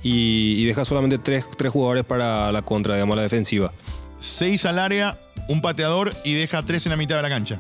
Y, 0.03 0.63
deja 0.65 0.85
solamente 0.85 1.17
tres, 1.17 1.43
tres 1.57 1.71
jugadores 1.71 2.05
para 2.05 2.51
la 2.51 2.61
contra, 2.61 2.93
digamos, 2.95 3.15
la 3.15 3.23
defensiva. 3.23 3.71
Seis 4.19 4.65
al 4.65 4.79
área, 4.79 5.19
un 5.49 5.61
pateador 5.61 6.13
y 6.23 6.33
deja 6.33 6.63
tres 6.63 6.85
en 6.85 6.91
la 6.91 6.97
mitad 6.97 7.17
de 7.17 7.23
la 7.23 7.29
cancha 7.29 7.59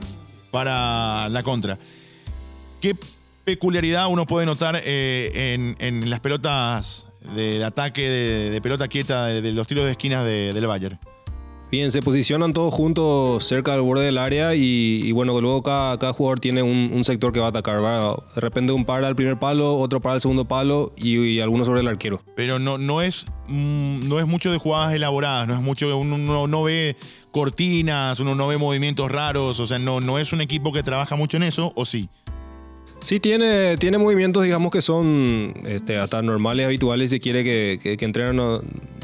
para 0.51 1.29
la 1.29 1.43
contra. 1.43 1.77
¿Qué 2.79 2.95
peculiaridad 3.43 4.07
uno 4.07 4.25
puede 4.25 4.45
notar 4.45 4.79
eh, 4.83 5.53
en, 5.55 5.75
en 5.79 6.09
las 6.09 6.19
pelotas 6.19 7.07
de, 7.35 7.63
ataque, 7.63 8.07
de, 8.09 8.61
pelota 8.61 8.87
quieta, 8.87 9.25
de, 9.25 9.41
de 9.41 9.51
los 9.51 9.67
tiros 9.67 9.85
de 9.85 9.91
esquinas 9.91 10.23
de- 10.23 10.53
del 10.53 10.67
Bayern? 10.67 10.99
Bien, 11.69 11.91
se 11.91 12.01
posicionan 12.01 12.53
todos 12.53 12.73
juntos 12.73 13.45
cerca 13.45 13.73
del 13.73 13.81
borde 13.81 14.05
del 14.05 14.17
área 14.17 14.55
y, 14.55 15.11
bueno, 15.11 15.39
luego 15.41 15.63
cada, 15.63 16.13
jugador 16.13 16.39
tiene 16.39 16.63
un, 16.63 17.03
sector 17.03 17.33
que 17.33 17.41
va 17.41 17.47
a 17.47 17.49
atacar. 17.49 17.81
¿verdad? 17.81 18.15
De 18.35 18.41
repente 18.41 18.71
un 18.71 18.85
par 18.85 19.03
al 19.03 19.17
primer 19.17 19.37
palo, 19.37 19.77
otro 19.77 19.99
para 19.99 20.15
el 20.15 20.21
segundo 20.21 20.45
palo 20.45 20.93
y, 20.95 21.17
y 21.17 21.41
algunos 21.41 21.67
sobre 21.67 21.81
el 21.81 21.87
arquero. 21.87 22.21
Pero 22.37 22.57
no, 22.57 22.77
no, 22.77 23.01
es, 23.01 23.25
mm, 23.49 24.07
no 24.07 24.19
es 24.19 24.25
mucho 24.25 24.49
de 24.49 24.57
jugadas 24.57 24.93
elaboradas, 24.93 25.45
no 25.45 25.55
es 25.55 25.61
mucho, 25.61 25.97
uno 25.97 26.17
no, 26.17 26.47
no 26.47 26.63
ve 26.63 26.95
cortinas, 27.31 28.21
uno 28.21 28.33
no 28.33 28.47
ve 28.47 28.57
movimientos 28.57 29.11
raros, 29.11 29.59
o 29.59 29.65
sea, 29.67 29.77
no, 29.77 29.99
no 29.99 30.19
es 30.19 30.31
un 30.31 30.39
equipo 30.39 30.71
que 30.71 30.83
trabaja 30.83 31.17
mucho 31.17 31.35
en 31.35 31.43
eso, 31.43 31.73
¿o 31.75 31.83
sí? 31.83 32.09
Sí, 32.99 33.19
tiene, 33.19 33.77
tiene 33.77 33.97
movimientos, 33.97 34.43
digamos, 34.43 34.71
que 34.71 34.81
son 34.81 35.53
este, 35.65 35.97
hasta 35.97 36.21
normales, 36.21 36.65
habituales, 36.65 37.11
si 37.11 37.19
quiere 37.19 37.43
que, 37.43 37.79
que. 37.97 38.07
No, 38.33 38.61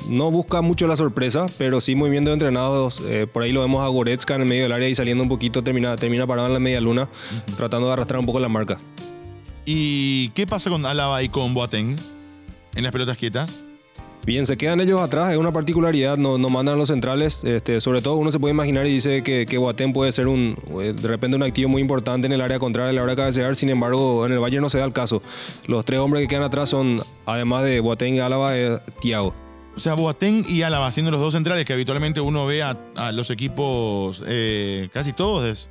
no 0.10 0.32
busca 0.32 0.62
mucho 0.62 0.88
la 0.88 0.96
sorpresa, 0.96 1.46
pero 1.58 1.80
sí 1.80 1.96
movimientos 1.96 2.34
entrenados. 2.34 3.02
eh, 3.06 3.28
por 3.32 3.44
ahí 3.44 3.52
lo 3.52 3.62
vemos 3.62 3.84
a 3.84 3.88
Goretzka 3.88 4.36
en 4.36 4.42
el 4.42 4.48
medio 4.48 4.64
del 4.64 4.72
área 4.72 4.90
y 4.90 4.96
saliendo 4.96 5.24
un 5.24 5.30
poquito, 5.30 5.64
termina, 5.64 5.96
termina 5.96 6.26
parado 6.28 6.48
en 6.48 6.54
la 6.54 6.60
media 6.60 6.82
luna, 6.82 7.10
tratando 7.56 7.88
de 7.88 7.94
arrastrar 7.94 8.20
un 8.20 8.26
poco 8.26 8.40
la 8.40 8.50
marca. 8.50 8.80
¿Y 9.66 10.30
qué 10.30 10.46
pasa 10.48 10.70
con 10.70 10.86
Álava 10.86 11.24
y 11.24 11.30
con 11.30 11.54
Boateng 11.54 11.96
en 12.76 12.84
las 12.84 12.92
pelotas 12.92 13.18
quietas? 13.18 13.63
Bien, 14.26 14.46
se 14.46 14.56
quedan 14.56 14.80
ellos 14.80 15.02
atrás, 15.02 15.32
es 15.32 15.38
una 15.38 15.52
particularidad, 15.52 16.18
no, 16.18 16.38
mandan 16.38 16.78
los 16.78 16.88
centrales. 16.88 17.44
Este, 17.44 17.82
sobre 17.82 18.02
todo 18.02 18.16
uno 18.16 18.32
se 18.32 18.40
puede 18.40 18.54
imaginar 18.54 18.88
y 18.88 18.92
dice 18.94 19.22
que, 19.22 19.46
que 19.46 19.58
Boateng 19.58 19.92
puede 19.92 20.14
ser 20.14 20.28
un, 20.30 20.58
eh, 20.82 20.94
de 20.94 21.08
repente 21.10 21.36
un 21.36 21.44
activo 21.44 21.68
muy 21.68 21.82
importante 21.82 22.28
en 22.28 22.32
el 22.32 22.40
área 22.40 22.58
contraria 22.58 22.94
la 22.94 23.04
hora 23.04 23.12
de 23.12 23.16
cabecear, 23.18 23.54
sin 23.58 23.70
embargo 23.70 24.26
en 24.26 24.32
el 24.32 24.40
Bayern 24.40 24.62
no 24.64 24.70
se 24.70 24.78
da 24.78 24.86
el 24.86 24.94
caso. 24.94 25.22
Los 25.68 25.84
tres 25.84 26.00
hombres 26.00 26.22
que 26.24 26.30
quedan 26.30 26.44
atrás 26.44 26.70
son, 26.70 27.02
además 27.26 27.66
de 27.66 27.82
Boateng 27.82 28.16
y 28.16 28.20
Álava, 28.22 28.58
eh, 28.58 28.80
Thiago. 29.02 29.34
O 29.76 29.80
sea, 29.80 29.96
Boateng 29.96 30.46
y 30.48 30.62
Álava 30.62 30.90
siendo 30.92 31.12
los 31.12 31.20
dos 31.20 31.34
centrales 31.34 31.66
que 31.66 31.74
habitualmente 31.74 32.22
uno 32.22 32.46
ve 32.46 32.64
a, 32.64 32.78
los 33.12 33.30
equipos, 33.30 34.24
eh, 34.26 34.88
casi 34.94 35.12
todos, 35.12 35.44
es- 35.44 35.70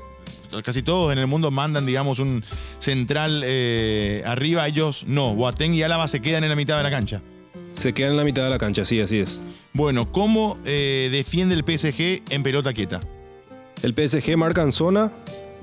casi 0.62 0.82
todos 0.82 1.10
en 1.10 1.18
el 1.18 1.26
mundo 1.26 1.50
mandan, 1.50 1.86
digamos, 1.86 2.18
un 2.18 2.44
central 2.80 3.42
eh, 3.46 4.22
arriba. 4.26 4.68
Ellos 4.68 5.04
no, 5.08 5.34
Boateng 5.34 5.72
y 5.72 5.82
Álava 5.82 6.06
se 6.06 6.20
quedan 6.20 6.44
en 6.44 6.50
la 6.50 6.56
mitad 6.56 6.76
de 6.76 6.82
la 6.82 6.90
cancha. 6.90 7.22
Se 7.72 7.92
quedan 7.92 8.12
en 8.12 8.16
la 8.18 8.24
mitad 8.24 8.44
de 8.44 8.50
la 8.50 8.58
cancha, 8.58 8.84
sí, 8.84 9.00
así 9.00 9.18
es. 9.18 9.40
Bueno, 9.72 10.10
¿cómo 10.10 10.58
eh, 10.64 11.08
defiende 11.10 11.54
el 11.54 11.64
PSG 11.64 12.22
en 12.30 12.42
pelota 12.42 12.72
quieta? 12.72 13.00
El 13.82 13.94
PSG 13.94 14.36
marca 14.36 14.62
en 14.62 14.72
zona 14.72 15.10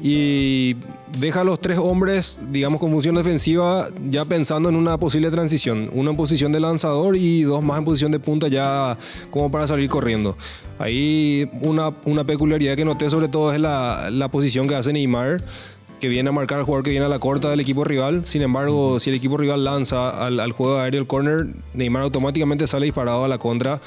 y 0.01 0.75
deja 1.19 1.41
a 1.41 1.43
los 1.43 1.59
tres 1.59 1.77
hombres, 1.77 2.39
digamos, 2.49 2.79
con 2.79 2.91
función 2.91 3.15
defensiva, 3.15 3.89
ya 4.09 4.25
pensando 4.25 4.69
en 4.69 4.75
una 4.75 4.97
posible 4.97 5.29
transición. 5.29 5.89
Uno 5.93 6.11
en 6.11 6.17
posición 6.17 6.51
de 6.51 6.59
lanzador 6.59 7.15
y 7.17 7.43
dos 7.43 7.61
más 7.61 7.79
en 7.79 7.85
posición 7.85 8.11
de 8.11 8.19
punta, 8.19 8.47
ya 8.47 8.97
como 9.29 9.51
para 9.51 9.67
salir 9.67 9.89
corriendo. 9.89 10.37
Ahí 10.77 11.49
una, 11.61 11.93
una 12.05 12.23
peculiaridad 12.23 12.75
que 12.75 12.85
noté 12.85 13.09
sobre 13.09 13.27
todo 13.27 13.53
es 13.53 13.59
la, 13.59 14.09
la 14.09 14.29
posición 14.29 14.67
que 14.67 14.75
hace 14.75 14.93
Neymar 14.93 15.41
que 15.99 16.07
viene 16.09 16.29
a 16.29 16.31
marcar 16.31 16.59
al 16.59 16.65
jugador 16.65 16.83
que 16.83 16.91
viene 16.91 17.05
a 17.05 17.09
la 17.09 17.19
corta 17.19 17.49
del 17.49 17.59
equipo 17.59 17.83
rival. 17.83 18.25
Sin 18.25 18.41
embargo, 18.41 18.99
si 18.99 19.09
el 19.09 19.15
equipo 19.17 19.37
rival 19.37 19.63
lanza 19.63 20.09
al, 20.25 20.39
al 20.39 20.51
juego 20.51 20.77
aéreo 20.79 21.01
el 21.01 21.07
corner, 21.07 21.47
Neymar 21.73 22.03
automáticamente 22.03 22.67
sale 22.67 22.85
disparado 22.85 23.23
a 23.25 23.27
la 23.27 23.37
contra, 23.37 23.81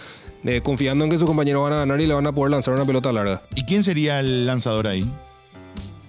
eh, 0.44 0.61
confiando 0.62 1.05
en 1.05 1.11
que 1.11 1.18
sus 1.18 1.27
compañeros 1.27 1.62
van 1.62 1.72
a 1.72 1.77
ganar 1.77 2.01
y 2.01 2.07
le 2.07 2.14
van 2.14 2.27
a 2.27 2.33
poder 2.33 2.51
lanzar 2.51 2.75
una 2.75 2.85
pelota 2.85 3.12
larga. 3.12 3.42
¿Y 3.55 3.64
quién 3.64 3.85
sería 3.85 4.20
el 4.20 4.46
lanzador 4.46 4.87
ahí? 4.87 5.05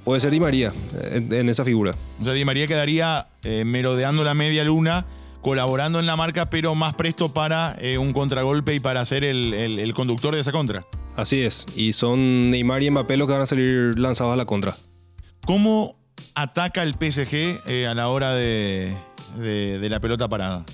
Puede 0.03 0.19
ser 0.19 0.31
Di 0.31 0.39
María 0.39 0.73
eh, 0.95 1.11
en, 1.13 1.33
en 1.33 1.49
esa 1.49 1.63
figura. 1.63 1.93
O 2.19 2.23
sea, 2.25 2.33
Di 2.33 2.43
María 2.43 2.67
quedaría 2.67 3.27
eh, 3.43 3.63
merodeando 3.65 4.23
la 4.25 4.33
media 4.33 4.63
luna, 4.65 5.05
colaborando 5.41 5.99
en 5.99 6.05
la 6.05 6.15
marca, 6.17 6.49
pero 6.49 6.75
más 6.75 6.93
presto 6.95 7.33
para 7.33 7.75
eh, 7.79 7.97
un 7.97 8.11
contragolpe 8.11 8.73
y 8.75 8.79
para 8.79 9.05
ser 9.05 9.23
el, 9.23 9.53
el- 9.53 9.79
el 9.79 9.93
conductor 9.93 10.33
de 10.35 10.41
esa 10.41 10.51
contra. 10.51 10.85
Así 11.15 11.41
es. 11.41 11.65
Y 11.75 11.93
son 11.93 12.49
Neymar 12.49 12.81
y 12.83 12.89
Mbappé 12.89 13.17
los 13.17 13.27
que 13.27 13.33
van 13.33 13.43
a 13.43 13.45
salir 13.45 13.97
lanzados 13.99 14.33
a 14.33 14.35
la 14.35 14.45
contra. 14.45 14.75
¿Cómo 15.45 15.95
ataca 16.35 16.83
el 16.83 16.93
PSG 16.93 17.61
eh, 17.67 17.87
a 17.87 17.93
la 17.93 18.07
hora 18.09 18.33
de, 18.33 18.93
de- 19.37 19.79
de 19.79 19.89
la 19.89 19.99
pelota 19.99 20.27
parada? 20.29 20.65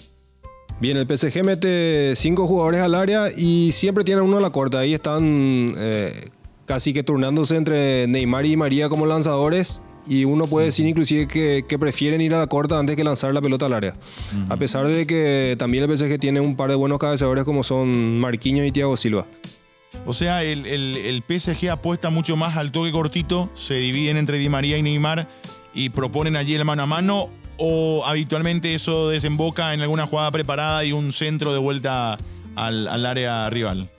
Bien, 0.80 0.96
el 0.98 1.06
PSG 1.08 1.44
mete 1.44 2.16
cinco 2.16 2.48
jugadores 2.48 2.80
al 2.82 2.96
área 2.96 3.26
y 3.36 3.72
siempre 3.74 4.04
tienen 4.04 4.24
uno 4.24 4.38
a 4.38 4.42
la 4.42 4.50
corta. 4.52 4.80
Ahí 4.80 4.94
están 4.94 5.74
eh, 5.78 6.30
casi 6.66 6.94
que 6.94 7.04
turnándose 7.04 7.58
entre 7.58 8.08
Neymar 8.08 8.46
y 8.46 8.56
María 8.56 8.88
como 8.88 9.06
lanzadores. 9.06 9.82
Y 10.08 10.24
uno 10.24 10.48
puede 10.48 10.68
decir 10.68 10.88
inclusive 10.88 11.28
que, 11.28 11.66
que 11.68 11.78
prefieren 11.78 12.22
ir 12.22 12.34
a 12.34 12.40
la 12.40 12.48
corta 12.48 12.80
antes 12.80 12.96
que 12.96 13.04
lanzar 13.04 13.34
la 13.34 13.42
pelota 13.42 13.66
al 13.66 13.74
área. 13.74 13.94
A 14.48 14.56
pesar 14.58 14.88
de 14.88 15.06
que 15.06 15.56
también 15.60 15.84
el 15.84 15.96
PSG 15.98 16.18
tiene 16.18 16.40
un 16.40 16.56
par 16.56 16.70
de 16.70 16.76
buenos 16.76 16.98
cabeceadores 16.98 17.44
como 17.44 17.62
son 17.64 18.18
Marquinhos 18.20 18.66
y 18.66 18.72
Thiago 18.72 18.96
Silva. 18.98 19.28
O 20.06 20.14
sea, 20.14 20.44
el, 20.44 20.66
el- 20.66 21.24
PSG 21.28 21.70
apuesta 21.70 22.10
mucho 22.10 22.36
más 22.36 22.58
al 22.58 22.72
toque 22.72 22.92
cortito, 22.92 23.50
se 23.56 23.76
dividen 23.76 24.18
entre 24.18 24.38
Di 24.38 24.50
María 24.50 24.78
y 24.78 24.82
Neymar 24.82 25.28
y 25.74 25.90
proponen 25.90 26.36
allí 26.36 26.56
el 26.56 26.66
mano 26.66 26.84
a 26.84 26.86
mano, 26.86 27.30
o 27.58 28.04
habitualmente 28.06 28.74
eso 28.74 29.10
desemboca 29.10 29.74
en 29.74 29.82
alguna 29.82 30.06
jugada 30.06 30.32
preparada 30.32 30.84
y 30.86 30.92
un 30.92 31.12
centro 31.12 31.52
de 31.54 31.60
vuelta 31.60 32.18
al, 32.56 32.88
al 32.88 33.06
área 33.06 33.50
rival. 33.50 33.90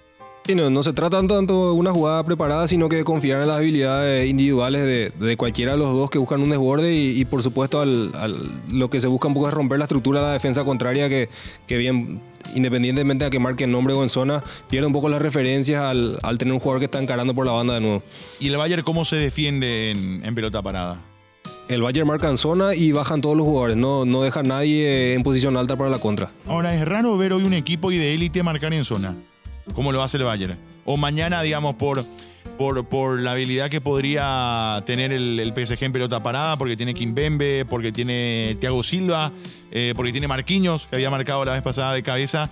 Sí, 0.46 0.54
no, 0.56 0.68
no 0.68 0.82
se 0.82 0.92
trata 0.92 1.18
tanto 1.20 1.66
de 1.68 1.72
una 1.74 1.92
jugada 1.92 2.24
preparada, 2.24 2.66
sino 2.66 2.88
que 2.88 2.96
de 2.96 3.04
confiar 3.04 3.40
en 3.42 3.46
las 3.48 3.58
habilidades 3.58 4.28
individuales 4.28 4.82
de, 4.84 5.26
de 5.26 5.36
cualquiera 5.36 5.72
de 5.72 5.78
los 5.78 5.92
dos 5.92 6.10
que 6.10 6.18
buscan 6.18 6.40
un 6.42 6.50
desborde 6.50 6.92
y, 6.94 7.20
y, 7.20 7.24
por 7.24 7.42
supuesto 7.42 7.78
al, 7.78 8.10
al- 8.16 8.50
lo 8.72 8.90
que 8.90 9.00
se 9.00 9.06
busca 9.06 9.28
un 9.28 9.34
poco 9.34 9.46
es 9.48 9.54
romper 9.54 9.78
la 9.78 9.84
estructura 9.84 10.20
de 10.20 10.26
la 10.26 10.32
defensa 10.32 10.64
contraria 10.64 11.08
que, 11.08 11.28
que 11.68 11.76
bien, 11.76 12.20
independientemente 12.54 13.26
de 13.26 13.30
que 13.30 13.38
marque 13.38 13.64
en 13.64 13.72
nombre 13.72 13.94
o 13.94 14.02
en 14.02 14.08
zona, 14.08 14.42
pierde 14.68 14.86
un 14.86 14.92
poco 14.92 15.08
las 15.08 15.22
referencias 15.22 15.82
al, 15.82 16.18
al 16.22 16.38
tener 16.38 16.52
un 16.54 16.58
jugador 16.58 16.80
que 16.80 16.86
está 16.86 17.00
encarando 17.00 17.32
por 17.34 17.46
la 17.46 17.52
banda 17.52 17.74
de 17.74 17.80
nuevo. 17.80 18.02
¿Y 18.40 18.48
el 18.48 18.56
Bayern 18.56 18.82
cómo 18.82 19.04
se 19.04 19.16
defiende 19.16 19.90
en, 19.92 20.22
en 20.24 20.34
pelota 20.34 20.62
parada? 20.62 21.00
El 21.68 21.82
Bayern 21.82 22.08
marca 22.08 22.28
en 22.28 22.38
zona 22.38 22.74
y 22.74 22.90
bajan 22.90 23.20
todos 23.20 23.36
los 23.36 23.46
jugadores, 23.46 23.76
no, 23.76 24.04
no 24.04 24.22
deja 24.22 24.40
a 24.40 24.42
nadie 24.42 25.14
en 25.14 25.22
posición 25.22 25.56
alta 25.56 25.76
para 25.76 25.90
la 25.90 25.98
contra. 25.98 26.32
Ahora, 26.48 26.74
es 26.74 26.84
raro 26.84 27.16
ver 27.16 27.32
hoy 27.34 27.44
un 27.44 27.54
equipo 27.54 27.92
y 27.92 27.98
de 27.98 28.14
élite 28.14 28.42
marcar 28.42 28.72
en 28.74 28.84
zona, 28.84 29.14
como 29.74 29.92
lo 29.92 30.02
hace 30.02 30.16
el 30.16 30.24
Bayern. 30.24 30.58
O 30.84 30.96
mañana, 30.96 31.42
digamos, 31.42 31.76
por, 31.76 32.04
por, 32.58 32.88
por 32.88 33.20
la 33.20 33.32
habilidad 33.32 33.70
que 33.70 33.80
podría 33.80 34.82
tener 34.86 35.12
el, 35.12 35.52
PSG 35.54 35.84
en 35.84 35.92
pelota 35.92 36.22
parada, 36.22 36.56
porque 36.56 36.76
tiene 36.76 36.94
Kimbembe, 36.94 37.64
porque 37.64 37.92
tiene 37.92 38.56
Thiago 38.60 38.82
Silva, 38.82 39.32
eh, 39.70 39.92
porque 39.96 40.12
tiene 40.12 40.28
Marquinhos, 40.28 40.86
que 40.86 40.96
había 40.96 41.10
marcado 41.10 41.44
la 41.44 41.52
vez 41.52 41.62
pasada 41.62 41.94
de 41.94 42.02
cabeza. 42.02 42.50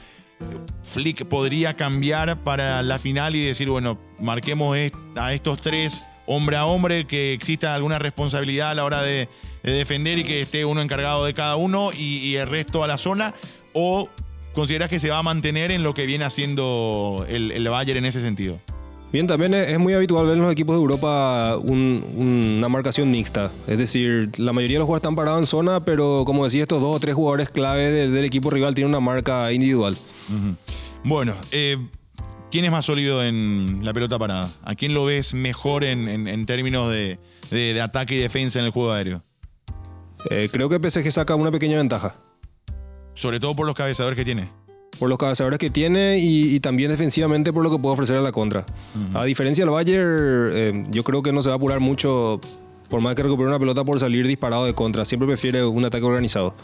Flick 0.84 1.24
podría 1.24 1.74
cambiar 1.74 2.44
para 2.44 2.82
la 2.82 2.98
final 2.98 3.34
y 3.34 3.44
decir, 3.44 3.68
bueno, 3.68 3.98
marquemos 4.20 4.76
a 5.16 5.32
estos 5.32 5.60
tres 5.60 6.04
hombre 6.28 6.56
a 6.56 6.66
hombre, 6.66 7.06
que 7.06 7.32
exista 7.32 7.74
alguna 7.74 7.98
responsabilidad 7.98 8.70
a 8.70 8.74
la 8.74 8.84
hora 8.84 9.02
de, 9.02 9.28
de 9.62 9.72
defender 9.72 10.18
y 10.18 10.24
que 10.24 10.42
esté 10.42 10.64
uno 10.66 10.82
encargado 10.82 11.24
de 11.24 11.32
cada 11.32 11.56
uno 11.56 11.90
y, 11.92 12.18
y 12.18 12.36
el 12.36 12.48
resto 12.48 12.84
a 12.84 12.86
la 12.86 12.98
zona, 12.98 13.34
o 13.72 14.10
consideras 14.54 14.88
que 14.88 14.98
se 15.00 15.10
va 15.10 15.18
a 15.18 15.22
mantener 15.22 15.70
en 15.70 15.82
lo 15.82 15.94
que 15.94 16.06
viene 16.06 16.24
haciendo 16.24 17.24
el, 17.28 17.52
el 17.52 17.68
Bayern 17.68 17.98
en 17.98 18.04
ese 18.06 18.20
sentido. 18.20 18.58
Bien, 19.10 19.26
también 19.26 19.54
es 19.54 19.78
muy 19.78 19.94
habitual 19.94 20.26
ver 20.26 20.36
en 20.36 20.42
los 20.42 20.52
equipos 20.52 20.74
de 20.76 20.80
Europa 20.82 21.56
un- 21.56 22.04
una 22.58 22.68
marcación 22.68 23.10
mixta. 23.10 23.50
Es 23.66 23.78
decir, 23.78 24.30
la 24.36 24.52
mayoría 24.52 24.74
de 24.74 24.78
los 24.80 24.86
jugadores 24.86 25.00
están 25.02 25.16
parados 25.16 25.40
en 25.40 25.46
zona, 25.46 25.82
pero 25.84 26.24
como 26.26 26.44
decía, 26.44 26.62
estos 26.64 26.82
dos 26.82 26.94
o 26.96 27.00
tres 27.00 27.14
jugadores 27.14 27.48
clave 27.48 27.90
del, 27.90 28.12
del 28.12 28.24
equipo 28.26 28.50
rival 28.50 28.74
tienen 28.74 28.90
una 28.90 29.00
marca 29.00 29.50
individual. 29.50 29.96
Bueno, 31.04 31.34
eh, 31.52 31.78
¿quién 32.50 32.66
es 32.66 32.70
más 32.70 32.84
sólido 32.84 33.24
en 33.24 33.80
la 33.82 33.94
pelota 33.94 34.18
parada? 34.18 34.50
¿A 34.62 34.74
quién 34.74 34.92
lo 34.92 35.06
ves 35.06 35.32
mejor 35.32 35.84
en, 35.84 36.06
en- 36.06 36.28
en 36.28 36.44
términos 36.44 36.90
de, 36.90 37.18
de- 37.50 37.72
de 37.72 37.80
ataque 37.80 38.14
y 38.14 38.18
defensa 38.18 38.58
en 38.58 38.66
el 38.66 38.72
juego 38.72 38.92
aéreo? 38.92 39.22
Eh, 40.30 40.50
creo 40.52 40.68
que 40.68 40.78
PSG 40.90 41.10
saca 41.12 41.34
una 41.34 41.50
pequeña 41.50 41.78
ventaja. 41.78 42.16
Sobre 43.18 43.40
todo 43.40 43.56
por 43.56 43.66
los 43.66 43.74
cabezadores 43.74 44.16
que 44.16 44.24
tiene. 44.24 44.48
Por 44.96 45.08
los 45.08 45.18
cabezadores 45.18 45.58
que 45.58 45.70
tiene 45.70 46.18
y, 46.20 46.54
y 46.54 46.60
también 46.60 46.92
defensivamente 46.92 47.52
por 47.52 47.64
lo 47.64 47.70
que 47.70 47.76
puede 47.76 47.94
ofrecer 47.94 48.16
a 48.16 48.20
la 48.20 48.30
contra. 48.30 48.64
A 49.12 49.24
diferencia 49.24 49.64
del 49.64 49.72
Bayern, 49.72 50.50
eh, 50.52 50.86
yo 50.90 51.02
creo 51.02 51.20
que 51.20 51.32
no 51.32 51.42
se 51.42 51.48
va 51.48 51.54
a 51.54 51.56
apurar 51.56 51.80
mucho 51.80 52.40
por 52.88 53.00
más 53.00 53.16
que 53.16 53.24
recupere 53.24 53.48
una 53.48 53.58
pelota 53.58 53.82
por 53.84 53.98
salir 53.98 54.24
disparado 54.24 54.66
de 54.66 54.74
contra. 54.74 55.04
Siempre 55.04 55.26
prefiere 55.26 55.64
un 55.64 55.84
ataque 55.84 56.04
organizado. 56.04 56.54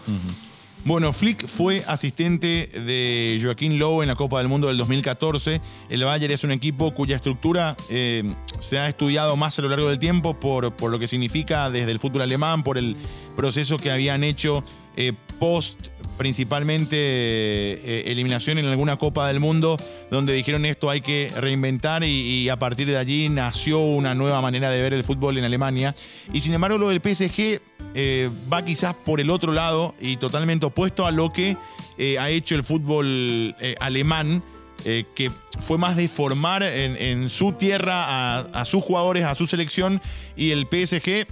Bueno, 0.85 1.13
Flick 1.13 1.49
fue 1.49 1.83
asistente 1.89 2.69
de 2.69 3.41
Joaquín 3.43 3.79
Lowe 3.79 4.03
en 4.03 4.09
la 4.09 4.15
Copa 4.15 4.39
del 4.39 4.47
Mundo 4.49 4.69
del 4.69 4.77
2014. 4.77 5.61
El 5.89 6.05
Bayern 6.05 6.33
es 6.33 6.45
un 6.45 6.53
equipo 6.53 6.95
cuya 6.95 7.17
estructura 7.17 7.75
eh, 7.89 8.23
se 8.61 8.79
ha 8.79 8.89
estudiado 8.89 9.35
más 9.35 9.59
a 9.59 9.63
lo 9.63 9.71
largo 9.71 9.89
del 9.89 9.99
tiempo 9.99 10.39
por, 10.39 10.73
por 10.77 10.93
lo 10.93 11.01
que 11.01 11.09
significa 11.09 11.69
desde 11.69 11.91
el 11.91 11.99
fútbol 11.99 12.23
alemán, 12.23 12.63
por 12.63 12.79
el 12.79 12.97
proceso 13.35 13.77
que 13.79 13.91
habían 13.91 14.23
hecho 14.23 14.63
eh, 14.97 15.15
post 15.35 15.95
principalmente 16.16 16.97
eh, 16.97 18.05
eliminación 18.07 18.59
en 18.59 18.66
alguna 18.66 18.97
Copa 18.97 19.26
del 19.26 19.41
Mundo, 19.41 19.76
donde 20.11 20.32
dijeron 20.32 20.64
esto 20.64 20.91
hay 20.91 21.01
que 21.01 21.32
reinventar 21.37 22.05
y, 22.05 22.49
a 22.49 22.59
partir 22.59 22.87
de 22.87 22.97
allí 22.97 23.28
nació 23.28 23.80
una 23.80 24.14
nueva 24.14 24.41
manera 24.41 24.70
de 24.70 24.80
ver 24.80 24.95
el 24.95 25.03
fútbol 25.03 25.39
en 25.39 25.45
Alemania. 25.45 25.95
Y 26.32 26.41
sin 26.41 26.55
embargo 26.55 26.78
lo 26.78 26.89
del 26.89 27.01
PSG 27.01 27.61
eh, 27.95 28.30
va 28.53 28.64
quizás 28.64 28.95
por 28.95 29.20
el 29.20 29.30
otro 29.30 29.53
lado 29.53 29.95
y 30.01 30.16
totalmente 30.16 30.66
opuesto 30.66 31.07
a 31.07 31.11
lo 31.11 31.30
que 31.30 31.57
eh, 31.99 32.18
ha 32.18 32.30
hecho 32.30 32.55
el 32.55 32.64
fútbol 32.64 33.55
alemán. 33.80 34.43
que 34.85 35.30
fue 35.61 35.78
más 35.78 35.97
de 35.97 36.09
formar 36.09 36.62
en, 36.62 37.28
su 37.30 37.53
tierra 37.53 38.41
a, 38.41 38.64
sus 38.66 38.85
jugadores, 38.85 39.24
a 39.24 39.35
su 39.35 39.47
selección, 39.47 40.01
y 40.37 40.51
el 40.51 40.66
PSG 40.66 41.26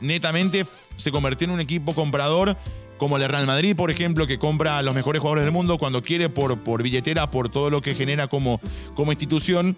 netamente 0.00 0.64
se 0.96 1.10
convirtió 1.10 1.44
en 1.44 1.50
un 1.50 1.60
equipo 1.60 1.94
comprador 1.94 2.56
como 2.98 3.16
el 3.16 3.28
Real 3.28 3.46
Madrid, 3.46 3.76
por 3.76 3.90
ejemplo, 3.90 4.26
que 4.26 4.38
compra 4.38 4.78
a 4.78 4.82
los 4.82 4.94
mejores 4.94 5.20
jugadores 5.20 5.44
del 5.44 5.52
mundo 5.52 5.78
cuando 5.78 6.02
quiere 6.02 6.28
por, 6.28 6.58
por 6.60 6.82
billetera, 6.82 7.30
por 7.30 7.48
todo 7.48 7.70
lo 7.70 7.80
que 7.80 7.94
genera 7.94 8.28
como, 8.28 8.60
como 8.94 9.12
institución. 9.12 9.76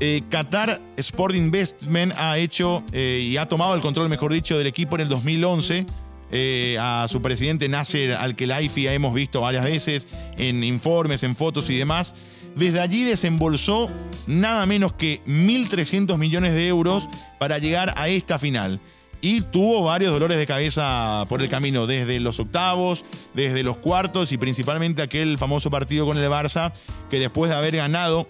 Eh, 0.00 0.22
Qatar 0.28 0.80
Sport 0.96 1.34
Investment 1.34 2.12
ha 2.16 2.38
hecho 2.38 2.84
eh, 2.92 3.26
y 3.30 3.36
ha 3.36 3.46
tomado 3.46 3.74
el 3.74 3.80
control, 3.80 4.08
mejor 4.08 4.32
dicho, 4.32 4.56
del 4.58 4.66
equipo 4.66 4.96
en 4.96 5.02
el 5.02 5.08
2011. 5.08 5.86
Eh, 6.30 6.76
a 6.78 7.06
su 7.08 7.22
presidente 7.22 7.70
Nasser 7.70 8.12
Al-Khelaifi 8.12 8.82
ya 8.82 8.92
hemos 8.92 9.14
visto 9.14 9.40
varias 9.40 9.64
veces 9.64 10.06
en 10.36 10.62
informes, 10.62 11.22
en 11.22 11.34
fotos 11.34 11.70
y 11.70 11.76
demás. 11.76 12.14
Desde 12.54 12.80
allí 12.80 13.04
desembolsó 13.04 13.90
nada 14.26 14.66
menos 14.66 14.92
que 14.92 15.22
1.300 15.26 16.18
millones 16.18 16.52
de 16.52 16.68
euros 16.68 17.08
para 17.38 17.58
llegar 17.58 17.94
a 17.96 18.08
esta 18.08 18.38
final. 18.38 18.80
Y 19.20 19.40
tuvo 19.40 19.82
varios 19.82 20.12
dolores 20.12 20.38
de 20.38 20.46
cabeza 20.46 21.24
por 21.28 21.42
el 21.42 21.48
camino, 21.48 21.86
desde 21.86 22.20
los 22.20 22.38
octavos, 22.38 23.04
desde 23.34 23.62
los 23.62 23.76
cuartos 23.78 24.30
y 24.32 24.38
principalmente 24.38 25.02
aquel 25.02 25.38
famoso 25.38 25.70
partido 25.70 26.06
con 26.06 26.16
el 26.18 26.30
Barça, 26.30 26.72
que 27.10 27.18
después 27.18 27.50
de 27.50 27.56
haber 27.56 27.76
ganado 27.76 28.28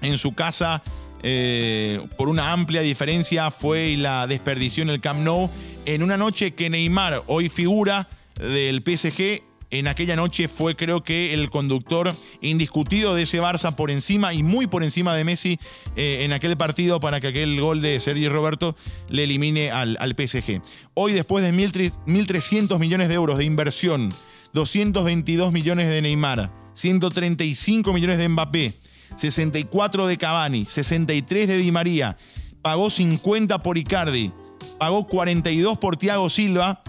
en 0.00 0.16
su 0.18 0.34
casa 0.34 0.82
eh, 1.22 2.06
por 2.16 2.28
una 2.28 2.52
amplia 2.52 2.82
diferencia 2.82 3.50
fue 3.50 3.96
la 3.96 4.26
desperdició 4.26 4.82
en 4.82 4.90
el 4.90 5.00
Camp 5.00 5.20
Nou 5.20 5.50
en 5.84 6.02
una 6.02 6.16
noche 6.16 6.54
que 6.54 6.70
Neymar, 6.70 7.24
hoy 7.26 7.48
figura 7.48 8.08
del 8.36 8.82
PSG, 8.82 9.42
en 9.70 9.88
aquella 9.88 10.16
noche 10.16 10.48
fue 10.48 10.76
creo 10.76 11.02
que 11.02 11.34
el 11.34 11.50
conductor 11.50 12.14
indiscutido 12.40 13.14
de 13.14 13.22
ese 13.22 13.40
Barça 13.40 13.74
por 13.74 13.90
encima 13.90 14.32
y 14.32 14.42
muy 14.42 14.66
por 14.66 14.84
encima 14.84 15.14
de 15.14 15.24
Messi 15.24 15.58
eh, 15.96 16.24
en 16.24 16.32
aquel 16.32 16.56
partido 16.56 17.00
para 17.00 17.20
que 17.20 17.28
aquel 17.28 17.60
gol 17.60 17.82
de 17.82 17.98
Sergi 18.00 18.28
Roberto 18.28 18.76
le 19.08 19.24
elimine 19.24 19.70
al, 19.70 19.96
al 20.00 20.14
PSG. 20.14 20.62
Hoy 20.94 21.12
después 21.12 21.44
de 21.44 21.52
1.300 21.52 22.78
millones 22.78 23.08
de 23.08 23.14
euros 23.14 23.38
de 23.38 23.44
inversión, 23.44 24.12
222 24.52 25.52
millones 25.52 25.88
de 25.88 26.02
Neymar, 26.02 26.52
135 26.74 27.92
millones 27.92 28.18
de 28.18 28.28
Mbappé, 28.28 28.74
64 29.16 30.06
de 30.06 30.16
Cavani, 30.16 30.64
63 30.64 31.48
de 31.48 31.56
Di 31.58 31.70
María, 31.72 32.16
pagó 32.62 32.90
50 32.90 33.62
por 33.62 33.78
Icardi, 33.78 34.32
pagó 34.78 35.06
42 35.06 35.78
por 35.78 35.96
Thiago 35.96 36.28
Silva, 36.28 36.82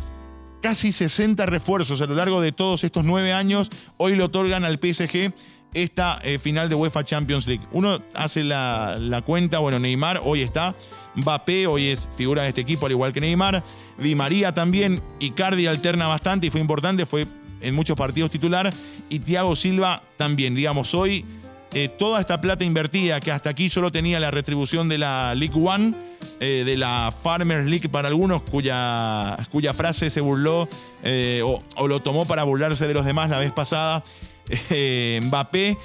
casi 0.62 0.92
60 0.92 1.46
refuerzos 1.46 2.02
a 2.02 2.06
lo 2.06 2.16
largo 2.16 2.42
de 2.42 2.52
todos 2.52 2.84
estos 2.84 3.04
nueve 3.06 3.34
años, 3.34 3.70
hoy 3.98 4.16
le 4.16 4.24
otorgan 4.24 4.66
al 4.66 4.80
PSG 4.82 5.34
esta 5.74 6.20
eh, 6.24 6.40
final 6.40 6.70
de 6.70 6.76
UEFA 6.76 7.04
Champions 7.04 7.48
League. 7.48 7.66
Uno 7.72 8.02
hace 8.16 8.44
la, 8.44 9.22
cuenta, 9.26 9.60
bueno, 9.60 9.80
Neymar 9.80 10.22
hoy 10.24 10.42
está, 10.42 10.76
Mbappé 11.16 11.68
hoy 11.68 11.88
es 11.88 12.10
figura 12.16 12.44
de 12.44 12.50
este 12.50 12.62
equipo 12.62 12.86
al 12.86 12.92
igual 12.92 13.14
que 13.14 13.22
Neymar, 13.22 13.64
Di 13.98 14.16
María 14.16 14.54
también, 14.54 15.02
Icardi 15.20 15.68
alterna 15.68 16.08
bastante 16.08 16.48
y 16.48 16.50
fue 16.50 16.62
importante, 16.62 17.06
fue 17.06 17.28
en 17.62 17.76
muchos 17.76 17.96
partidos 17.96 18.32
titular, 18.32 18.74
y 19.10 19.20
Thiago 19.20 19.56
Silva 19.56 20.02
también, 20.16 20.56
digamos, 20.56 20.94
hoy 20.94 21.26
eh, 21.74 21.90
toda 21.90 22.22
esta 22.22 22.40
plata 22.40 22.64
invertida 22.64 23.20
que 23.20 23.32
hasta 23.32 23.50
aquí 23.50 23.70
solo 23.70 23.92
tenía 23.92 24.20
la 24.20 24.32
retribución 24.32 24.88
de 24.90 24.98
la 24.98 25.36
League 25.36 25.60
One, 25.60 25.94
eh, 26.40 26.64
de 26.66 26.78
la 26.78 27.14
Farmers 27.24 27.66
League 27.66 27.90
para 27.90 28.08
algunos, 28.08 28.42
cuya, 28.44 29.38
cuya 29.52 29.74
frase 29.74 30.10
se 30.10 30.22
burló 30.22 30.68
eh, 31.04 31.42
o, 31.44 31.88
lo 31.88 32.02
tomó 32.02 32.26
para 32.26 32.44
burlarse 32.44 32.88
de 32.88 32.94
los 32.94 33.06
demás 33.06 33.30
la 33.30 33.40
vez 33.40 33.52
pasada, 33.52 34.04
eh, 34.70 35.20
Mbappé, 35.24 35.78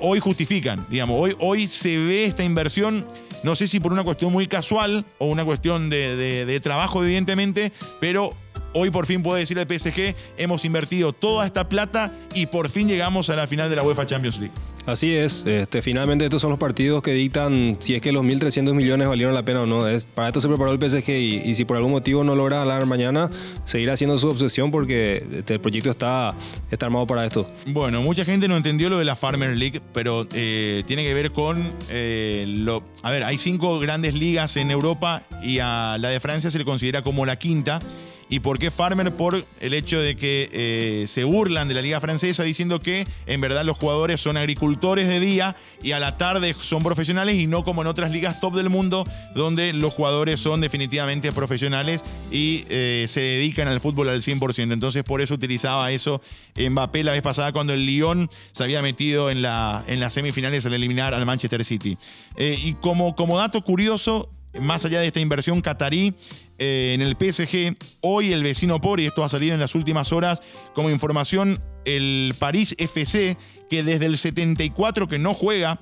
hoy 0.00 0.18
justifican, 0.20 0.84
digamos, 0.90 1.18
hoy, 1.20 1.34
hoy 1.38 1.66
se 1.68 1.96
ve 1.98 2.24
esta 2.26 2.42
inversión, 2.44 3.06
no 3.42 3.54
sé 3.54 3.66
si 3.68 3.78
por 3.80 3.92
una 3.92 4.02
cuestión 4.02 4.32
muy 4.32 4.46
casual 4.46 5.04
o 5.18 5.26
una 5.26 5.44
cuestión 5.44 5.88
de, 5.90 6.16
de- 6.16 6.44
de 6.46 6.60
trabajo 6.60 7.04
evidentemente, 7.04 7.72
pero 8.00 8.34
hoy 8.72 8.90
por 8.90 9.06
fin 9.06 9.22
puede 9.22 9.40
decir 9.40 9.58
el 9.58 9.66
PSG, 9.66 10.14
hemos 10.38 10.64
invertido 10.64 11.12
toda 11.12 11.46
esta 11.46 11.68
plata 11.68 12.12
y 12.34 12.46
por 12.46 12.68
fin 12.68 12.88
llegamos 12.88 13.30
a 13.30 13.36
la 13.36 13.46
final 13.46 13.70
de 13.70 13.76
la 13.76 13.82
UEFA 13.84 14.04
Champions 14.06 14.38
League. 14.38 14.54
Así 14.86 15.12
es, 15.12 15.44
este, 15.46 15.82
finalmente 15.82 16.24
estos 16.24 16.40
son 16.40 16.50
los 16.50 16.60
partidos 16.60 17.02
que 17.02 17.12
dictan 17.12 17.76
si 17.80 17.96
es 17.96 18.00
que 18.00 18.12
los 18.12 18.22
1.300 18.22 18.72
millones 18.72 19.08
valieron 19.08 19.34
la 19.34 19.44
pena 19.44 19.62
o 19.62 19.66
no. 19.66 19.84
Para 20.14 20.28
esto 20.28 20.40
se 20.40 20.46
preparó 20.46 20.70
el 20.70 20.78
PSG 20.78 21.10
y, 21.10 21.54
si 21.54 21.64
por 21.64 21.76
algún 21.76 21.90
motivo 21.90 22.22
no 22.22 22.36
logra 22.36 22.60
ganar 22.60 22.86
mañana, 22.86 23.28
seguirá 23.64 23.96
siendo 23.96 24.16
su 24.16 24.28
obsesión 24.28 24.70
porque 24.70 25.26
este, 25.38 25.54
el 25.54 25.60
proyecto 25.60 25.90
está, 25.90 26.34
está 26.70 26.86
armado 26.86 27.04
para 27.04 27.26
esto. 27.26 27.50
Bueno, 27.66 28.00
mucha 28.00 28.24
gente 28.24 28.46
no 28.46 28.56
entendió 28.56 28.88
lo 28.88 28.98
de 28.98 29.04
la 29.04 29.16
Farmers 29.16 29.58
League, 29.58 29.82
pero 29.92 30.28
eh, 30.32 30.84
tiene 30.86 31.02
que 31.02 31.14
ver 31.14 31.32
con 31.32 31.64
eh, 31.90 32.44
lo. 32.46 32.84
A 33.02 33.10
ver, 33.10 33.24
hay 33.24 33.38
cinco 33.38 33.80
grandes 33.80 34.14
ligas 34.14 34.56
en 34.56 34.70
Europa 34.70 35.24
y 35.42 35.58
a 35.58 35.96
la 35.98 36.10
de 36.10 36.20
Francia 36.20 36.48
se 36.48 36.58
le 36.58 36.64
considera 36.64 37.02
como 37.02 37.26
la 37.26 37.34
quinta. 37.36 37.80
¿Y 38.28 38.40
por 38.40 38.58
qué 38.58 38.70
Farmer? 38.70 39.14
Por 39.14 39.44
el 39.60 39.74
hecho 39.74 40.00
de 40.00 40.16
que 40.16 40.48
eh, 40.52 41.04
se 41.06 41.24
burlan 41.24 41.68
de 41.68 41.74
la 41.74 41.82
liga 41.82 42.00
francesa 42.00 42.42
diciendo 42.42 42.80
que 42.80 43.06
en 43.26 43.40
verdad 43.40 43.64
los 43.64 43.76
jugadores 43.76 44.20
son 44.20 44.36
agricultores 44.36 45.06
de 45.06 45.20
día 45.20 45.54
y 45.82 45.92
a 45.92 46.00
la 46.00 46.18
tarde 46.18 46.54
son 46.58 46.82
profesionales 46.82 47.36
y 47.36 47.46
no 47.46 47.62
como 47.62 47.82
en 47.82 47.88
otras 47.88 48.10
ligas 48.10 48.40
top 48.40 48.54
del 48.54 48.68
mundo 48.68 49.04
donde 49.34 49.72
los 49.72 49.92
jugadores 49.92 50.40
son 50.40 50.60
definitivamente 50.60 51.30
profesionales 51.32 52.02
y 52.32 52.64
eh, 52.68 53.06
se 53.08 53.20
dedican 53.20 53.68
al 53.68 53.80
fútbol 53.80 54.08
al 54.08 54.22
100%. 54.22 54.72
Entonces 54.72 55.04
por 55.04 55.20
eso 55.20 55.34
utilizaba 55.34 55.92
eso 55.92 56.20
Mbappé 56.56 57.04
la 57.04 57.12
vez 57.12 57.22
pasada 57.22 57.52
cuando 57.52 57.74
el 57.74 57.86
Lyon 57.86 58.28
se 58.52 58.64
había 58.64 58.82
metido 58.82 59.30
en, 59.30 59.42
la, 59.42 59.84
en 59.86 60.00
las 60.00 60.14
semifinales 60.14 60.66
al 60.66 60.74
eliminar 60.74 61.14
al 61.14 61.24
Manchester 61.26 61.64
City. 61.64 61.96
Eh, 62.36 62.58
y 62.60 62.74
como, 62.74 63.14
como 63.14 63.38
dato 63.38 63.62
curioso, 63.62 64.30
más 64.60 64.84
allá 64.84 65.00
de 65.00 65.06
esta 65.06 65.20
inversión 65.20 65.60
catarí 65.60 66.14
eh, 66.58 66.92
en 66.94 67.02
el 67.02 67.16
PSG, 67.16 67.76
hoy 68.00 68.32
el 68.32 68.42
vecino 68.42 68.80
pobre, 68.80 69.02
y 69.02 69.06
esto 69.06 69.24
ha 69.24 69.28
salido 69.28 69.54
en 69.54 69.60
las 69.60 69.74
últimas 69.74 70.12
horas 70.12 70.42
como 70.74 70.90
información, 70.90 71.62
el 71.84 72.34
París 72.38 72.74
FC, 72.78 73.36
que 73.68 73.82
desde 73.82 74.06
el 74.06 74.18
74 74.18 75.08
que 75.08 75.18
no 75.18 75.34
juega 75.34 75.78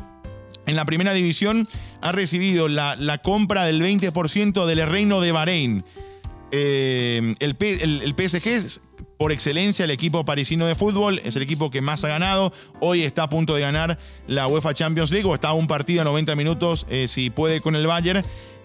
en 0.66 0.77
la 0.77 0.85
primera 0.85 1.12
división, 1.12 1.68
ha 2.01 2.12
recibido 2.12 2.68
la, 2.68 3.20
compra 3.22 3.64
del 3.64 3.83
20% 3.83 4.66
del 4.66 4.89
reino 4.89 5.20
de 5.20 5.33
Bahrein. 5.33 5.85
Eh, 6.51 7.35
el 7.41 8.14
PSG 8.16 8.47
es 8.47 8.81
por 9.18 9.33
excelencia 9.33 9.85
el 9.85 9.91
equipo 9.91 10.25
parisino 10.25 10.66
de 10.66 10.75
fútbol, 10.75 11.20
es 11.25 11.37
el 11.37 11.43
equipo 11.43 11.70
que 11.70 11.81
más 11.81 12.05
ha 12.05 12.09
ganado. 12.09 12.53
Hoy 12.81 13.03
está 13.03 13.25
a 13.25 13.29
punto 13.29 13.55
de 13.55 13.61
ganar 13.61 13.99
la 14.27 14.47
UEFA 14.47 14.75
Champions 14.75 15.11
League 15.11 15.29
o 15.29 15.35
está 15.35 15.49
a 15.49 15.53
un 15.53 15.66
partido 15.66 16.03
a 16.03 16.05
90 16.05 16.35
minutos 16.37 16.87
eh, 16.89 17.09
si 17.09 17.31
puede 17.31 17.61
con 17.61 17.77
el 17.77 17.87
Bayern. 17.87 18.25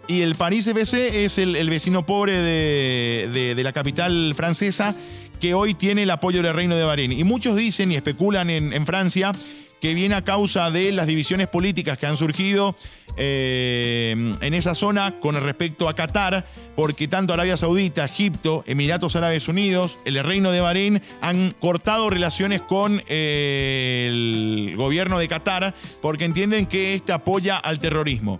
Y 0.09 0.23
el 0.23 0.33
París 0.33 0.65
FC 0.65 1.23
es 1.23 1.37
el, 1.37 1.69
vecino 1.69 2.03
pobre 2.03 2.41
de, 2.41 3.61
la 3.63 3.71
capital 3.73 4.33
francesa 4.35 4.95
que 5.39 5.53
hoy 5.53 5.75
tiene 5.75 6.01
el 6.01 6.09
apoyo 6.09 6.41
del 6.41 6.55
Reino 6.55 6.75
de 6.75 6.83
Bahrein. 6.83 7.11
Y 7.11 7.23
muchos 7.23 7.55
dicen 7.55 7.91
y 7.91 7.95
especulan 7.95 8.49
en, 8.49 8.73
en 8.73 8.87
Francia 8.87 9.33
que 9.79 9.93
viene 9.93 10.15
a 10.15 10.23
causa 10.23 10.71
de 10.71 10.91
las 10.91 11.05
divisiones 11.05 11.47
políticas 11.47 11.99
que 11.99 12.07
han 12.07 12.17
surgido 12.17 12.75
eh, 13.17 14.33
en 14.41 14.53
esa 14.53 14.75
zona 14.75 15.19
con 15.19 15.35
respecto 15.35 15.87
a 15.87 15.95
Qatar, 15.95 16.45
porque 16.75 17.07
tanto 17.07 17.33
Arabia 17.33 17.57
Saudita, 17.57 18.05
Egipto, 18.05 18.63
Emiratos 18.65 19.15
Árabes 19.15 19.47
Unidos, 19.47 19.99
el 20.05 20.21
Reino 20.23 20.51
de 20.51 20.61
Bahrein 20.61 21.01
han 21.21 21.51
cortado 21.59 22.09
relaciones 22.09 22.61
con 22.61 23.01
eh, 23.07 24.05
el 24.07 24.75
gobierno 24.75 25.19
de 25.19 25.27
Qatar 25.27 25.73
porque 26.01 26.25
entienden 26.25 26.65
que 26.65 26.93
este 26.95 27.11
apoya 27.11 27.57
al 27.57 27.79
terrorismo. 27.79 28.39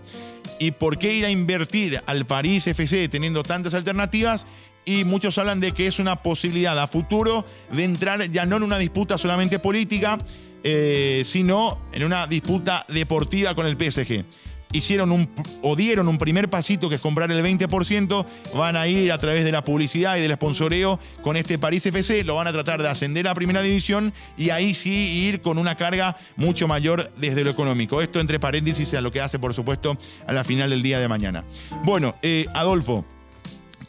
¿Y 0.60 0.72
por 0.72 0.98
qué 0.98 1.14
ir 1.14 1.24
a 1.24 1.30
invertir 1.30 2.02
al 2.06 2.26
París 2.26 2.66
FC 2.68 3.08
teniendo 3.08 3.42
tantas 3.42 3.74
alternativas? 3.74 4.46
y 4.84 5.04
muchos 5.04 5.36
hablan 5.38 5.60
de 5.60 5.72
que 5.72 5.86
es 5.86 5.98
una 5.98 6.16
posibilidad 6.16 6.78
a 6.78 6.86
futuro 6.86 7.44
de 7.70 7.84
entrar 7.84 8.30
ya 8.30 8.46
no 8.46 8.56
en 8.56 8.62
una 8.62 8.78
disputa 8.78 9.18
solamente 9.18 9.58
política, 9.58 10.18
eh, 10.62 11.22
sino 11.24 11.78
en 11.92 12.04
una 12.04 12.26
disputa 12.26 12.84
deportiva 12.88 13.54
con 13.54 13.66
el 13.66 13.76
PSG. 13.76 14.24
Hicieron 14.72 15.10
un, 15.10 15.28
o 15.62 15.74
dieron 15.74 16.06
un 16.08 16.18
primer 16.18 16.48
pasito 16.48 16.88
que 16.88 16.96
es 16.96 17.00
comprar 17.00 17.30
el 17.32 17.44
20%, 17.44 18.26
van 18.54 18.76
a 18.76 18.86
ir 18.86 19.10
a 19.10 19.18
través 19.18 19.44
de 19.44 19.52
la 19.52 19.64
publicidad 19.64 20.16
y 20.16 20.20
del 20.20 20.32
sponsoreo 20.34 20.98
con 21.22 21.36
este 21.36 21.58
París 21.58 21.84
FC, 21.86 22.22
lo 22.24 22.36
van 22.36 22.46
a 22.46 22.52
tratar 22.52 22.80
de 22.80 22.88
ascender 22.88 23.26
a 23.26 23.34
primera 23.34 23.62
división 23.62 24.12
y 24.36 24.50
ahí 24.50 24.74
sí 24.74 24.92
ir 24.92 25.40
con 25.40 25.58
una 25.58 25.76
carga 25.76 26.16
mucho 26.36 26.68
mayor 26.68 27.10
desde 27.16 27.42
lo 27.42 27.50
económico. 27.50 28.00
Esto 28.00 28.20
entre 28.20 28.38
paréntesis 28.38 28.94
a 28.94 29.00
lo 29.00 29.10
que 29.10 29.20
hace, 29.20 29.38
por 29.38 29.54
supuesto, 29.54 29.96
a 30.26 30.32
la 30.32 30.44
final 30.44 30.70
del 30.70 30.82
día 30.82 31.00
de 31.00 31.08
mañana. 31.08 31.44
Bueno, 31.84 32.14
eh, 32.22 32.46
Adolfo, 32.54 33.04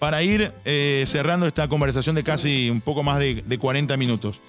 para 0.01 0.23
ir 0.23 0.51
eh, 0.65 1.03
cerrando 1.05 1.45
esta 1.45 1.67
conversación 1.67 2.15
de 2.15 2.23
casi 2.23 2.71
un 2.71 2.81
poco 2.81 3.03
más 3.03 3.19
de, 3.19 3.57
40 3.59 3.97
minutos. 3.97 4.41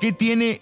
¿Qué 0.00 0.10
tiene 0.10 0.60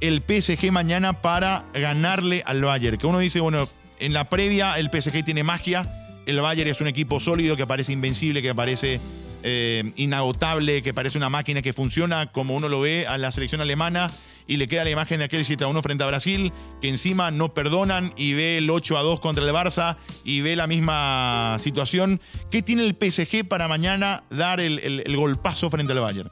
el 0.00 0.24
PSG 0.26 0.72
mañana 0.72 1.22
para 1.22 1.64
ganarle 1.72 2.42
al 2.46 2.64
Bayern? 2.64 2.98
Que 2.98 3.06
uno 3.06 3.20
dice, 3.20 3.38
bueno, 3.38 3.68
en 4.04 4.12
la 4.12 4.28
previa 4.28 4.78
el 4.78 4.90
PSG 4.90 5.24
tiene 5.24 5.42
magia, 5.42 5.88
el 6.26 6.40
Bayern 6.40 6.68
es 6.70 6.80
un 6.80 6.86
equipo 6.86 7.20
sólido 7.20 7.56
que 7.56 7.66
parece 7.66 7.92
invencible, 7.92 8.42
que 8.42 8.54
parece 8.54 9.00
eh, 9.42 9.92
inagotable, 9.96 10.82
que 10.82 10.92
parece 10.92 11.18
una 11.18 11.30
máquina 11.30 11.62
que 11.62 11.72
funciona 11.72 12.30
como 12.32 12.54
uno 12.54 12.68
lo 12.68 12.80
ve 12.80 13.06
a 13.06 13.18
la 13.18 13.32
selección 13.32 13.60
alemana 13.60 14.10
y 14.46 14.58
le 14.58 14.68
queda 14.68 14.84
la 14.84 14.90
imagen 14.90 15.18
de 15.18 15.24
aquel 15.24 15.44
7 15.44 15.64
a 15.64 15.68
1 15.68 15.82
frente 15.82 16.04
a 16.04 16.06
Brasil, 16.06 16.52
que 16.82 16.88
encima 16.88 17.30
no 17.30 17.54
perdonan 17.54 18.12
y 18.16 18.34
ve 18.34 18.58
el 18.58 18.68
8 18.68 18.98
a 18.98 19.02
2 19.02 19.20
contra 19.20 19.42
el 19.42 19.50
Barça 19.54 19.96
y 20.22 20.42
ve 20.42 20.54
la 20.54 20.66
misma 20.66 21.56
situación. 21.58 22.20
¿Qué 22.50 22.60
tiene 22.60 22.84
el 22.84 22.96
PSG 23.00 23.48
para 23.48 23.68
mañana 23.68 24.24
dar 24.30 24.60
el, 24.60 25.16
golpazo 25.16 25.70
frente 25.70 25.92
al 25.92 26.00
Bayern? 26.00 26.30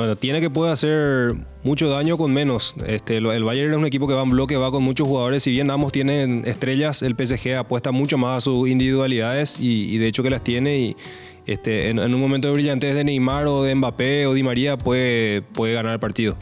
Bueno, 0.00 0.16
tiene 0.16 0.40
que 0.40 0.48
poder 0.48 0.72
hacer 0.72 1.34
mucho 1.62 1.90
daño 1.90 2.16
con 2.16 2.32
menos. 2.32 2.74
Este, 2.86 3.18
el 3.18 3.44
Bayern 3.44 3.72
es 3.72 3.76
un 3.76 3.84
equipo 3.84 4.08
que 4.08 4.14
va 4.14 4.22
en 4.22 4.30
bloque, 4.30 4.56
va 4.56 4.70
con 4.70 4.82
muchos 4.82 5.06
jugadores. 5.06 5.42
Si 5.42 5.50
bien 5.50 5.70
ambos 5.70 5.92
tienen 5.92 6.42
estrellas, 6.46 7.02
el 7.02 7.14
PSG 7.14 7.56
apuesta 7.58 7.92
mucho 7.92 8.16
más 8.16 8.38
a 8.38 8.40
sus 8.40 8.66
individualidades 8.66 9.60
y, 9.60 9.98
de 9.98 10.06
hecho 10.06 10.22
que 10.22 10.30
las 10.30 10.42
tiene. 10.42 10.78
Y 10.78 10.96
este, 11.44 11.90
en, 11.90 11.98
un 11.98 12.18
momento 12.18 12.48
de 12.48 12.54
brillantez 12.54 12.94
de 12.94 13.04
Neymar 13.04 13.46
o 13.46 13.62
de 13.62 13.74
Mbappé 13.74 14.26
o 14.26 14.32
Di 14.32 14.42
María 14.42 14.78
puede, 14.78 15.42
puede 15.42 15.74
ganar 15.74 15.92
el 15.92 16.00
partido. 16.00 16.34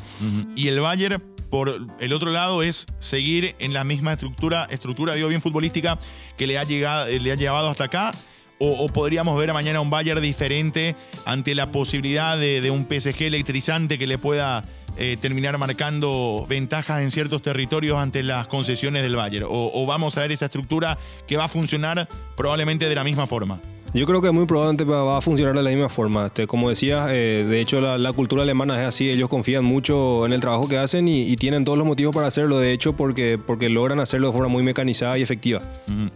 Y 0.54 0.68
el 0.68 0.78
Bayern 0.78 1.20
por 1.50 1.84
el 1.98 2.12
otro 2.12 2.30
lado 2.30 2.62
es 2.62 2.86
seguir 3.00 3.56
en 3.58 3.72
la 3.72 3.82
misma 3.82 4.12
estructura, 4.12 4.68
estructura 4.70 5.14
digo 5.14 5.26
bien 5.26 5.42
futbolística 5.42 5.98
que 6.36 6.46
le 6.46 6.58
ha, 6.58 6.62
llegado, 6.62 7.08
le 7.08 7.32
ha 7.32 7.34
llevado 7.34 7.66
hasta 7.70 7.84
acá. 7.84 8.14
O, 8.58 8.88
podríamos 8.88 9.38
ver 9.38 9.52
mañana 9.52 9.80
un 9.80 9.90
Bayern 9.90 10.20
diferente 10.20 10.96
ante 11.24 11.54
la 11.54 11.70
posibilidad 11.70 12.36
de, 12.36 12.70
un 12.70 12.86
PSG 12.88 13.22
electrizante 13.22 13.98
que 13.98 14.06
le 14.06 14.18
pueda 14.18 14.64
eh, 14.96 15.16
terminar 15.20 15.56
marcando 15.58 16.44
ventajas 16.48 17.02
en 17.02 17.12
ciertos 17.12 17.40
territorios 17.40 17.96
ante 17.98 18.22
las 18.22 18.48
concesiones 18.48 19.02
del 19.02 19.14
Bayern. 19.14 19.46
o 19.48 19.86
vamos 19.86 20.16
a 20.16 20.22
ver 20.22 20.32
esa 20.32 20.46
estructura 20.46 20.98
que 21.26 21.36
va 21.36 21.44
a 21.44 21.48
funcionar 21.48 22.08
probablemente 22.36 22.88
de 22.88 22.94
la 22.94 23.04
misma 23.04 23.26
forma. 23.26 23.60
Yo 23.94 24.06
creo 24.06 24.20
que 24.20 24.30
muy 24.30 24.44
probablemente 24.44 24.84
va 24.84 25.16
a 25.16 25.20
funcionar 25.20 25.54
de 25.56 25.62
la 25.62 25.70
misma 25.70 25.88
forma. 25.88 26.26
Este, 26.26 26.46
como 26.46 26.68
decías, 26.68 27.08
eh, 27.10 27.46
de 27.48 27.60
hecho 27.60 27.80
la, 27.80 28.12
cultura 28.12 28.42
alemana 28.42 28.80
es 28.80 28.86
así, 28.86 29.08
ellos 29.08 29.28
confían 29.28 29.64
mucho 29.64 30.26
en 30.26 30.32
el 30.32 30.40
trabajo 30.40 30.68
que 30.68 30.76
hacen 30.76 31.08
y, 31.08 31.36
tienen 31.36 31.64
todos 31.64 31.78
los 31.78 31.86
motivos 31.86 32.14
para 32.14 32.26
hacerlo, 32.26 32.58
de 32.58 32.72
hecho, 32.72 32.94
porque, 32.94 33.38
porque 33.38 33.68
logran 33.68 34.00
hacerlo 34.00 34.26
de 34.28 34.32
forma 34.32 34.48
muy 34.48 34.64
mecanizada 34.64 35.16
y 35.18 35.22
efectiva. 35.22 35.62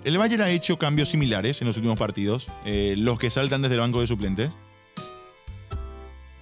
El 0.04 0.18
Bayern 0.18 0.42
ha 0.42 0.50
hecho 0.50 0.78
cambios 0.78 1.10
similares 1.10 1.60
en 1.62 1.68
los 1.68 1.76
últimos 1.76 1.96
partidos, 1.96 2.48
eh, 2.66 2.94
los 2.98 3.18
que 3.18 3.30
saltan 3.30 3.62
desde 3.62 3.76
el 3.76 3.80
banco 3.80 4.00
de 4.00 4.08
suplentes. 4.08 4.50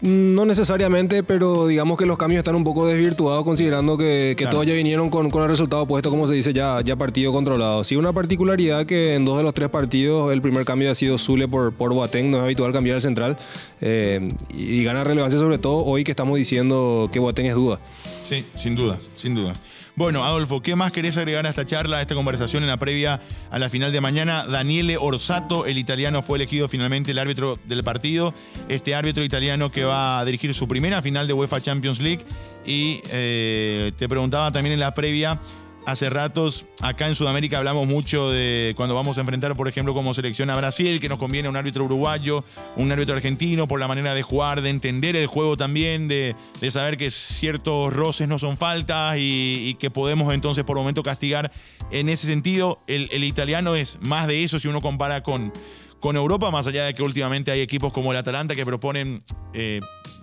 No 0.01 0.46
necesariamente, 0.46 1.22
pero 1.22 1.66
digamos 1.66 1.98
que 1.98 2.07
los 2.07 2.16
cambios 2.16 2.38
están 2.38 2.55
un 2.55 2.64
poco 2.64 2.86
desvirtuados 2.86 3.44
considerando 3.44 3.98
que, 3.98 4.34
todos 4.51 4.66
ya 4.66 4.72
vinieron 4.72 5.11
con, 5.11 5.26
el 5.26 5.48
resultado 5.48 5.86
puesto, 5.86 6.09
como 6.09 6.26
se 6.26 6.34
dice, 6.34 6.55
ya, 6.55 6.80
ya 6.80 6.96
partido 6.96 7.32
controlado. 7.32 7.84
Sí, 7.84 7.96
una 7.96 8.12
particularidad 8.12 8.86
que 8.86 9.14
en 9.14 9.26
dos 9.26 9.36
de 9.36 9.42
los 9.42 9.53
tres 9.53 9.68
partidos 9.68 10.32
el 10.32 10.40
primer 10.40 10.64
cambio 10.64 10.90
ha 10.90 10.94
sido 10.94 11.18
Zule 11.18 11.48
por, 11.48 11.74
por 11.74 11.92
Boateng, 11.92 12.30
no 12.30 12.38
es 12.38 12.44
habitual 12.44 12.72
cambiar 12.72 12.96
el 12.96 13.03
central, 13.03 13.36
eh, 13.82 14.32
y, 14.55 14.82
gana 14.84 15.05
relevancia 15.05 15.38
sobre 15.38 15.59
todo 15.59 15.84
hoy 15.84 16.03
que 16.03 16.12
estamos 16.12 16.38
diciendo 16.38 17.11
que 17.12 17.18
Boateng 17.18 17.46
es 17.46 17.55
duda. 17.55 17.78
Sí, 18.24 18.46
sin 18.55 18.74
duda, 18.74 18.98
sin 19.16 19.34
duda. 19.34 19.55
Bueno, 20.01 20.24
Adolfo, 20.24 20.62
¿qué 20.62 20.74
más 20.76 20.92
querés 20.92 21.18
agregar 21.18 21.44
a 21.44 21.51
esta 21.51 21.66
charla, 21.66 21.98
a 21.98 22.01
esta 22.01 22.14
conversación 22.14 22.62
en 22.62 22.70
la 22.70 22.78
previa 22.78 23.20
a 23.51 23.59
la 23.59 23.68
final 23.68 23.92
de 23.92 24.01
mañana? 24.01 24.46
Daniele 24.46 24.96
Orsato, 24.96 25.66
el 25.66 25.76
italiano, 25.76 26.22
fue 26.22 26.38
elegido 26.38 26.68
finalmente 26.68 27.11
el 27.11 27.18
árbitro 27.18 27.59
del 27.66 27.84
partido. 27.84 28.32
Este 28.70 28.94
árbitro 28.94 29.22
italiano 29.22 29.70
que 29.70 29.84
va 29.84 30.18
a 30.18 30.24
dirigir 30.24 30.55
su 30.55 30.66
primera 30.66 31.03
final 31.03 31.26
de 31.26 31.34
UEFA 31.34 31.61
Champions 31.61 32.01
League. 32.01 32.24
Y 32.64 33.03
eh, 33.11 33.92
te 33.98 34.09
preguntaba 34.09 34.51
también 34.51 34.72
en 34.72 34.80
la 34.80 34.94
previa 34.94 35.38
Hace 35.87 36.11
ratos 36.11 36.66
acá 36.83 37.09
en 37.09 37.14
Sudamérica 37.14 37.59
hablamos 37.59 37.87
mucho 37.87 38.31
de 38.31 38.74
cuando 38.76 38.95
vamos 38.95 39.16
a 39.16 39.22
enfrentar, 39.22 39.57
por 39.57 39.66
ejemplo, 39.66 39.95
como 39.95 40.12
selección 40.12 40.51
a 40.51 40.57
Brasil, 40.57 41.01
que 41.01 41.09
nos 41.09 41.18
conviene 41.18 41.49
un 41.49 41.57
árbitro 41.57 41.85
uruguayo, 41.85 42.45
un 42.76 42.93
árbitro 42.93 43.16
argentino, 43.16 43.66
por 43.66 43.81
la 43.81 43.89
manera 43.89 44.14
de 44.14 44.22
jugar, 44.22 44.61
de 44.61 44.68
entender 44.68 45.16
el 45.16 45.26
juego 45.26 45.57
también, 45.57 46.07
de, 46.07 46.37
saber 46.70 46.97
que 46.97 47.11
ciertos 47.11 47.93
roces 47.93 48.28
no 48.28 48.39
son 48.39 48.57
faltas 48.57 49.16
y, 49.18 49.76
que 49.81 49.91
podemos 49.91 50.33
entonces 50.35 50.64
por 50.64 50.76
momento 50.76 51.03
castigar. 51.03 51.51
En 51.91 52.09
ese 52.09 52.26
sentido, 52.26 52.81
el 52.87 53.24
italiano 53.24 53.74
es 53.74 53.99
más 54.03 54.26
de 54.26 54.45
eso 54.45 54.59
si 54.59 54.68
uno 54.68 54.81
compara 54.81 55.22
con, 55.22 55.53
con 56.01 56.16
Europa, 56.16 56.51
más 56.51 56.66
allá 56.66 56.86
de 56.86 56.94
que 56.94 57.03
últimamente 57.03 57.51
hay 57.51 57.61
equipos 57.61 57.92
como 57.92 58.11
el 58.11 58.18
Atalanta 58.18 58.55
que 58.55 58.64
proponen 58.64 59.22
eh, 59.53 59.80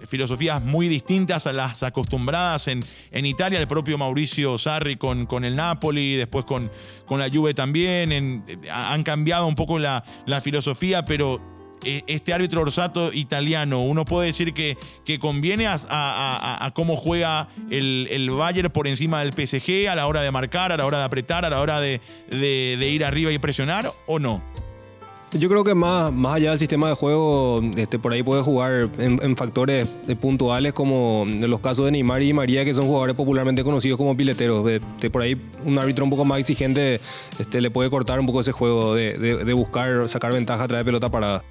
filosofías 0.08 0.62
muy 0.64 0.88
distintas 0.88 1.48
a 1.48 1.54
las 1.54 1.84
acostumbradas 1.84 2.68
en, 2.68 2.84
en 3.12 3.26
Italia, 3.26 3.60
el 3.60 3.68
propio 3.68 3.98
Mauricio 3.98 4.58
Sarri 4.58 4.96
con, 4.96 5.28
con 5.28 5.46
el 5.46 5.56
Napoli, 5.56 6.16
después 6.16 6.46
con, 6.46 6.72
con 7.06 7.20
la 7.20 7.30
Juve 7.30 7.54
también, 7.54 8.12
eh, 8.12 8.58
han 8.72 9.04
cambiado 9.04 9.46
un 9.46 9.56
poco 9.56 9.78
la, 9.78 10.04
filosofía, 10.42 11.06
pero 11.06 11.42
eh, 11.84 12.02
este 12.08 12.34
árbitro 12.34 12.62
orsato 12.62 13.14
italiano, 13.14 13.82
uno 13.82 14.04
puede 14.06 14.28
decir 14.28 14.54
que, 14.54 14.78
que 15.06 15.20
conviene 15.20 15.68
a, 15.68 16.72
cómo 16.74 16.96
juega 16.96 17.50
el, 17.70 18.08
el, 18.10 18.30
Bayern 18.32 18.72
por 18.72 18.88
encima 18.88 19.24
del 19.24 19.34
PSG 19.34 19.90
a 19.90 19.96
la 19.96 20.08
hora 20.08 20.22
de 20.22 20.32
marcar, 20.32 20.72
a 20.72 20.78
la 20.78 20.86
hora 20.86 21.00
de 21.00 21.04
apretar, 21.04 21.46
a 21.46 21.50
la 21.50 21.62
hora 21.62 21.80
de, 21.80 22.02
de 22.30 22.90
ir 22.90 23.06
arriba 23.06 23.32
y 23.32 23.38
presionar, 23.38 23.92
¿o 24.08 24.20
no? 24.20 24.42
Yo 25.34 25.50
creo 25.50 25.66
que 25.66 25.76
más, 25.76 26.12
más 26.14 26.36
allá 26.36 26.52
del 26.52 26.60
sistema 26.60 26.88
de 26.88 26.96
juego, 26.96 27.62
este, 27.76 28.00
por 28.00 28.14
ahí 28.14 28.24
puede 28.24 28.44
jugar 28.44 28.90
en, 28.98 29.36
factores 29.36 29.86
puntuales 30.22 30.72
como 30.72 31.26
los 31.28 31.60
casos 31.60 31.86
de 31.86 31.92
Neymar 31.92 32.22
y 32.22 32.32
María, 32.32 32.64
que 32.64 32.74
son 32.74 32.88
jugadores 32.88 33.14
popularmente 33.14 33.62
conocidos 33.64 33.98
como 33.98 34.16
pileteros. 34.16 34.68
Este, 34.70 35.10
por 35.10 35.22
ahí 35.22 35.40
un 35.66 35.78
árbitro 35.78 36.06
un 36.06 36.12
poco 36.12 36.24
más 36.24 36.40
exigente 36.40 37.02
este, 37.40 37.60
le 37.60 37.70
puede 37.70 37.90
cortar 37.90 38.22
un 38.22 38.26
poco 38.26 38.40
ese 38.40 38.54
juego 38.54 38.96
de, 38.96 39.18
de 39.18 39.54
buscar 39.54 40.08
sacar 40.08 40.32
ventaja 40.32 40.64
a 40.64 40.68
través 40.68 40.86
de 40.86 40.90
pelota 40.90 41.10
parada. 41.10 41.44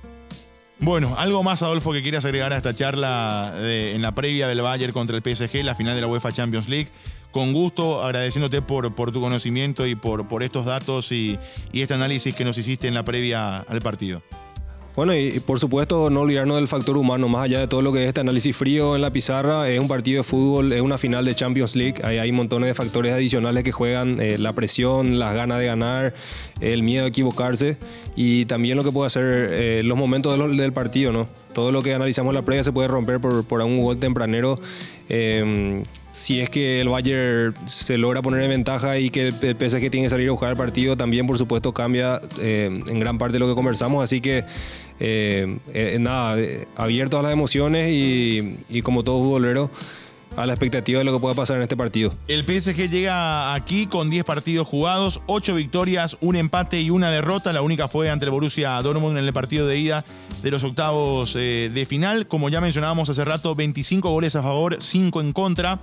Bueno, 0.79 1.15
algo 1.19 1.43
más, 1.43 1.63
Adolfo, 1.63 1.93
que 1.93 2.03
quieras 2.03 2.25
agregar 2.25 2.53
a 2.53 2.57
esta 2.57 2.75
charla 2.75 3.55
en 3.59 4.01
la 4.01 4.15
previa 4.15 4.49
del 4.49 4.61
Bayern 4.61 4.93
contra 4.93 5.17
el 5.17 5.23
PSG, 5.23 5.65
la 5.65 5.75
final 5.75 5.95
de 5.95 6.01
la 6.01 6.07
UEFA 6.07 6.33
Champions 6.33 6.69
League 6.69 6.89
con 7.37 7.53
gusto, 7.53 8.03
agradeciéndote 8.03 8.63
por, 8.63 8.91
tu 9.13 9.21
conocimiento 9.21 9.87
y 9.87 9.95
por, 9.95 10.43
estos 10.43 10.65
datos 10.65 11.13
y, 11.13 11.39
y 11.71 11.83
este 11.83 11.93
análisis 11.93 12.35
que 12.35 12.47
nos 12.47 12.57
hiciste 12.57 12.89
en 12.89 12.95
la 12.95 13.05
previa 13.05 13.59
al 13.59 13.83
partido. 13.83 14.23
Bueno, 14.97 15.15
y, 15.15 15.39
por 15.41 15.61
supuesto 15.61 16.09
no 16.09 16.21
olvidarnos 16.23 16.57
del 16.57 16.67
factor 16.67 16.97
humano, 16.97 17.29
más 17.29 17.43
allá 17.43 17.61
de 17.61 17.69
todo 17.69 17.83
lo 17.83 17.93
que 17.93 18.05
es 18.05 18.09
este 18.09 18.23
análisis 18.23 18.57
frío 18.57 18.97
en 18.97 19.03
la 19.03 19.13
pizarra, 19.13 19.69
es 19.69 19.79
un 19.79 19.87
partido 19.87 20.23
de 20.23 20.25
fútbol, 20.25 20.73
es 20.73 20.81
una 20.81 20.97
final 20.97 21.27
de 21.27 21.35
Champions 21.35 21.77
League, 21.77 21.97
hay, 22.03 22.17
hay 22.17 22.33
montones 22.33 22.69
de 22.69 22.75
factores 22.75 23.13
adicionales 23.13 23.63
que 23.65 23.73
juegan, 23.73 24.19
eh, 24.19 24.39
la 24.39 24.55
presión, 24.55 25.19
las 25.19 25.35
ganas 25.35 25.59
de 25.59 25.67
ganar, 25.67 26.15
el 26.63 26.83
miedo 26.83 27.05
a 27.05 27.09
equivocarse 27.09 27.77
y 28.17 28.47
también 28.47 28.79
lo 28.79 28.85
que 28.85 28.93
puede 28.93 29.09
hacer 29.09 29.51
eh, 29.53 29.83
los 29.85 29.99
momentos 29.99 30.39
del 30.57 30.73
partido, 30.73 31.13
¿no? 31.13 31.29
Todo 31.57 31.73
lo 31.73 31.83
que 31.83 31.95
analizamos 31.95 32.33
en 32.33 32.35
la 32.35 32.43
previa 32.43 32.63
se 32.63 32.71
puede 32.71 32.87
romper 32.87 33.19
por, 33.19 33.43
por 33.47 33.63
un 33.63 33.81
gol 33.81 33.99
tempranero. 33.99 34.61
Em, 35.09 35.85
si 36.13 36.39
es 36.39 36.51
que 36.51 36.83
el 36.83 36.91
Bayern 36.91 37.55
se 37.67 37.97
logra 37.97 38.21
poner 38.21 38.43
en 38.43 38.51
ventaja 38.51 38.99
y 38.99 39.09
que 39.09 39.29
el 39.29 39.33
PSG 39.33 39.91
tiene 39.91 40.03
que 40.03 40.11
salir 40.11 40.29
a 40.29 40.33
buscar 40.33 40.51
el 40.51 40.57
partido, 40.59 40.99
también 40.99 41.27
por 41.27 41.39
supuesto 41.39 41.73
cambia 41.73 42.21
em, 42.43 42.87
en 42.87 43.01
gran 43.01 43.17
parte 43.17 43.39
lo 43.39 43.49
que 43.49 43.55
conversamos. 43.55 44.05
Así 44.05 44.21
que 44.21 44.45
em, 45.01 45.59
eh, 45.73 45.97
nada, 45.99 46.37
abierto 46.77 47.19
a 47.19 47.23
las 47.23 47.33
emociones 47.33 47.91
y, 47.91 48.59
y 48.69 48.83
como 48.83 49.03
todo 49.03 49.23
futbolero 49.23 49.71
a 50.37 50.47
la 50.47 50.53
expectativa 50.53 50.99
de 50.99 51.05
lo 51.05 51.13
que 51.13 51.21
pueda 51.21 51.35
pasar 51.35 51.57
en 51.57 51.63
este 51.63 51.77
partido. 51.77 52.15
El 52.29 52.45
PSG 52.45 52.91
llega 52.91 53.55
aquí 53.55 53.87
con 53.87 54.11
10 54.11 54.25
partidos 54.25 54.67
jugados, 54.67 55.21
8 55.27 55.55
victorias, 55.55 56.17
un 56.21 56.37
empate 56.37 56.81
y 56.81 56.91
una 56.91 57.11
derrota. 57.11 57.53
La 57.53 57.63
única 57.63 57.89
fue 57.89 58.11
ante 58.11 58.29
Borussia 58.29 58.81
Dortmund 58.83 59.19
en 59.19 59.25
el 59.25 59.33
partido 59.33 59.67
de 59.67 59.79
ida 59.79 60.05
de 60.43 60.51
los 60.51 60.65
octavos 60.65 61.37
eh, 61.37 61.71
de 61.73 61.87
final. 61.87 62.27
Como 62.27 62.49
ya 62.49 62.61
mencionábamos 62.61 63.09
hace 63.09 63.25
rato, 63.25 63.55
25 63.55 64.11
goles 64.11 64.37
a 64.37 64.43
favor, 64.43 64.77
5 64.81 65.21
en 65.21 65.33
contra. 65.33 65.81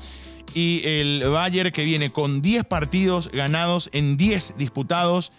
Y 0.53 0.81
el 0.85 1.23
Bayern 1.29 1.71
que 1.71 1.83
viene 1.83 2.11
con 2.11 2.41
10 2.41 2.65
partidos 2.65 3.31
ganados 3.31 3.89
en 3.93 4.17
10 4.17 4.55
disputados 4.57 5.31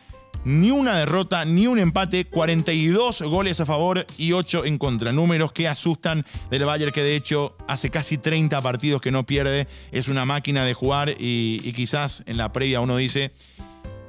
ni 0.45 0.71
una 0.71 0.97
derrota, 0.97 1.45
ni 1.45 1.67
un 1.67 1.79
empate, 1.79 2.27
42 2.27 3.23
goles 3.23 3.61
a 3.61 3.67
favor 3.67 4.07
y 4.19 4.33
8 4.33 4.65
en 4.67 4.79
contra. 4.79 5.13
Números 5.13 5.53
que 5.53 5.69
asustan 5.69 6.25
del 6.51 6.65
Bayern 6.65 6.93
que 6.93 7.03
de 7.03 7.17
hecho 7.17 7.57
hace 7.67 7.91
casi 7.91 8.19
30 8.19 8.61
partidos 8.63 9.01
que 9.01 9.11
no 9.11 9.25
pierde, 9.25 9.67
es 9.91 10.09
una 10.09 10.25
máquina 10.25 10.65
de 10.65 10.75
jugar 10.75 11.15
y, 11.19 11.73
quizás 11.75 12.23
en 12.27 12.37
la 12.37 12.53
previa 12.53 12.81
uno 12.81 12.97
dice 12.97 13.33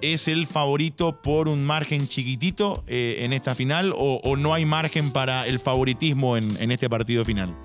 es 0.02 0.28
el 0.28 0.46
favorito 0.46 1.20
por 1.22 1.48
un 1.48 1.66
margen 1.66 2.08
chiquitito 2.08 2.84
eh, 2.86 3.22
en 3.22 3.34
esta 3.34 3.56
final 3.56 3.92
o, 3.96 4.36
no 4.38 4.54
hay 4.54 4.66
margen 4.66 5.12
para 5.12 5.48
el 5.48 5.58
favoritismo 5.58 6.38
en, 6.38 6.72
este 6.72 6.90
partido 6.90 7.26
final? 7.26 7.56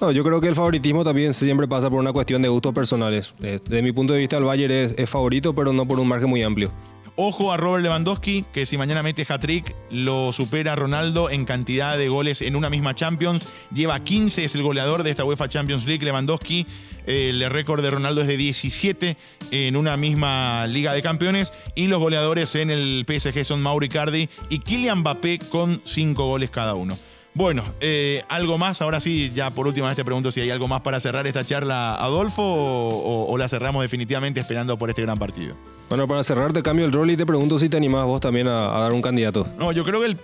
No, 0.00 0.10
yo 0.10 0.22
creo 0.22 0.40
que 0.42 0.48
el 0.48 0.54
favoritismo 0.54 1.04
también 1.04 1.32
siempre 1.32 1.66
pasa 1.66 1.88
por 1.88 2.00
una 2.00 2.12
cuestión 2.12 2.42
de 2.42 2.48
gustos 2.48 2.74
personales. 2.74 3.34
Desde 3.38 3.80
mi 3.80 3.92
punto 3.92 4.12
de 4.12 4.18
vista, 4.18 4.36
el 4.36 4.44
Bayern 4.44 4.94
es 4.94 5.08
favorito, 5.08 5.54
pero 5.54 5.72
no 5.72 5.88
por 5.88 5.98
un 5.98 6.08
margen 6.08 6.28
muy 6.28 6.42
amplio. 6.42 6.70
Ojo 7.18 7.50
a 7.50 7.56
Robert 7.56 7.82
Lewandowski, 7.82 8.44
que 8.52 8.66
si 8.66 8.76
mañana 8.76 9.02
mete 9.02 9.24
hat-trick, 9.26 9.74
lo 9.90 10.32
supera 10.32 10.76
Ronaldo 10.76 11.30
en 11.30 11.46
cantidad 11.46 11.96
de 11.96 12.10
goles 12.10 12.42
en 12.42 12.56
una 12.56 12.68
misma 12.68 12.94
Champions. 12.94 13.48
Lleva 13.72 14.04
15, 14.04 14.44
es 14.44 14.54
el 14.54 14.62
goleador 14.62 15.02
de 15.02 15.12
esta 15.12 15.24
UEFA 15.24 15.48
Champions 15.48 15.86
League. 15.86 16.04
Lewandowski, 16.04 16.66
el 17.06 17.48
récord 17.48 17.82
de 17.82 17.90
Ronaldo 17.90 18.20
es 18.20 18.26
de 18.26 18.36
17 18.36 19.16
en 19.50 19.76
una 19.76 19.96
misma 19.96 20.66
Liga 20.66 20.92
de 20.92 21.00
Campeones. 21.00 21.54
Y 21.74 21.86
los 21.86 22.00
goleadores 22.00 22.54
en 22.54 22.70
el 22.70 23.06
PSG 23.08 23.46
son 23.46 23.62
Mauri 23.62 23.88
Cardi 23.88 24.28
y 24.50 24.58
Kylian 24.58 24.98
Mbappé 24.98 25.38
con 25.38 25.80
5 25.86 26.22
goles 26.22 26.50
cada 26.50 26.74
uno. 26.74 26.98
Bueno, 27.36 27.64
eh, 27.80 28.22
algo 28.30 28.56
más. 28.56 28.80
Ahora 28.80 28.98
sí, 28.98 29.30
ya 29.34 29.50
por 29.50 29.66
última 29.66 29.88
vez 29.88 29.96
te 29.96 30.06
pregunto 30.06 30.30
si 30.30 30.40
hay 30.40 30.48
algo 30.48 30.68
más 30.68 30.80
para 30.80 30.98
cerrar 31.00 31.26
esta 31.26 31.44
charla, 31.44 31.94
Adolfo, 31.96 32.42
o, 32.42 33.36
la 33.36 33.46
cerramos 33.46 33.82
definitivamente 33.82 34.40
esperando 34.40 34.78
por 34.78 34.88
este 34.88 35.02
gran 35.02 35.18
partido. 35.18 35.54
Bueno, 35.90 36.08
para 36.08 36.22
cerrar 36.24 36.54
te 36.54 36.62
cambio 36.62 36.86
el 36.86 36.92
rol 36.92 37.10
y 37.10 37.16
te 37.16 37.26
pregunto 37.26 37.58
si 37.58 37.68
te 37.68 37.76
animás 37.76 38.06
vos 38.06 38.22
también 38.22 38.48
a, 38.48 38.80
dar 38.80 38.94
un 38.94 39.02
candidato. 39.02 39.46
No, 39.58 39.70
yo 39.70 39.84
creo 39.84 40.00
que 40.00 40.16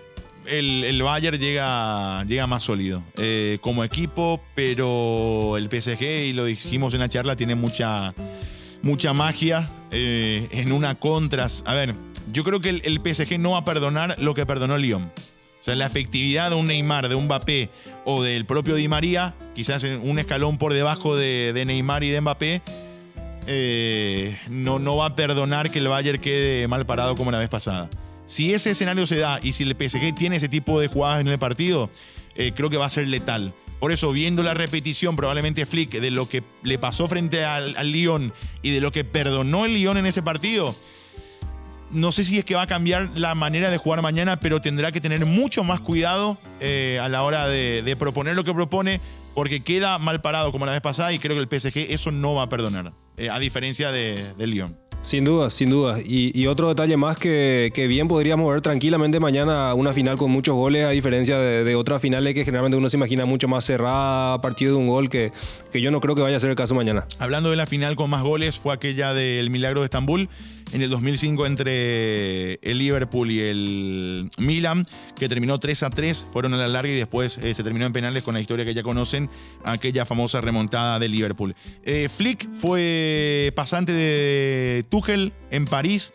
el, 0.46 0.84
el, 0.84 1.02
Bayern 1.02 1.38
llega, 1.38 2.24
llega 2.24 2.46
más 2.46 2.62
sólido 2.62 3.02
eh, 3.18 3.58
como 3.60 3.84
equipo, 3.84 4.40
pero 4.54 5.58
el 5.58 5.68
PSG, 5.68 6.02
y 6.02 6.32
lo 6.32 6.46
dijimos 6.46 6.94
en 6.94 7.00
la 7.00 7.10
charla, 7.10 7.36
tiene 7.36 7.56
mucha, 7.56 8.14
mucha 8.80 9.12
magia 9.12 9.68
eh, 9.90 10.48
en 10.50 10.72
una 10.72 10.94
contra. 10.94 11.46
A 11.66 11.74
ver, 11.74 11.94
yo 12.32 12.42
creo 12.42 12.60
que 12.60 12.70
el, 12.70 12.80
el 12.86 13.02
PSG 13.04 13.38
no 13.38 13.50
va 13.50 13.58
a 13.58 13.64
perdonar 13.66 14.16
lo 14.18 14.32
que 14.32 14.46
perdonó 14.46 14.78
Lyon. 14.78 15.12
O 15.62 15.64
sea, 15.64 15.76
la 15.76 15.86
efectividad 15.86 16.50
de 16.50 16.56
un 16.56 16.66
Neymar, 16.66 17.08
de 17.08 17.14
un 17.14 17.26
Mbappé 17.26 17.70
o 18.04 18.20
del 18.20 18.46
propio 18.46 18.74
Di 18.74 18.88
María, 18.88 19.36
quizás 19.54 19.84
un 19.84 20.18
escalón 20.18 20.58
por 20.58 20.74
debajo 20.74 21.14
de, 21.14 21.62
Neymar 21.64 22.02
y 22.02 22.10
de 22.10 22.20
Mbappé, 22.20 22.62
eh, 23.46 24.36
no, 24.48 24.80
no 24.80 24.96
va 24.96 25.06
a 25.06 25.14
perdonar 25.14 25.70
que 25.70 25.78
el 25.78 25.86
Bayern 25.86 26.20
quede 26.20 26.66
mal 26.66 26.84
parado 26.84 27.14
como 27.14 27.30
la 27.30 27.38
vez 27.38 27.48
pasada. 27.48 27.88
Si 28.26 28.52
ese 28.52 28.72
escenario 28.72 29.06
se 29.06 29.18
da 29.18 29.38
y 29.40 29.52
si 29.52 29.62
el 29.62 29.76
PSG 29.76 30.12
tiene 30.16 30.34
ese 30.34 30.48
tipo 30.48 30.80
de 30.80 30.88
jugadas 30.88 31.20
en 31.20 31.28
el 31.28 31.38
partido, 31.38 31.90
eh, 32.34 32.50
creo 32.56 32.68
que 32.68 32.76
va 32.76 32.86
a 32.86 32.90
ser 32.90 33.06
letal. 33.06 33.54
Por 33.78 33.92
eso, 33.92 34.10
viendo 34.10 34.42
la 34.42 34.54
repetición, 34.54 35.14
probablemente 35.14 35.64
Flick, 35.64 35.92
de 35.92 36.10
lo 36.10 36.28
que 36.28 36.42
le 36.64 36.76
pasó 36.76 37.06
frente 37.06 37.44
al, 37.44 37.76
al 37.76 37.92
Lyon 37.92 38.32
y 38.62 38.70
de 38.70 38.80
lo 38.80 38.90
que 38.90 39.04
perdonó 39.04 39.64
el 39.64 39.74
Lyon 39.74 39.96
en 39.96 40.06
ese 40.06 40.22
partido, 40.22 40.74
no 41.93 42.12
sé 42.12 42.24
si 42.24 42.38
es 42.38 42.45
que 42.45 42.55
va 42.55 42.62
a 42.62 42.66
cambiar 42.66 43.11
la 43.14 43.34
manera 43.34 43.70
de 43.70 43.76
jugar 43.76 44.03
mañana, 44.03 44.40
pero 44.40 44.61
tendrá 44.61 44.93
que 44.93 45.01
tener 45.01 45.24
mucho 45.26 45.64
más 45.64 45.80
cuidado 45.80 46.38
eh, 46.61 46.99
a 47.03 47.09
la 47.09 47.22
hora 47.22 47.47
de, 47.47 47.97
proponer 47.99 48.34
lo 48.34 48.45
que 48.45 48.55
propone, 48.55 49.01
porque 49.34 49.62
queda 49.62 49.99
mal 49.99 50.20
parado 50.20 50.53
como 50.53 50.66
la 50.66 50.72
vez 50.72 50.80
pasada 50.80 51.12
y 51.12 51.18
creo 51.18 51.36
que 51.36 51.43
el 51.43 51.61
PSG 51.61 51.93
eso 51.93 52.11
no 52.11 52.34
va 52.34 52.45
a 52.45 52.49
perdonar, 52.49 52.93
eh, 53.16 53.30
a 53.30 53.38
diferencia 53.38 53.93
de, 53.93 54.34
de 54.34 54.47
Lyon. 54.47 54.76
Sin 55.03 55.24
duda, 55.24 55.51
sin 55.51 55.68
duda. 55.68 55.99
Y, 56.05 56.47
otro 56.47 56.68
detalle 56.68 56.97
más 56.97 57.16
que, 57.16 57.72
bien 57.88 58.07
podríamos 58.07 58.49
ver 58.49 58.61
tranquilamente 58.61 59.18
mañana 59.18 59.74
una 59.74 59.93
final 59.93 60.16
con 60.16 60.30
muchos 60.30 60.55
goles, 60.55 60.84
a 60.84 60.90
diferencia 60.90 61.38
de, 61.38 61.74
otras 61.74 62.01
finales 62.01 62.34
que 62.34 62.45
generalmente 62.45 62.76
uno 62.76 62.88
se 62.88 62.97
imagina 62.97 63.26
mucho 63.26 63.49
más 63.49 63.64
cerrada, 63.64 64.40
partido 64.40 64.72
de 64.72 64.78
un 64.78 64.86
gol, 64.86 65.11
que, 65.11 65.32
que 65.72 65.80
yo 65.80 65.90
no 65.90 66.01
creo 66.01 66.14
que 66.14 66.22
vaya 66.22 66.36
a 66.36 66.40
ser 66.40 66.51
el 66.51 66.57
caso 66.57 66.76
mañana. 66.76 67.07
Hablando 67.18 67.51
de 67.51 67.57
la 67.57 67.66
final 67.66 67.97
con 67.97 68.11
más 68.11 68.22
goles, 68.22 68.61
fue 68.61 68.72
aquella 68.72 69.12
del 69.12 69.51
Milagro 69.51 69.80
de 69.80 69.86
Estambul 69.86 70.28
en 70.72 70.82
el 70.82 70.90
2005 70.90 71.46
entre 71.46 72.54
el 72.54 72.78
Liverpool 72.78 73.30
y 73.30 73.40
el 73.40 74.30
Milan, 74.38 74.86
que 75.18 75.28
terminó 75.28 75.60
3 75.60 75.82
a 75.82 75.90
3, 75.90 76.26
fueron 76.32 76.54
a 76.54 76.56
la 76.56 76.68
larga 76.68 76.92
y 76.92 76.96
después 76.96 77.38
eh, 77.38 77.54
se 77.54 77.62
terminó 77.62 77.86
en 77.86 77.92
penales 77.92 78.22
con 78.22 78.34
la 78.34 78.40
historia 78.40 78.64
que 78.64 78.74
ya 78.74 78.82
conocen, 78.82 79.28
aquella 79.64 80.04
famosa 80.04 80.40
remontada 80.40 80.98
del 80.98 81.12
Liverpool. 81.12 81.54
Eh, 81.84 82.08
Flick 82.14 82.50
fue 82.52 83.52
pasante 83.54 83.92
de 83.92 84.84
Tuchel 84.88 85.32
en 85.50 85.66
París. 85.66 86.12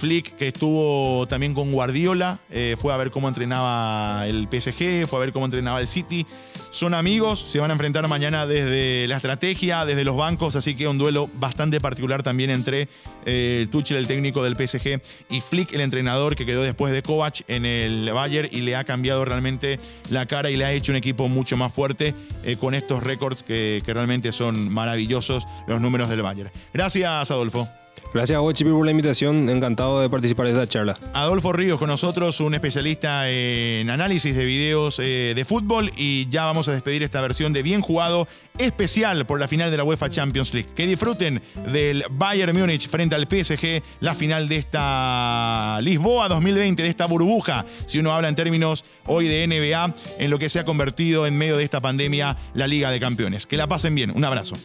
Flick, 0.00 0.34
que 0.36 0.48
estuvo 0.48 1.26
también 1.28 1.52
con 1.52 1.70
Guardiola, 1.72 2.40
eh, 2.50 2.74
fue 2.80 2.90
a 2.94 2.96
ver 2.96 3.10
cómo 3.10 3.28
entrenaba 3.28 4.26
el 4.26 4.48
PSG, 4.50 5.06
fue 5.06 5.18
a 5.18 5.20
ver 5.20 5.32
cómo 5.32 5.44
entrenaba 5.44 5.78
el 5.78 5.86
City. 5.86 6.26
Son 6.70 6.94
amigos, 6.94 7.38
se 7.38 7.60
van 7.60 7.70
a 7.70 7.74
enfrentar 7.74 8.08
mañana 8.08 8.46
desde 8.46 9.06
la 9.08 9.16
estrategia, 9.16 9.84
desde 9.84 10.04
los 10.04 10.16
bancos, 10.16 10.56
así 10.56 10.74
que 10.74 10.88
un 10.88 10.96
duelo 10.96 11.28
bastante 11.34 11.82
particular 11.82 12.22
también 12.22 12.48
entre 12.48 12.88
eh, 13.26 13.66
Tuchel, 13.70 13.98
el 13.98 14.06
técnico 14.06 14.42
del 14.42 14.56
PSG, 14.56 15.02
y 15.28 15.42
Flick, 15.42 15.74
el 15.74 15.82
entrenador 15.82 16.34
que 16.34 16.46
quedó 16.46 16.62
después 16.62 16.94
de 16.94 17.02
Kovac 17.02 17.42
en 17.48 17.66
el 17.66 18.10
Bayern 18.10 18.48
y 18.50 18.62
le 18.62 18.76
ha 18.76 18.84
cambiado 18.84 19.26
realmente 19.26 19.78
la 20.08 20.24
cara 20.24 20.48
y 20.48 20.56
le 20.56 20.64
ha 20.64 20.72
hecho 20.72 20.92
un 20.92 20.96
equipo 20.96 21.28
mucho 21.28 21.58
más 21.58 21.74
fuerte 21.74 22.14
eh, 22.42 22.56
con 22.56 22.72
estos 22.72 23.02
récords 23.02 23.42
que, 23.42 23.82
que 23.84 23.92
realmente 23.92 24.32
son 24.32 24.72
maravillosos, 24.72 25.46
los 25.66 25.78
números 25.78 26.08
del 26.08 26.22
Bayern. 26.22 26.50
Gracias, 26.72 27.30
Adolfo. 27.30 27.68
Gracias 28.12 28.36
a 28.36 28.40
vos, 28.40 28.60
por 28.60 28.84
la 28.84 28.90
invitación. 28.90 29.48
Encantado 29.48 30.00
de 30.00 30.10
participar 30.10 30.48
en 30.48 30.54
esta 30.54 30.66
charla. 30.66 30.98
Adolfo 31.14 31.52
Ríos 31.52 31.78
con 31.78 31.88
nosotros, 31.88 32.40
un 32.40 32.54
especialista 32.54 33.30
en 33.30 33.88
análisis 33.88 34.34
de 34.34 34.44
videos 34.44 34.98
eh, 34.98 35.32
de 35.36 35.44
fútbol. 35.44 35.92
Y 35.96 36.26
ya 36.28 36.44
vamos 36.44 36.66
a 36.66 36.72
despedir 36.72 37.04
esta 37.04 37.20
versión 37.20 37.52
de 37.52 37.62
Bien 37.62 37.80
Jugado, 37.80 38.26
especial 38.58 39.26
por 39.26 39.38
la 39.38 39.46
final 39.46 39.70
de 39.70 39.76
la 39.76 39.84
UEFA 39.84 40.10
Champions 40.10 40.52
League. 40.52 40.70
Que 40.74 40.88
disfruten 40.88 41.40
del 41.72 42.04
Bayern 42.10 42.58
Múnich 42.58 42.88
frente 42.88 43.14
al 43.14 43.28
PSG, 43.28 43.80
la 44.00 44.16
final 44.16 44.48
de 44.48 44.56
esta 44.56 45.78
Lisboa 45.80 46.28
2020, 46.28 46.82
de 46.82 46.88
esta 46.88 47.06
burbuja, 47.06 47.64
si 47.86 48.00
uno 48.00 48.12
habla 48.12 48.28
en 48.28 48.34
términos 48.34 48.84
hoy 49.06 49.28
de 49.28 49.46
NBA, 49.46 49.94
en 50.18 50.30
lo 50.30 50.38
que 50.38 50.48
se 50.48 50.58
ha 50.58 50.64
convertido 50.64 51.26
en 51.26 51.38
medio 51.38 51.56
de 51.56 51.62
esta 51.62 51.80
pandemia 51.80 52.36
la 52.54 52.66
Liga 52.66 52.90
de 52.90 52.98
Campeones. 52.98 53.46
Que 53.46 53.56
la 53.56 53.68
pasen 53.68 53.94
bien. 53.94 54.10
Un 54.10 54.24
abrazo. 54.24 54.56